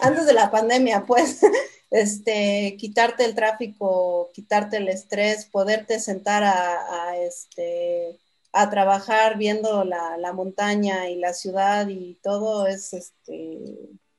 antes 0.00 0.26
de 0.26 0.32
la 0.32 0.50
pandemia, 0.50 1.04
pues, 1.06 1.40
este, 1.90 2.76
quitarte 2.78 3.24
el 3.24 3.34
tráfico, 3.34 4.30
quitarte 4.34 4.78
el 4.78 4.88
estrés, 4.88 5.46
poderte 5.46 5.98
sentar 6.00 6.44
a, 6.44 7.16
este, 7.18 8.18
a 8.52 8.68
trabajar 8.68 9.38
viendo 9.38 9.84
la, 9.84 10.16
la, 10.18 10.32
montaña 10.32 11.08
y 11.08 11.16
la 11.16 11.32
ciudad 11.32 11.88
y 11.88 12.18
todo 12.22 12.66
es, 12.66 12.92
este, 12.92 13.58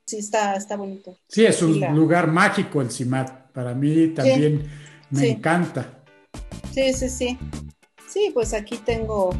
sí, 0.08 0.18
está, 0.18 0.56
está 0.56 0.78
bonito. 0.78 1.18
Sí, 1.28 1.46
es 1.46 1.62
un 1.62 1.80
lugar 1.96 2.28
mágico 2.28 2.82
el 2.82 2.90
CIMAT. 2.90 3.52
Para 3.52 3.74
mí 3.74 4.08
también 4.10 4.70
me 5.10 5.30
encanta. 5.30 6.04
Sí, 6.74 6.94
sí, 6.94 7.10
sí. 7.10 7.38
Sí, 8.08 8.32
pues 8.34 8.54
aquí 8.54 8.78
tengo, 8.78 9.32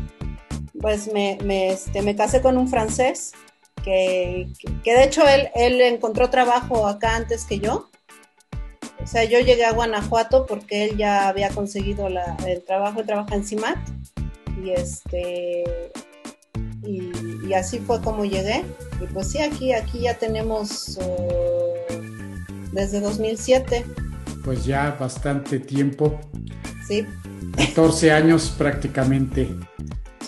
pues 0.82 1.12
me, 1.14 1.38
me, 1.44 1.70
este, 1.70 2.02
me 2.02 2.16
casé 2.16 2.42
con 2.42 2.58
un 2.58 2.68
francés 2.68 3.32
que, 3.84 4.48
que, 4.84 4.94
de 4.94 5.04
hecho 5.06 5.26
él, 5.28 5.50
él 5.56 5.80
encontró 5.82 6.30
trabajo 6.30 6.88
acá 6.88 7.16
antes 7.16 7.46
que 7.46 7.60
yo. 7.60 7.90
O 9.02 9.08
sea, 9.08 9.24
yo 9.24 9.40
llegué 9.40 9.64
a 9.64 9.72
Guanajuato 9.72 10.46
porque 10.46 10.84
él 10.84 10.98
ya 10.98 11.30
había 11.30 11.50
conseguido 11.50 12.10
la, 12.10 12.36
el 12.46 12.62
trabajo, 12.64 13.00
él 13.00 13.06
trabaja 13.06 13.36
en 13.36 13.46
CIMAT 13.46 13.78
y 14.62 14.72
este 14.72 15.92
y, 17.48 17.54
así 17.54 17.80
fue 17.80 18.02
como 18.02 18.26
llegué. 18.26 18.64
Y 19.02 19.06
pues 19.14 19.32
sí, 19.32 19.40
aquí, 19.40 19.74
aquí 19.74 20.02
ya 20.02 20.16
tenemos 20.16 20.98
uh, 21.02 21.94
desde 22.72 23.00
2007. 23.00 23.86
Pues 24.44 24.66
ya 24.66 24.96
bastante 25.00 25.60
tiempo. 25.60 26.20
Sí. 26.88 27.06
14 27.58 28.12
años 28.12 28.54
prácticamente. 28.58 29.50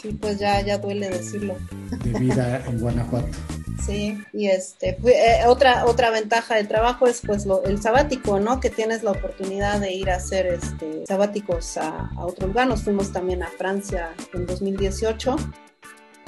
Sí, 0.01 0.17
pues 0.19 0.39
ya, 0.39 0.61
ya 0.61 0.77
duele 0.77 1.09
decirlo. 1.09 1.55
De 2.03 2.19
vida 2.19 2.63
en 2.67 2.79
Guanajuato. 2.79 3.27
Sí, 3.85 4.21
y 4.33 4.47
este, 4.47 4.99
eh, 5.05 5.47
otra, 5.47 5.85
otra 5.85 6.11
ventaja 6.11 6.55
del 6.55 6.67
trabajo 6.67 7.07
es 7.07 7.21
pues 7.25 7.45
lo, 7.45 7.63
el 7.63 7.81
sabático, 7.81 8.39
¿no? 8.39 8.59
Que 8.59 8.69
tienes 8.69 9.03
la 9.03 9.11
oportunidad 9.11 9.79
de 9.79 9.93
ir 9.93 10.11
a 10.11 10.17
hacer 10.17 10.45
este, 10.47 11.05
sabáticos 11.07 11.77
a, 11.77 12.09
a 12.15 12.25
otro 12.25 12.47
lugar. 12.47 12.67
Nos 12.67 12.83
fuimos 12.83 13.11
también 13.11 13.41
a 13.41 13.47
Francia 13.47 14.13
en 14.33 14.45
2018. 14.45 15.37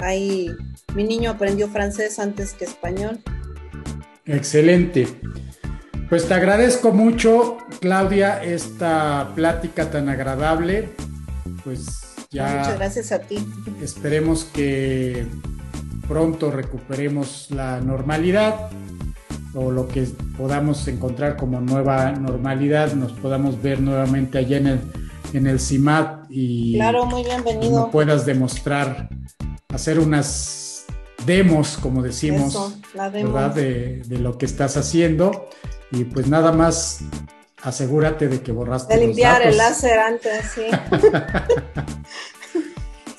Ahí 0.02 0.50
mi 0.94 1.04
niño 1.04 1.30
aprendió 1.30 1.68
francés 1.68 2.18
antes 2.18 2.52
que 2.52 2.64
español. 2.64 3.20
Excelente. 4.26 5.08
Pues 6.08 6.28
te 6.28 6.34
agradezco 6.34 6.92
mucho, 6.92 7.56
Claudia, 7.80 8.42
esta 8.42 9.32
plática 9.34 9.90
tan 9.90 10.08
agradable. 10.08 10.90
Pues 11.64 12.14
ya. 12.30 12.58
Muchas 12.58 12.78
gracias 12.78 13.12
a 13.12 13.20
ti. 13.20 13.38
Esperemos 13.80 14.44
que 14.44 15.26
pronto 16.06 16.50
recuperemos 16.50 17.50
la 17.50 17.80
normalidad 17.80 18.70
o 19.54 19.70
lo 19.70 19.88
que 19.88 20.06
podamos 20.36 20.86
encontrar 20.88 21.36
como 21.36 21.60
nueva 21.60 22.12
normalidad, 22.12 22.92
nos 22.94 23.12
podamos 23.12 23.60
ver 23.60 23.80
nuevamente 23.80 24.38
allá 24.38 24.56
en 24.56 24.66
el, 24.66 24.80
en 25.32 25.46
el 25.46 25.60
CIMAT 25.60 26.26
y 26.30 26.74
claro, 26.74 27.06
muy 27.06 27.22
bienvenido. 27.24 27.90
puedas 27.90 28.24
demostrar, 28.24 29.08
hacer 29.72 29.98
unas 29.98 30.84
demos, 31.26 31.76
como 31.76 32.02
decimos, 32.02 32.76
¿verdad? 32.94 33.54
De, 33.54 34.02
de, 34.06 34.18
lo 34.18 34.38
que 34.38 34.46
estás 34.46 34.76
haciendo. 34.76 35.48
Y 35.90 36.04
pues 36.04 36.28
nada 36.28 36.52
más 36.52 37.00
asegúrate 37.62 38.28
de 38.28 38.42
que 38.42 38.52
borraste. 38.52 38.94
De 38.94 39.06
limpiar 39.06 39.42
el 39.42 39.56
láser 39.56 39.98
antes, 39.98 40.46
sí. 40.54 40.66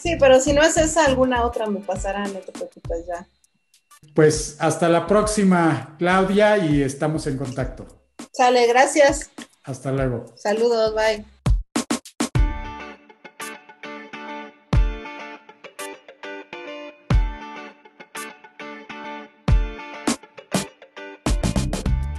Sí, 0.03 0.17
pero 0.19 0.41
si 0.41 0.51
no 0.51 0.61
es 0.61 0.75
esa, 0.75 1.05
alguna 1.05 1.45
otra 1.45 1.65
me 1.67 1.80
pasará, 1.80 2.27
no 2.27 2.39
te 2.39 2.51
preocupes 2.51 3.05
ya. 3.07 3.25
Pues 4.13 4.57
hasta 4.59 4.89
la 4.89 5.07
próxima, 5.07 5.95
Claudia, 5.97 6.57
y 6.57 6.81
estamos 6.81 7.25
en 7.25 7.38
contacto. 7.38 7.88
Sale, 8.34 8.67
gracias. 8.67 9.31
Hasta 9.63 9.93
luego. 9.93 10.25
Saludos, 10.35 10.93
bye. 10.93 11.32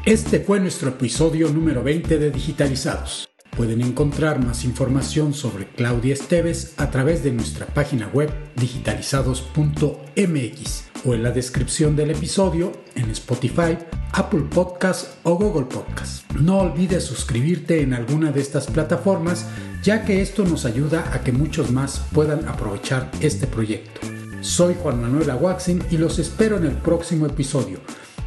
Este 0.07 0.39
fue 0.39 0.61
nuestro 0.61 0.91
episodio 0.91 1.49
número 1.49 1.83
20 1.83 2.19
de 2.19 2.31
Digitalizados. 2.31 3.27
Pueden 3.57 3.81
encontrar 3.81 4.45
más 4.45 4.67
información 4.67 5.33
sobre 5.33 5.67
Claudia 5.67 6.13
Esteves 6.13 6.75
a 6.77 6.91
través 6.91 7.25
de 7.25 7.33
nuestra 7.33 7.65
página 7.65 8.09
web 8.09 8.31
digitalizados.mx 8.57 10.85
o 11.07 11.15
en 11.15 11.23
la 11.23 11.31
descripción 11.31 11.97
del 11.97 12.11
episodio 12.11 12.73
en 12.95 13.09
Spotify, 13.13 13.79
Apple 14.13 14.45
Podcast 14.51 15.17
o 15.23 15.37
Google 15.37 15.65
Podcast. 15.65 16.31
No 16.33 16.59
olvides 16.59 17.05
suscribirte 17.05 17.81
en 17.81 17.95
alguna 17.95 18.31
de 18.31 18.43
estas 18.43 18.67
plataformas 18.67 19.47
ya 19.83 20.05
que 20.05 20.21
esto 20.21 20.45
nos 20.45 20.67
ayuda 20.67 21.15
a 21.15 21.25
que 21.25 21.33
muchos 21.33 21.71
más 21.71 22.05
puedan 22.13 22.47
aprovechar 22.47 23.11
este 23.23 23.47
proyecto. 23.47 24.03
Soy 24.43 24.77
Juan 24.83 25.01
Manuel 25.01 25.31
Aguaxin 25.31 25.83
y 25.91 25.97
los 25.97 26.19
espero 26.19 26.59
en 26.59 26.67
el 26.67 26.77
próximo 26.77 27.25
episodio 27.25 27.81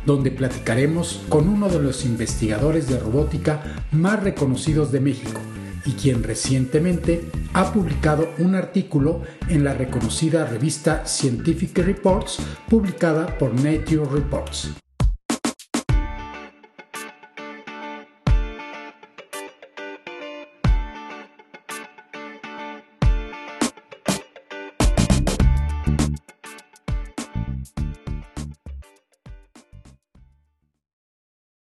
donde 0.08 0.32
platicaremos 0.32 1.22
con 1.28 1.50
uno 1.50 1.68
de 1.68 1.80
los 1.80 2.06
investigadores 2.06 2.88
de 2.88 2.98
robótica 2.98 3.62
más 3.92 4.24
reconocidos 4.24 4.94
de 4.94 5.02
México 5.02 5.42
y 5.86 5.92
quien 5.92 6.24
recientemente 6.24 7.26
ha 7.54 7.74
publicado 7.74 8.30
un 8.40 8.56
artículo 8.56 9.22
en 9.50 9.66
la 9.66 9.74
reconocida 9.74 10.46
revista 10.46 11.06
Scientific 11.06 11.78
Reports 11.80 12.38
publicada 12.70 13.38
por 13.38 13.54
Nature 13.54 14.06
Reports. 14.10 14.87